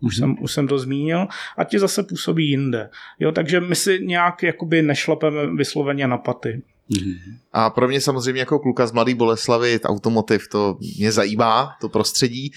[0.00, 0.18] už, mm-hmm.
[0.18, 1.26] jsem, už jsem to zmínil,
[1.56, 2.90] a ti zase působí jinde.
[3.18, 6.62] Jo, takže my si nějak jakoby nešlapeme vysloveně na paty.
[6.90, 7.38] Mm-hmm.
[7.52, 12.52] A pro mě samozřejmě jako kluka z Mladé Boleslavy, automotiv, to mě zajímá, to prostředí.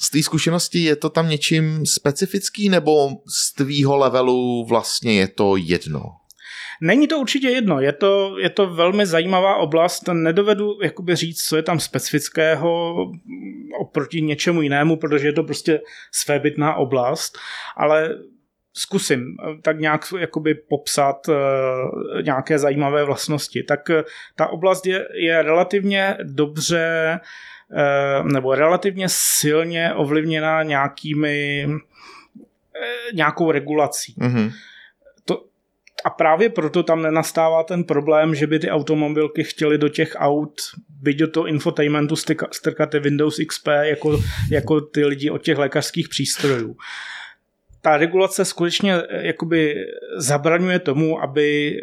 [0.00, 5.28] Eh, z té zkušenosti je to tam něčím specifický, nebo z tvýho levelu vlastně je
[5.28, 6.02] to jedno?
[6.82, 11.56] Není to určitě jedno, je to, je to velmi zajímavá oblast, nedovedu jakoby říct, co
[11.56, 12.94] je tam specifického
[13.80, 15.80] oproti něčemu jinému, protože je to prostě
[16.12, 17.38] svébytná oblast,
[17.76, 18.08] ale
[18.72, 21.34] zkusím tak nějak jakoby popsat uh,
[22.22, 23.62] nějaké zajímavé vlastnosti.
[23.62, 24.02] Tak uh,
[24.36, 27.26] ta oblast je, je relativně dobře uh,
[28.22, 31.68] nebo relativně silně ovlivněna nějakými
[33.12, 34.14] nějakou regulací.
[34.18, 34.52] Mm-hmm
[36.04, 40.60] a právě proto tam nenastává ten problém, že by ty automobilky chtěly do těch aut,
[40.88, 42.16] byť do toho infotainmentu
[42.52, 46.76] strkat Windows XP jako, jako ty lidi od těch lékařských přístrojů
[47.82, 49.74] ta regulace skutečně eh, jakoby
[50.16, 51.76] zabraňuje tomu, aby,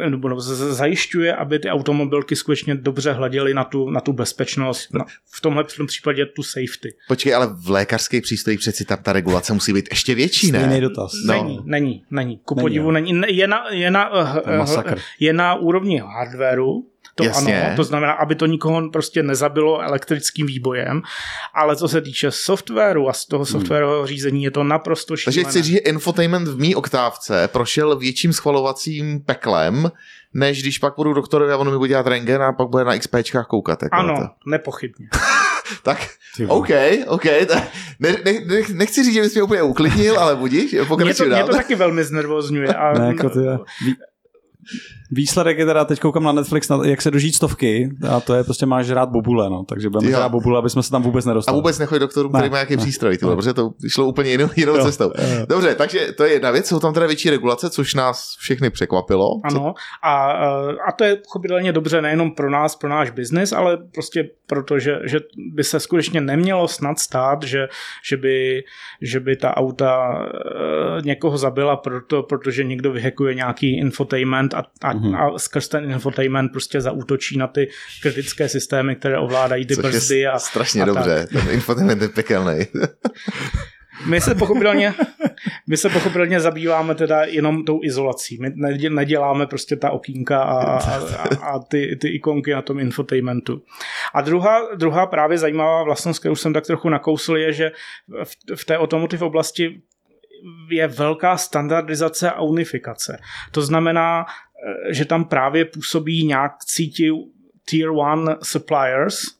[0.00, 4.94] eh, nebo no, zajišťuje, aby ty automobilky skutečně dobře hleděly na tu, na tu bezpečnost,
[4.94, 6.94] na, v tomhle v tom případě tu safety.
[7.08, 10.58] Počkej, ale v lékařské přístroji přeci tam ta regulace musí být ještě větší, ne?
[10.58, 11.12] Stejný dotaz.
[11.26, 11.34] No.
[11.34, 12.40] Není, není, není.
[12.44, 13.12] Ku podivu není.
[13.12, 13.36] není.
[13.36, 14.10] Je na, je na,
[14.46, 16.82] je, je na úrovni hardwareu,
[17.18, 17.62] to Jasně.
[17.62, 21.02] ano, to znamená, aby to nikoho prostě nezabilo elektrickým výbojem,
[21.54, 23.52] ale co se týče softwaru a z toho hmm.
[23.52, 24.06] softwarového hmm.
[24.06, 25.34] řízení je to naprosto šílené.
[25.34, 29.90] Takže chci říct, že infotainment v mý oktávce prošel větším schvalovacím peklem,
[30.34, 32.98] než když pak budu doktorovi a on mi bude dělat rengen a pak bude na
[32.98, 33.82] XPčkách koukat.
[33.82, 34.50] Jako ano, to.
[34.50, 35.08] nepochybně.
[35.82, 36.08] tak
[36.48, 36.68] OK,
[37.06, 37.24] OK.
[37.98, 41.42] Ne, ne, ne, nechci říct, že bys mě úplně uklidnil, ale budíš, pokračuj mě to,
[41.42, 42.68] mě to taky velmi znervozňuje.
[42.68, 43.38] A, ne, jako ty,
[45.10, 48.44] Výsledek je teda, teď koukám na Netflix, na, jak se dožít stovky a to je
[48.44, 49.64] prostě máš rád bobule, no.
[49.68, 51.54] Takže budeme rád bobule, aby jsme se tam vůbec nedostali.
[51.54, 54.76] A vůbec nechodí doktorům, který má nějaký přístroj, tyhle, protože to šlo úplně jinou, jinou
[54.76, 55.04] jo, cestou.
[55.04, 55.46] Jo.
[55.48, 59.30] Dobře, takže to je jedna věc, jsou tam teda větší regulace, což nás všechny překvapilo.
[59.44, 60.30] Ano, a,
[60.88, 64.98] a to je pochopitelně dobře nejenom pro nás, pro náš biznis, ale prostě proto, že,
[65.04, 65.20] že
[65.54, 67.68] by se skutečně nemělo snad stát, že,
[68.08, 68.64] že, by,
[69.02, 74.94] že by ta auta eh, někoho zabila, proto, protože někdo vyhekuje nějaký infotainment a, a
[74.94, 75.34] mm-hmm.
[75.34, 77.68] a skrz ten infotainment prostě zautočí na ty
[78.02, 80.26] kritické systémy, které ovládají ty Což brzdy.
[80.26, 81.44] A, strašně a dobře, tak.
[81.44, 82.66] ten infotainment je pekelný.
[84.06, 84.94] My se pochopitelně,
[85.68, 88.38] my se pochopitelně zabýváme teda jenom tou izolací.
[88.40, 88.52] My
[88.88, 90.98] neděláme prostě ta okýnka a, a,
[91.42, 93.62] a ty, ty ikonky na tom infotainmentu.
[94.14, 97.72] A druhá, druhá právě zajímavá vlastnost, kterou jsem tak trochu nakousl, je, že
[98.24, 99.82] v, v té automotive oblasti
[100.70, 103.18] je velká standardizace a unifikace.
[103.50, 104.26] To znamená,
[104.88, 107.10] že tam právě působí nějak cítí
[107.64, 109.36] tier one suppliers,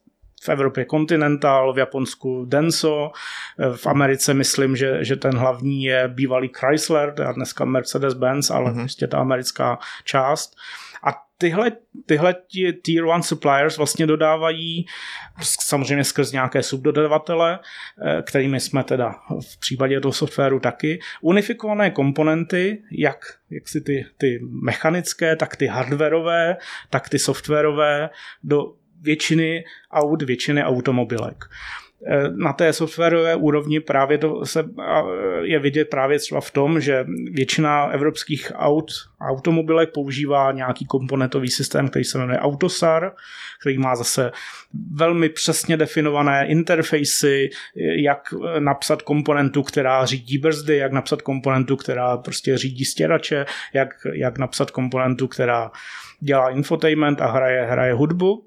[0.46, 3.10] v Evropě Continental, v Japonsku Denso,
[3.58, 8.54] eh, v Americe myslím, že, že ten hlavní je bývalý Chrysler, to je dneska Mercedes-Benz,
[8.54, 8.80] ale mm-hmm.
[8.80, 10.56] prostě ta americká část
[11.38, 11.72] tyhle,
[12.06, 12.34] tyhle
[12.82, 14.86] tier one suppliers vlastně dodávají
[15.42, 22.82] samozřejmě skrz nějaké subdodavatele, eh, kterými jsme teda v případě toho softwaru taky, unifikované komponenty,
[22.92, 23.18] jak,
[23.50, 26.56] jak si ty, ty mechanické, tak ty hardwareové,
[26.90, 28.10] tak ty softwarové
[28.42, 31.44] do většiny aut, většiny automobilek.
[31.44, 31.85] Eh,
[32.36, 34.64] na té softwarové úrovni právě to se
[35.42, 38.90] je vidět právě třeba v tom, že většina evropských aut,
[39.20, 43.12] automobilek používá nějaký komponentový systém, který se jmenuje Autosar,
[43.60, 44.32] který má zase
[44.92, 47.50] velmi přesně definované interfejsy,
[47.96, 54.38] jak napsat komponentu, která řídí brzdy, jak napsat komponentu, která prostě řídí stěrače, jak, jak
[54.38, 55.70] napsat komponentu, která
[56.20, 58.46] dělá infotainment a hraje, hraje hudbu.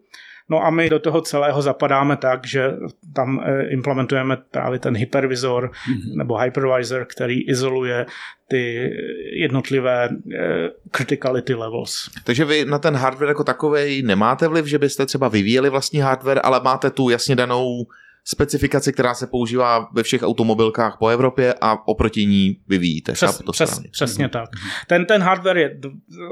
[0.50, 2.72] No a my do toho celého zapadáme tak, že
[3.16, 6.18] tam eh, implementujeme právě ten hypervizor mm-hmm.
[6.18, 8.06] nebo hypervisor, který izoluje
[8.48, 8.90] ty
[9.34, 12.10] jednotlivé eh, criticality levels.
[12.24, 16.42] Takže vy na ten hardware jako takový nemáte vliv, že byste třeba vyvíjeli vlastní hardware,
[16.44, 17.86] ale máte tu jasně danou
[18.24, 23.12] specifikaci, která se používá ve všech automobilkách po Evropě a oproti ní vyvíjíte.
[23.12, 24.30] Přes, to přes, přesně mm-hmm.
[24.30, 24.50] tak.
[24.88, 25.80] Ten, ten hardware je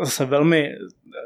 [0.04, 0.76] zase velmi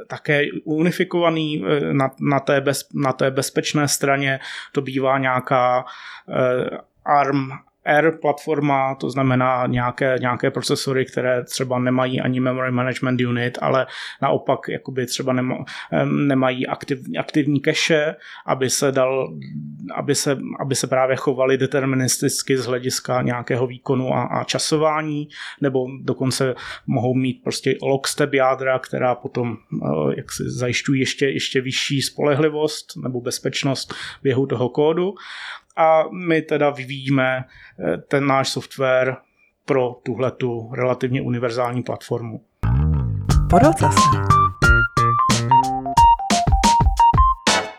[0.07, 4.39] také unifikovaný eh, na, na, té, bez, na té bezpečné straně.
[4.71, 5.85] To bývá nějaká
[6.27, 7.49] uh, ARM
[7.85, 13.87] R platforma, to znamená nějaké, nějaké procesory, které třeba nemají ani memory management unit, ale
[14.21, 15.55] naopak jakoby třeba nema,
[16.05, 19.33] nemají aktiv, aktivní cache, aby se dal,
[19.95, 25.27] aby se, aby se právě chovali deterministicky z hlediska nějakého výkonu a, a časování,
[25.61, 26.55] nebo dokonce
[26.87, 29.87] mohou mít prostě lockstep jádra, která potom eh,
[30.17, 33.93] jak si zajišťují ještě, ještě vyšší spolehlivost nebo bezpečnost
[34.23, 35.13] běhu toho kódu
[35.77, 39.17] a my teda vyvíjíme eh, ten náš software
[39.65, 42.41] pro tuhletu relativně univerzální platformu.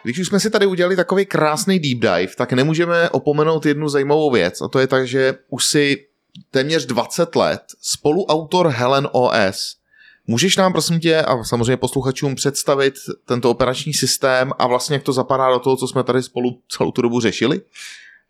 [0.02, 4.31] Když už jsme si tady udělali takový krásný deep dive, tak nemůžeme opomenout jednu zajímavou
[4.31, 6.06] věc a to je tak, že už si
[6.51, 9.81] téměř 20 let spoluautor Helen OS.
[10.26, 12.94] Můžeš nám prosím tě a samozřejmě posluchačům představit
[13.24, 16.90] tento operační systém a vlastně jak to zapadá do toho, co jsme tady spolu celou
[16.90, 17.60] tu dobu řešili?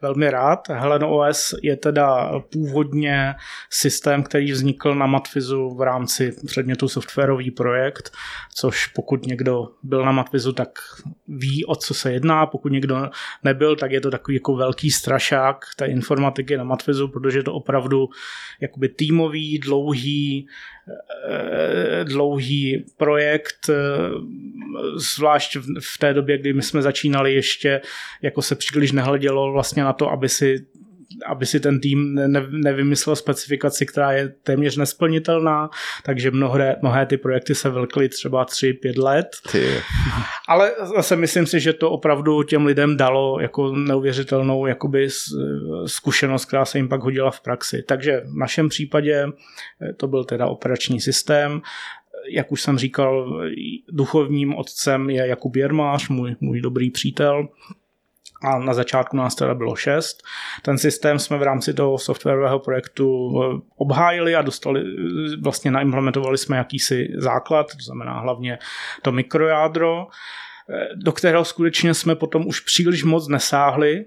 [0.02, 0.68] velmi rád.
[0.68, 3.34] Helen OS je teda původně
[3.70, 8.10] systém, který vznikl na Matfizu v rámci předmětu softwarový projekt,
[8.54, 10.68] což pokud někdo byl na Matfizu, tak
[11.28, 12.46] ví, o co se jedná.
[12.46, 13.10] Pokud někdo
[13.44, 17.54] nebyl, tak je to takový jako velký strašák té informatiky na Matfizu, protože je to
[17.54, 18.08] opravdu
[18.60, 20.46] jakoby týmový, dlouhý,
[22.04, 23.74] dlouhý projekt, eh,
[24.96, 27.80] zvlášť v té době, kdy my jsme začínali ještě,
[28.22, 30.66] jako se příliš nehledělo vlastně na to, aby si
[31.26, 35.70] aby si ten tým ne, nevymyslel specifikaci, která je téměř nesplnitelná,
[36.04, 39.26] takže mnohé, mnohé ty projekty se vlkly třeba 3-5 let.
[39.52, 39.68] Ty.
[40.48, 45.08] Ale zase myslím si, že to opravdu těm lidem dalo jako neuvěřitelnou jakoby
[45.86, 47.82] zkušenost, která se jim pak hodila v praxi.
[47.88, 51.62] Takže v našem případě eh, to byl teda operační systém,
[52.30, 53.42] jak už jsem říkal,
[53.88, 57.48] duchovním otcem je Jakub Jermáš, můj, můj dobrý přítel,
[58.42, 60.22] a na začátku nás teda bylo šest.
[60.62, 64.82] Ten systém jsme v rámci toho softwarového projektu eh, obhájili a dostali,
[65.40, 68.58] vlastně naimplementovali jsme jakýsi základ, to znamená hlavně
[69.02, 70.06] to mikrojádro,
[70.70, 74.04] eh, do kterého skutečně jsme potom už příliš moc nesáhli,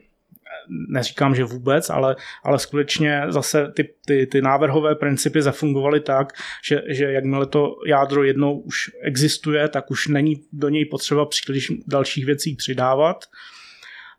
[0.89, 6.33] neříkám, že vůbec, ale, ale skutečně zase ty, ty, ty návrhové principy zafungovaly tak,
[6.63, 11.71] že, že jakmile to jádro jednou už existuje, tak už není do něj potřeba příliš
[11.87, 13.25] dalších věcí přidávat.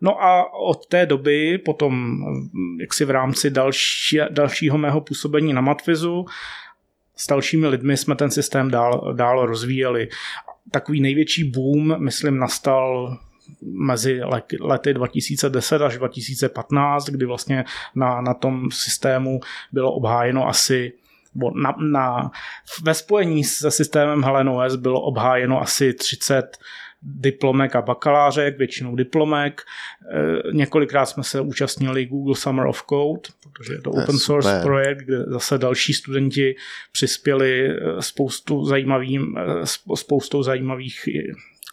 [0.01, 2.19] No a od té doby potom
[2.81, 6.25] jak si v rámci další, dalšího mého působení na Matvizu
[7.17, 10.09] s dalšími lidmi jsme ten systém dál, dál rozvíjeli.
[10.71, 13.17] Takový největší boom, myslím, nastal
[13.63, 14.21] mezi
[14.61, 17.65] lety 2010 až 2015, kdy vlastně
[17.95, 19.41] na, na tom systému
[19.73, 20.93] bylo obhájeno asi
[21.55, 22.31] na, na,
[22.83, 26.59] ve spojení se systémem Helen OS bylo obhájeno asi 30
[27.07, 29.63] diplomek a bakalářek, většinou diplomek.
[30.11, 34.63] E, několikrát jsme se účastnili Google Summer of Code, protože je to open source super.
[34.63, 36.57] projekt, kde zase další studenti
[36.93, 41.09] přispěli e, spoustu zajímavým, e, spoustou zajímavých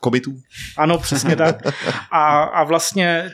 [0.01, 0.37] komitů.
[0.77, 1.61] Ano, přesně tak.
[2.11, 3.31] A, a vlastně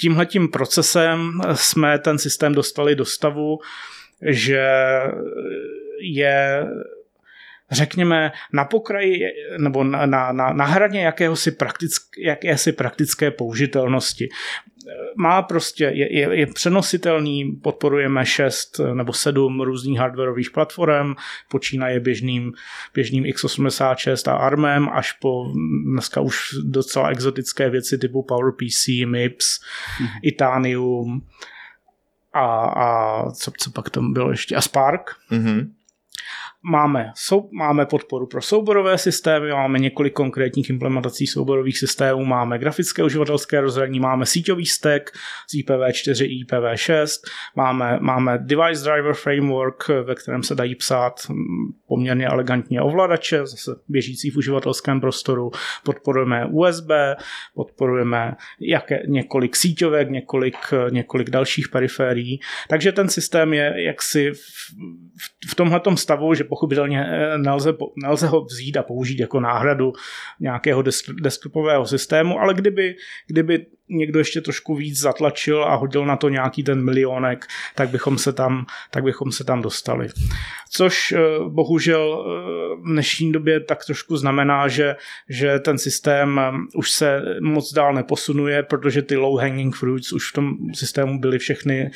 [0.00, 3.58] tímhletím procesem jsme ten systém dostali do stavu,
[4.22, 4.68] že
[6.00, 6.66] je
[7.70, 9.20] řekněme, na pokraji
[9.58, 14.28] nebo na, na, na, na hraně jakéhosi praktick, jakési praktické použitelnosti.
[15.16, 21.14] Má prostě, je, je, je přenositelný, podporujeme 6 nebo 7 různých hardwareových platform,
[21.48, 22.52] počínaje běžným,
[22.94, 25.52] běžným x86 a ARMem až po
[25.92, 30.20] dneska už docela exotické věci typu PowerPC, MIPS, mm-hmm.
[30.22, 31.22] Itanium
[32.32, 35.10] a, a co, co pak tam bylo ještě, a Spark.
[35.32, 35.70] Mm-hmm
[36.70, 43.04] máme, sou, máme podporu pro souborové systémy, máme několik konkrétních implementací souborových systémů, máme grafické
[43.04, 45.10] uživatelské rozhraní, máme síťový stack
[45.50, 47.06] z IPv4 i IPv6,
[47.56, 51.26] máme, máme device driver framework, ve kterém se dají psát
[51.88, 55.50] poměrně elegantně ovladače, zase běžící v uživatelském prostoru,
[55.84, 56.90] podporujeme USB,
[57.54, 60.56] podporujeme jaké, několik síťovek, několik,
[60.90, 64.40] několik dalších periférií, takže ten systém je jaksi v,
[65.50, 69.92] v, tomhletom stavu, že pochopitelně eh, nelze, nelze ho vzít a použít jako náhradu
[70.40, 70.82] nějakého
[71.22, 72.96] desktopového systému, ale kdyby,
[73.26, 78.18] kdyby někdo ještě trošku víc zatlačil a hodil na to nějaký ten milionek, tak bychom
[78.18, 80.08] se tam, tak bychom se tam dostali.
[80.70, 81.18] Což eh,
[81.48, 82.30] bohužel eh,
[82.74, 84.96] v dnešní době tak trošku znamená, že,
[85.28, 86.40] že ten systém
[86.74, 91.38] už se moc dál neposunuje, protože ty low hanging fruits už v tom systému byly
[91.38, 91.90] všechny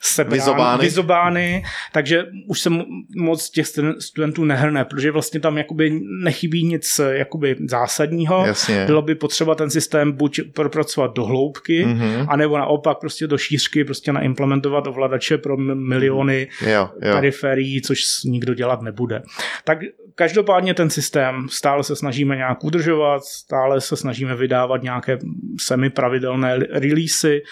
[0.00, 0.82] sebrán, Vyzobány.
[0.84, 2.84] vyzobány, takže už se mo-
[3.16, 8.46] moc těch studen- studentů nehrne, protože vlastně tam jakoby nechybí nic jakoby zásadního.
[8.46, 8.84] Jasně.
[8.86, 12.26] Bylo by potřeba ten systém buď propracovat do hloubky, Mhm.
[12.28, 17.12] anebo naopak prostě do šířky prostě naimplementovat ovladače pro miliony Jo, jo.
[17.12, 19.22] periferií, což nikdo dělat nebude.
[19.64, 19.78] Tak
[20.14, 25.18] každopádně ten systém stále se snažíme nějak udržovat, stále se snažíme vydávat nějaké
[25.60, 27.42] semipravidelné li- releasy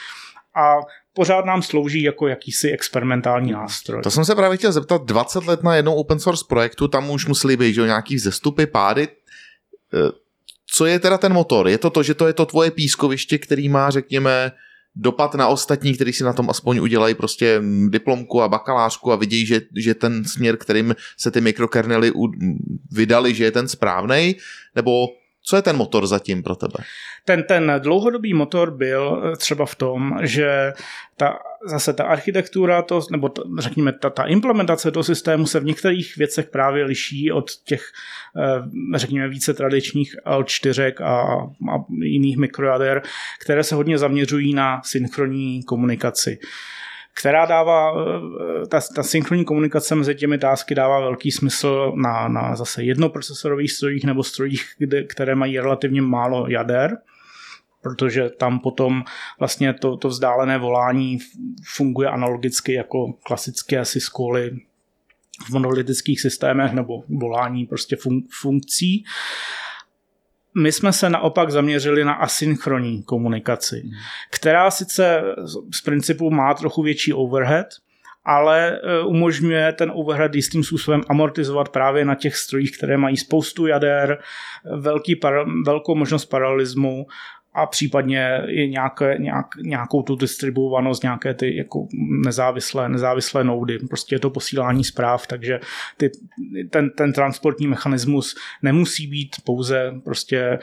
[0.56, 0.74] a
[1.14, 4.02] pořád nám slouží jako jakýsi experimentální nástroj.
[4.02, 7.26] To jsem se právě chtěl zeptat, 20 let na jednou open source projektu, tam už
[7.26, 9.08] museli být že, nějaký vzestupy, pády.
[9.94, 10.12] Eh,
[10.74, 11.68] Co je teda ten motor?
[11.68, 14.52] Je to to, že to je to tvoje pískoviště, který má, řekněme,
[14.96, 19.16] dopad na ostatní, kteří si na tom aspoň udělají prostě mm, diplomku a bakalářku a
[19.16, 22.32] vidějí, že, že ten směr, kterým se ty mikrokernely u-
[22.92, 24.36] vydali, že je ten správný,
[24.76, 25.08] nebo
[25.42, 26.74] co je ten motor zatím pro tebe?
[27.24, 30.72] Ten, ten dlouhodobý motor byl eh, třeba v tom, že
[31.16, 35.64] ta, zase ta architektura, to, nebo ta, řekněme ta, ta implementace toho systému se v
[35.64, 37.82] některých věcech právě liší od těch,
[38.36, 41.12] eh, řekněme, více tradičních L4 a,
[41.74, 43.02] a jiných mikrojader,
[43.44, 46.38] které se hodně zaměřují na synchronní komunikaci
[47.14, 52.56] která dává, eh, ta, ta synchronní komunikace mezi těmi tásky dává velký smysl na, na
[52.56, 56.98] zase jednoprocesorových strojích nebo strojích, kde, které mají relativně málo jader,
[57.82, 59.04] protože tam potom
[59.38, 61.18] vlastně to, to vzdálené volání
[61.76, 64.50] funguje analogicky jako klasické asi skoly
[65.46, 69.04] v monolitických systémech nebo volání prostě fun- funkcí.
[70.56, 73.82] My jsme se naopak zaměřili na asynchronní komunikaci,
[74.30, 75.22] která sice
[75.74, 77.66] z principu má trochu větší overhead,
[78.24, 83.66] ale e, umožňuje ten overhead jistým způsobem amortizovat právě na těch strojích, které mají spoustu
[83.66, 84.18] jader,
[84.76, 87.06] velký para, velkou možnost paralelismu
[87.54, 91.86] a případně i nějaké, nějak, nějakou tu distribuovanost, nějaké ty jako
[92.24, 93.78] nezávislé, nezávislé noudy.
[93.78, 95.60] Prostě je to posílání zpráv, takže
[95.96, 96.10] ty,
[96.70, 100.58] ten, ten transportní mechanismus nemusí být pouze prostě e,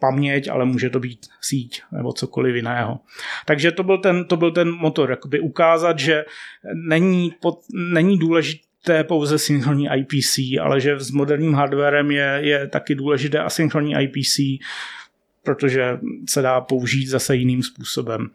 [0.00, 3.00] paměť, ale může to být síť nebo cokoliv jiného.
[3.46, 6.24] Takže to byl ten, to byl ten motor, jakoby ukázat, že
[6.74, 12.94] není, pod, není důležité pouze synchronní IPC, ale že s moderním hardwarem je, je taky
[12.94, 14.38] důležité asynchronní IPC,
[15.44, 15.98] protože
[16.28, 18.30] se dá použít zase jiným způsobem.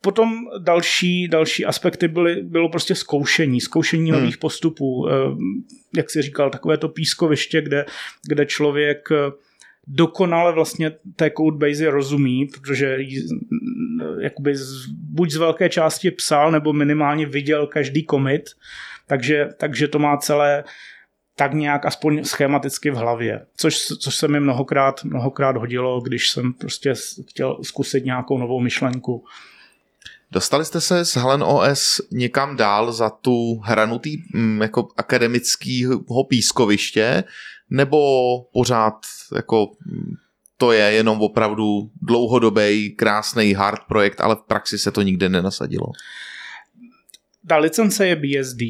[0.00, 4.20] Potom další, další aspekty byly, bylo prostě zkoušení, zkoušení hmm.
[4.20, 5.08] nových postupů.
[5.96, 7.84] Jak si říkal, takové to pískoviště, kde,
[8.28, 9.08] kde člověk
[9.86, 13.28] dokonale vlastně té codebase rozumí, protože jí,
[14.20, 18.50] jakoby z, buď z velké části psal, nebo minimálně viděl každý commit,
[19.06, 20.64] takže, takže to má celé
[21.38, 26.52] tak nějak aspoň schematicky v hlavě, což, což se mi mnohokrát, mnohokrát hodilo, když jsem
[26.52, 26.94] prostě
[27.28, 29.24] chtěl zkusit nějakou novou myšlenku.
[30.32, 36.24] Dostali jste se s Helen OS někam dál za tu hranu tý, mm, jako akademického
[36.28, 37.24] pískoviště,
[37.70, 37.98] nebo
[38.52, 38.94] pořád
[39.34, 39.70] jako
[40.56, 45.86] to je jenom opravdu dlouhodobý, krásný hard projekt, ale v praxi se to nikdy nenasadilo?
[47.48, 48.62] Ta licence je BSD,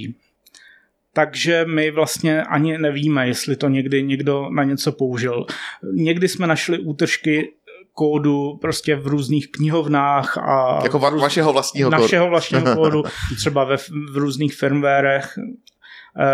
[1.12, 5.46] takže my vlastně ani nevíme, jestli to někdy někdo na něco použil.
[5.94, 7.52] Někdy jsme našli útržky
[7.92, 12.02] kódu prostě v různých knihovnách a jako va- vašeho vlastního kódu.
[12.02, 13.02] našeho vlastního kódu,
[13.36, 13.76] třeba ve,
[14.12, 15.34] v různých firmwarech.
[15.38, 16.28] E,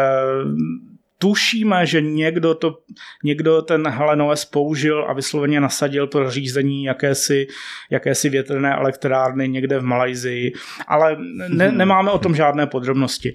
[1.24, 2.78] tušíme, že někdo, to,
[3.24, 7.46] někdo ten Helen OS použil a vysloveně nasadil pro řízení jakési,
[7.90, 10.52] jakési větrné elektrárny někde v Malajzii,
[10.86, 11.16] ale
[11.48, 13.34] ne, nemáme o tom žádné podrobnosti.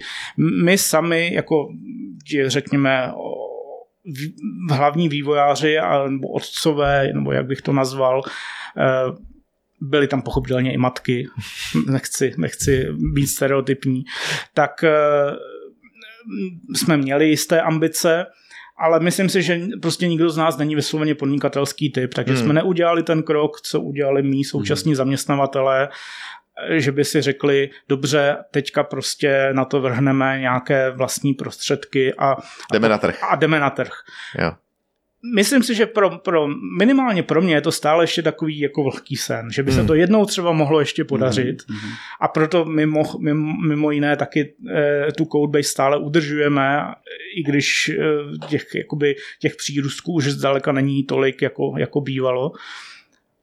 [0.63, 1.67] My sami, jako
[2.45, 3.11] řekněme,
[4.71, 8.21] hlavní vývojáři a, nebo otcové, nebo jak bych to nazval,
[9.81, 11.27] byly tam pochopitelně i matky,
[11.91, 14.03] nechci, nechci být stereotypní,
[14.53, 14.71] tak
[16.75, 18.25] jsme měli jisté ambice,
[18.77, 22.43] ale myslím si, že prostě nikdo z nás není vysloveně podnikatelský typ, takže hmm.
[22.43, 24.95] jsme neudělali ten krok, co udělali mý současní hmm.
[24.95, 25.89] zaměstnavatelé,
[26.69, 32.35] že by si řekli, dobře, teďka prostě na to vrhneme nějaké vlastní prostředky a,
[32.73, 33.23] jdeme na trh.
[33.23, 33.93] A jdeme na trh.
[34.39, 34.51] Jo.
[35.35, 36.47] Myslím si, že pro, pro,
[36.77, 39.93] minimálně pro mě je to stále ještě takový jako vlhký sen, že by se to
[39.93, 41.91] jednou třeba mohlo ještě podařit mm-hmm.
[42.21, 46.79] a proto mimo, mimo, mimo jiné taky e, tu codebase stále udržujeme,
[47.35, 47.97] i když e,
[48.47, 52.51] těch, jakoby, těch přírůstků už zdaleka není tolik, jako, jako bývalo.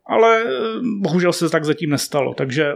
[0.07, 0.44] Ale
[0.98, 2.73] bohužel se tak zatím nestalo, takže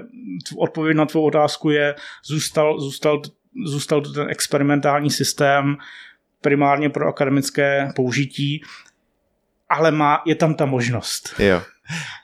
[0.57, 1.95] odpověď na tvou otázku je,
[2.25, 3.23] zůstal, zůstal,
[3.67, 5.77] zůstal to ten experimentální systém
[6.41, 8.63] primárně pro akademické použití,
[9.71, 11.35] ale má, je tam ta možnost.
[11.39, 11.63] Jo.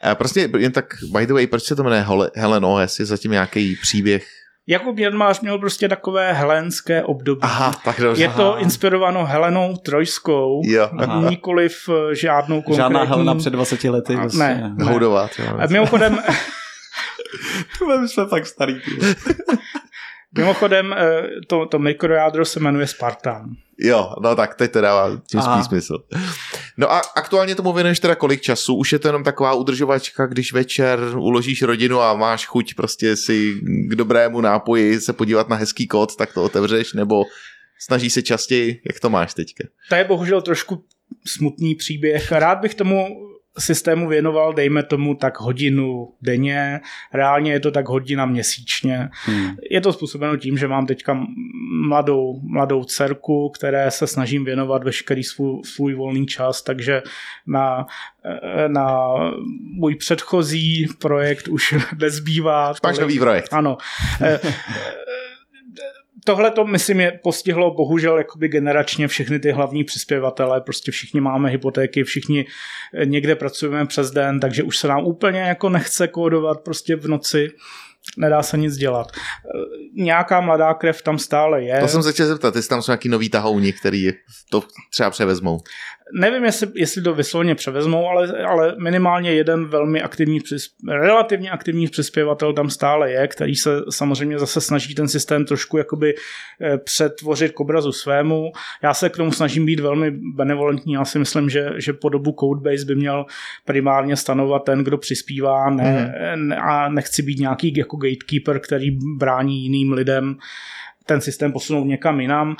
[0.03, 2.05] A prostě jen tak, by the way, proč se to jmenuje
[2.35, 2.99] Helen OS?
[2.99, 4.27] Je zatím nějaký příběh?
[4.69, 7.41] Jakub Jedmář měl prostě takové helenské období.
[7.43, 8.23] Aha, tak dobře.
[8.23, 10.89] Je to inspirováno Helenou Trojskou, jo.
[11.29, 12.77] nikoliv eh, žádnou konkrétní...
[12.77, 14.15] Žádná Helena před 20 lety.
[14.15, 14.39] A, vlastně.
[14.39, 14.85] ne, ne.
[14.85, 15.31] Houdovat.
[15.57, 16.19] A mimochodem...
[18.01, 18.75] My jsme fakt starý.
[20.37, 23.49] Mimochodem, eh, to, to mikrojádro se jmenuje Spartan.
[23.79, 25.97] Jo, no tak teď to dává tím spíš smysl.
[26.77, 28.75] No a aktuálně tomu věnuješ teda kolik času?
[28.75, 33.53] Už je to jenom taková udržovačka, když večer uložíš rodinu a máš chuť prostě si
[33.63, 37.23] k dobrému nápoji se podívat na hezký kód, tak to otevřeš, nebo
[37.79, 39.63] snaží se častěji, jak to máš teďka?
[39.89, 40.83] To je bohužel trošku
[41.27, 42.31] smutný příběh.
[42.31, 43.07] Rád bych tomu
[43.59, 46.79] systému věnoval, dejme tomu, tak hodinu denně,
[47.13, 49.09] reálně je to tak hodina měsíčně.
[49.25, 49.55] Hmm.
[49.71, 51.25] Je to způsobeno tím, že mám teďka
[51.87, 57.01] mladou, mladou dcerku, které se snažím věnovat veškerý svůj, svůj volný čas, takže
[57.47, 57.85] na,
[58.67, 59.13] na
[59.73, 62.73] můj předchozí projekt už nezbývá.
[62.83, 63.53] Máš nový projekt.
[63.53, 63.77] Ano
[66.27, 71.49] tohle to, myslím, je postihlo bohužel jakoby generačně všechny ty hlavní přispěvatele, prostě všichni máme
[71.49, 72.45] hypotéky, všichni
[72.93, 77.07] eh, někde pracujeme přes den, takže už se nám úplně jako nechce kódovat prostě v
[77.07, 77.49] noci
[78.17, 79.07] nedá se nic dělat.
[79.11, 79.49] Eh,
[80.03, 81.79] nějaká mladá krev tam stále je.
[81.79, 84.09] To jsem se chtěl zeptat, jestli tam jsou nějaký nový tahouni, který
[84.51, 85.59] to třeba převezmou.
[86.13, 90.39] Nevím, jestli, jestli to vysloveně převezmou, ale, ale minimálně jeden velmi aktivní,
[90.89, 96.15] relativně aktivní přispěvatel tam stále je, který se samozřejmě zase snaží ten systém trošku jakoby
[96.61, 98.51] eh, přetvořit k obrazu svému.
[98.83, 100.93] Já se k tomu snažím být velmi benevolentní.
[100.93, 103.25] Já si myslím, že, že po dobu Codebase by měl
[103.65, 106.51] primárně stanovat ten, kdo přispívá ne, mm.
[106.51, 110.37] a nechci být nějaký jako gatekeeper, který brání jiným lidem
[111.07, 112.55] ten systém posunout někam jinam.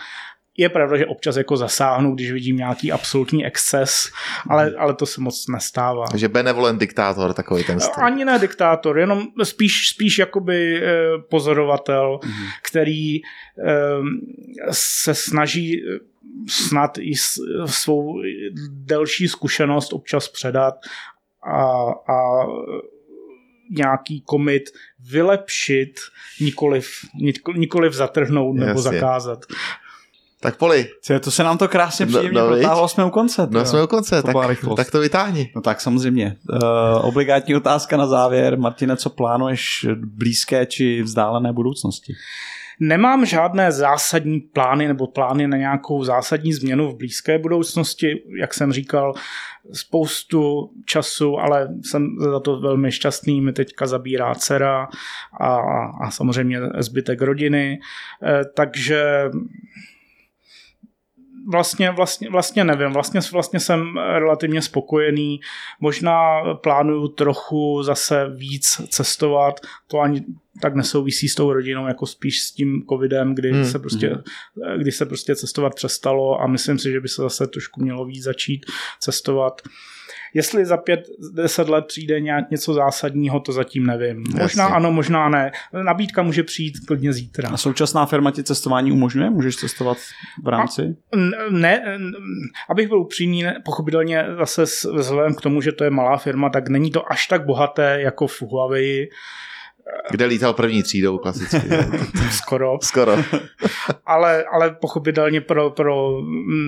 [0.58, 4.12] Je pravda, že občas jako zasáhnu, když vidím nějaký absolutní exces,
[4.50, 6.06] ale, ale to se moc nestává.
[6.12, 8.04] Takže benevolent diktátor takový ten styl.
[8.04, 10.92] Ani ne diktátor, jenom spíš, spíš jakoby eh,
[11.30, 12.48] pozorovatel, mm-hmm.
[12.64, 13.22] který eh,
[14.72, 16.00] se snaží eh,
[16.48, 17.14] snad i
[17.66, 18.22] svou
[18.70, 20.76] delší zkušenost občas předat
[21.44, 21.62] a,
[22.14, 22.46] a
[23.70, 24.70] nějaký komit
[25.12, 26.00] vylepšit,
[26.42, 26.90] nikoliv,
[27.56, 28.82] nikoliv zatrhnout nebo Jasně.
[28.82, 29.46] zakázat.
[30.42, 30.88] Tak Poli.
[31.24, 33.48] To se nám to krásně no, příjemně no, protáhlo, jsme u konce.
[33.52, 35.52] No, jsme u konce, to tak, tak to vytáhni.
[35.56, 36.36] No tak samozřejmě.
[36.50, 38.60] Uh, obligátní otázka na závěr.
[38.60, 42.14] Martine, co plánuješ blízké či vzdálené budoucnosti?
[42.80, 48.24] Nemám žádné zásadní plány nebo plány na nějakou zásadní změnu v blízké budoucnosti.
[48.40, 49.14] Jak jsem říkal,
[49.74, 53.42] spoustu času, ale jsem za to velmi šťastný.
[53.42, 54.88] Mi teďka zabírá dcera
[55.42, 55.58] a,
[56.06, 57.80] a samozřejmě zbytek rodiny.
[58.24, 59.30] Eh, takže
[61.52, 65.40] vlastně, vlastně, vlastně nevím, vlastně, vlastně jsem relativně spokojený,
[65.80, 70.26] možná plánuju trochu zase víc cestovat, to ani
[70.62, 73.66] tak nesouvisí s tou rodinou, jako spíš s tím covidem, kdy, hmm.
[73.66, 74.24] se, prostě, hmm.
[74.78, 78.24] kdy se prostě cestovat přestalo a myslím si, že by se zase trošku mělo víc
[78.24, 78.66] začít
[79.00, 79.62] cestovat.
[80.34, 81.00] Jestli za pět,
[81.34, 84.24] deset let přijde nějak něco zásadního, to zatím nevím.
[84.28, 84.42] Jasně.
[84.42, 85.52] Možná ano, možná ne.
[85.84, 87.50] Nabídka může přijít klidně zítra.
[87.50, 89.30] A současná firma ti cestování umožňuje?
[89.30, 89.98] Můžeš cestovat
[90.44, 90.82] v rámci?
[90.82, 91.18] A,
[91.50, 91.98] ne,
[92.70, 94.64] abych byl upřímný, pochopitelně zase
[94.98, 98.28] vzhledem k tomu, že to je malá firma, tak není to až tak bohaté jako
[98.28, 99.10] v Huawei
[100.12, 101.62] kde lítal první třídou klasicky.
[102.32, 102.78] Skoro.
[102.82, 103.18] Skoro.
[104.06, 106.22] ale, ale pochopitelně pro, pro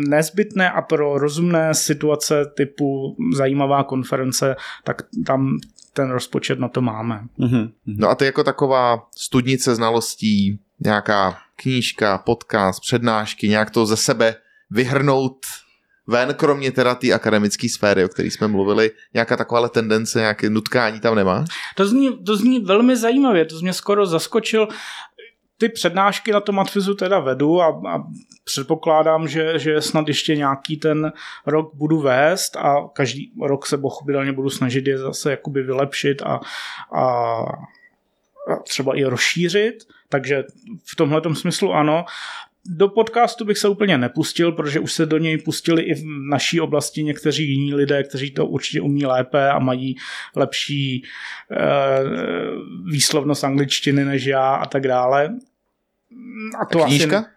[0.08, 5.58] nezbytné a pro rozumné situace typu zajímavá konference, tak tam
[5.94, 7.22] ten rozpočet na to máme.
[7.40, 7.72] Mm-hmm.
[7.86, 14.36] No a ty jako taková studnice znalostí, nějaká knížka, podcast, přednášky, nějak to ze sebe
[14.70, 15.38] vyhrnout
[16.10, 21.00] ven, kromě teda té akademické sféry, o které jsme mluvili, nějaká taková tendence, nějaké nutkání
[21.00, 21.46] tam nemá?
[21.76, 24.68] To zní, to zní velmi zajímavě, to mě skoro zaskočil.
[25.58, 28.04] Ty přednášky na tom Matfizu teda vedu a, a
[28.44, 31.12] předpokládám, že, že snad ještě nějaký ten
[31.46, 36.40] rok budu vést a každý rok se pochopitelně budu snažit je zase jakoby vylepšit a,
[36.94, 37.04] a,
[38.52, 39.76] a třeba i rozšířit,
[40.10, 40.44] takže
[40.86, 42.06] v tomhle smyslu ano
[42.70, 46.62] do podcastu bych se úplně nepustil, protože už se do něj pustili i v naší
[46.62, 49.96] oblasti někteří jiní lidé, kteří to určitě umí lépe a mají
[50.36, 51.04] lepší e,
[52.92, 55.30] výslovnost angličtiny než já a tak dále.
[56.62, 57.18] A to a knížka?
[57.18, 57.28] Asi,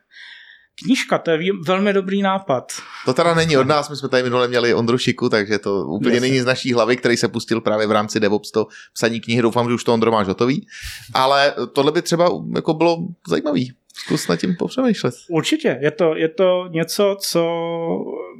[0.84, 2.72] Knížka, to je velmi dobrý nápad.
[3.04, 6.14] To teda není od nás, my jsme tady minule měli Ondru Šiku, takže to úplně
[6.14, 6.28] Jasně.
[6.28, 9.68] není z naší hlavy, který se pustil právě v rámci DevOps to psaní knihy, doufám,
[9.68, 10.66] že už to Ondro máš hotový,
[11.14, 12.98] ale tohle by třeba jako bylo
[13.28, 13.72] zajímavý.
[13.94, 15.14] Zkus nad tím popřemýšlet.
[15.28, 17.44] Určitě, je to, je to něco, co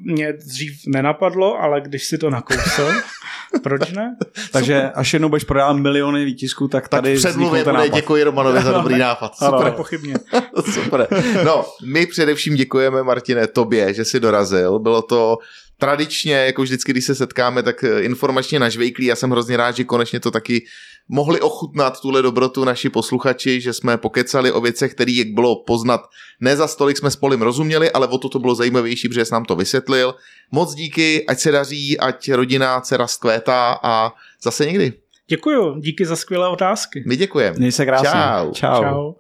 [0.05, 2.89] mě dřív nenapadlo, ale když si to nakousl,
[3.63, 4.17] Proč ne?
[4.53, 7.97] Takže až jednou budeš prodávat miliony výtisků, tak Tak tady předmluvě ten bude nápad.
[7.97, 9.33] děkuji Romanovi za dobrý nápad.
[9.41, 9.51] Ano.
[9.51, 9.65] Super.
[9.65, 10.15] Nepochybně.
[10.73, 11.07] Super.
[11.45, 14.79] No, my především děkujeme, Martine, tobě, že jsi dorazil.
[14.79, 15.39] Bylo to
[15.83, 19.07] tradičně, jako vždycky, když se setkáme, tak eh, informačně nažvejklý.
[19.07, 20.65] Já jsem hrozně rád, že konečně to taky
[21.09, 26.01] mohli ochutnat tuhle dobrotu naši posluchači, že jsme pokecali o věcech, které, jak bylo poznat,
[26.41, 29.45] ne za stolik jsme spolu rozuměli, ale o to to bylo zajímavější, protože jsi nám
[29.45, 30.15] to vysvětlil.
[30.53, 34.93] Moc díky, ať se daří, ať rodina, dcera skvétá a zase někdy.
[35.27, 37.05] Děkuju, díky za skvělé otázky.
[37.07, 37.59] My děkujeme.
[37.59, 38.11] Měj se krásně.
[38.11, 38.53] Čau.
[38.53, 38.83] Čau.
[38.83, 39.13] Čau.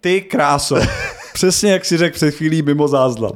[0.00, 0.76] Ty kráso.
[1.38, 3.30] Přesně jak si řekl před chvílí mimo záznam.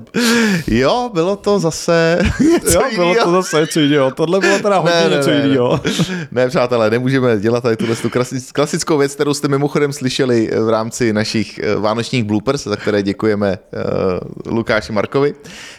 [0.66, 3.24] Jo, bylo to zase něco Jo, bylo jinýho.
[3.24, 4.10] to zase něco jiného.
[4.10, 5.44] Tohle bylo teda hodně Ne, ne, něco ne, ne.
[5.44, 5.80] jiného.
[6.32, 10.68] Ne, přátelé, nemůžeme dělat tady tuhle tu klasic- klasickou věc, kterou jste mimochodem slyšeli v
[10.68, 13.58] rámci našich eh, vánočních bloopers, za které děkujeme
[14.46, 15.34] uh, Lukáši Markovi.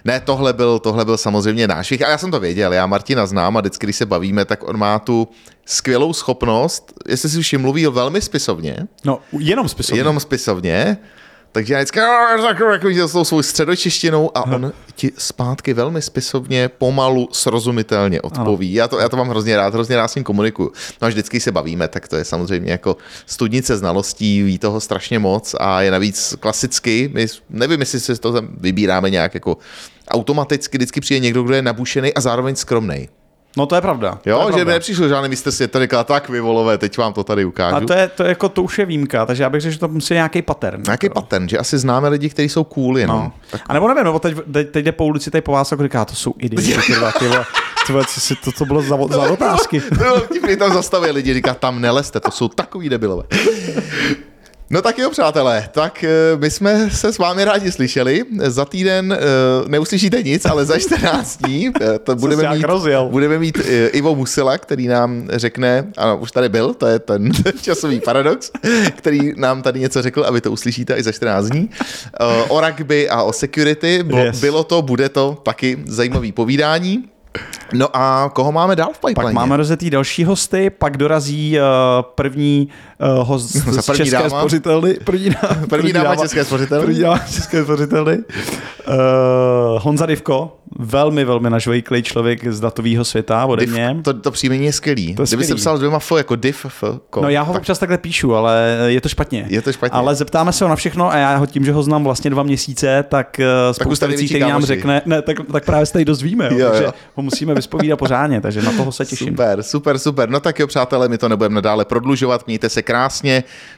[0.05, 2.05] Ne, tohle byl, tohle byl samozřejmě nášvih.
[2.05, 4.77] A já jsem to věděl, já Martina znám a vždycky, když se bavíme, tak on
[4.77, 5.27] má tu
[5.65, 9.99] skvělou schopnost, jestli si všim mluví velmi spisovně, No, jenom spisovně.
[9.99, 10.97] jenom spisovně,
[11.53, 16.01] takže já vždycky "Ah, takový, jako, s tou svou středočeštinou a on ti zpátky velmi
[16.01, 18.73] spisovně, pomalu, srozumitelně odpoví.
[18.73, 20.71] Já to, já to mám hrozně rád, hrozně rád s ním komunikuju.
[21.01, 25.19] No a vždycky se bavíme, tak to je samozřejmě jako studnice znalostí, ví toho strašně
[25.19, 29.57] moc a je navíc klasicky, my nevím, jestli si to tam vybíráme nějak jako
[30.07, 33.09] automaticky, vždycky přijde někdo, kdo je nabušený a zároveň skromný.
[33.57, 34.19] No to je pravda.
[34.25, 34.73] Jo, to je že pravda.
[34.73, 37.75] nepřišel žádný mistr světa, říkal, tak vy volové, teď vám to tady ukážu.
[37.75, 39.79] A to je, to je jako, to už je výjimka, takže já bych řekl, že
[39.79, 40.81] to musí nějaký pattern.
[40.85, 43.17] Nějaký pattern, že asi známe lidi, kteří jsou cool jenom.
[43.17, 43.31] No.
[43.67, 46.05] A nebo nevím, nebo teď, teď, teď jde po ulici, tady po vás jako říká,
[46.05, 46.93] to jsou idioti,
[47.89, 49.81] vole, co, si, to, co bylo za, za otázky.
[49.81, 53.23] To vtipný, tam zastavuje lidi, říká, tam neleste, to jsou takový debilové.
[54.69, 58.23] No tak jo, přátelé, tak eh, my jsme se s vámi rádi slyšeli.
[58.39, 59.17] Za týden eh,
[59.67, 63.07] neuslyšíte nic, ale za 14 dní eh, to budeme mít, rozjel.
[63.11, 63.57] budeme mít
[63.91, 67.31] Ivo Musila, který nám řekne, ano, už tady byl, to je ten
[67.61, 68.51] časový paradox,
[68.95, 71.69] který nám tady něco řekl a vy to uslyšíte i za 14 dní.
[72.47, 74.41] O rugby a o security, bylo, Yes.
[74.41, 77.03] bylo to, bude to taky zajímavý povídání.
[77.73, 79.23] No a koho máme dál v pipeline?
[79.23, 81.63] Pak máme rozjetý další hosty, pak dorazí uh,
[82.15, 82.69] první
[83.19, 84.39] uh, host Za z první České dáma.
[84.39, 84.93] spořitelny.
[85.03, 86.85] První, dáma, První dáma České spořitelny.
[86.85, 88.17] První dáma České spořitelny.
[88.87, 88.93] Uh,
[89.81, 93.97] Honza Divko, velmi, velmi nažvejklý člověk z datového světa ode Div, mě.
[94.03, 95.15] to, to příjmení je skvělý.
[95.15, 97.79] To Kdyby se psal dvěma F jako div, F, ko, No já ho tak občas
[97.79, 99.45] takhle píšu, ale je to špatně.
[99.49, 99.97] je to špatně.
[99.99, 102.43] Ale zeptáme se ho na všechno a já ho tím, že ho znám vlastně dva
[102.43, 103.39] měsíce, tak
[103.69, 106.69] už spousta věcí, které nám řekne, ne, tak, tak právě se tady dozvíme, jo, Jo,
[106.69, 106.91] takže jo.
[107.15, 109.27] ho musíme vyspovídat pořádně, takže na toho se těším.
[109.27, 110.29] Super, super, super.
[110.29, 112.47] No tak jo, přátelé, my to nebudeme nadále prodlužovat.
[112.47, 112.92] Mějte se krásně,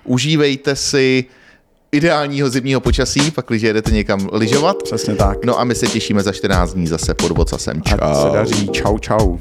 [0.03, 1.25] užívejte si
[1.91, 4.83] ideálního zimního počasí, pak když jedete někam lyžovat.
[4.83, 5.45] Přesně tak.
[5.45, 7.81] No a my se těšíme za 14 dní zase pod vocasem.
[7.85, 8.67] Ať se daří.
[8.67, 9.37] Čau, čau.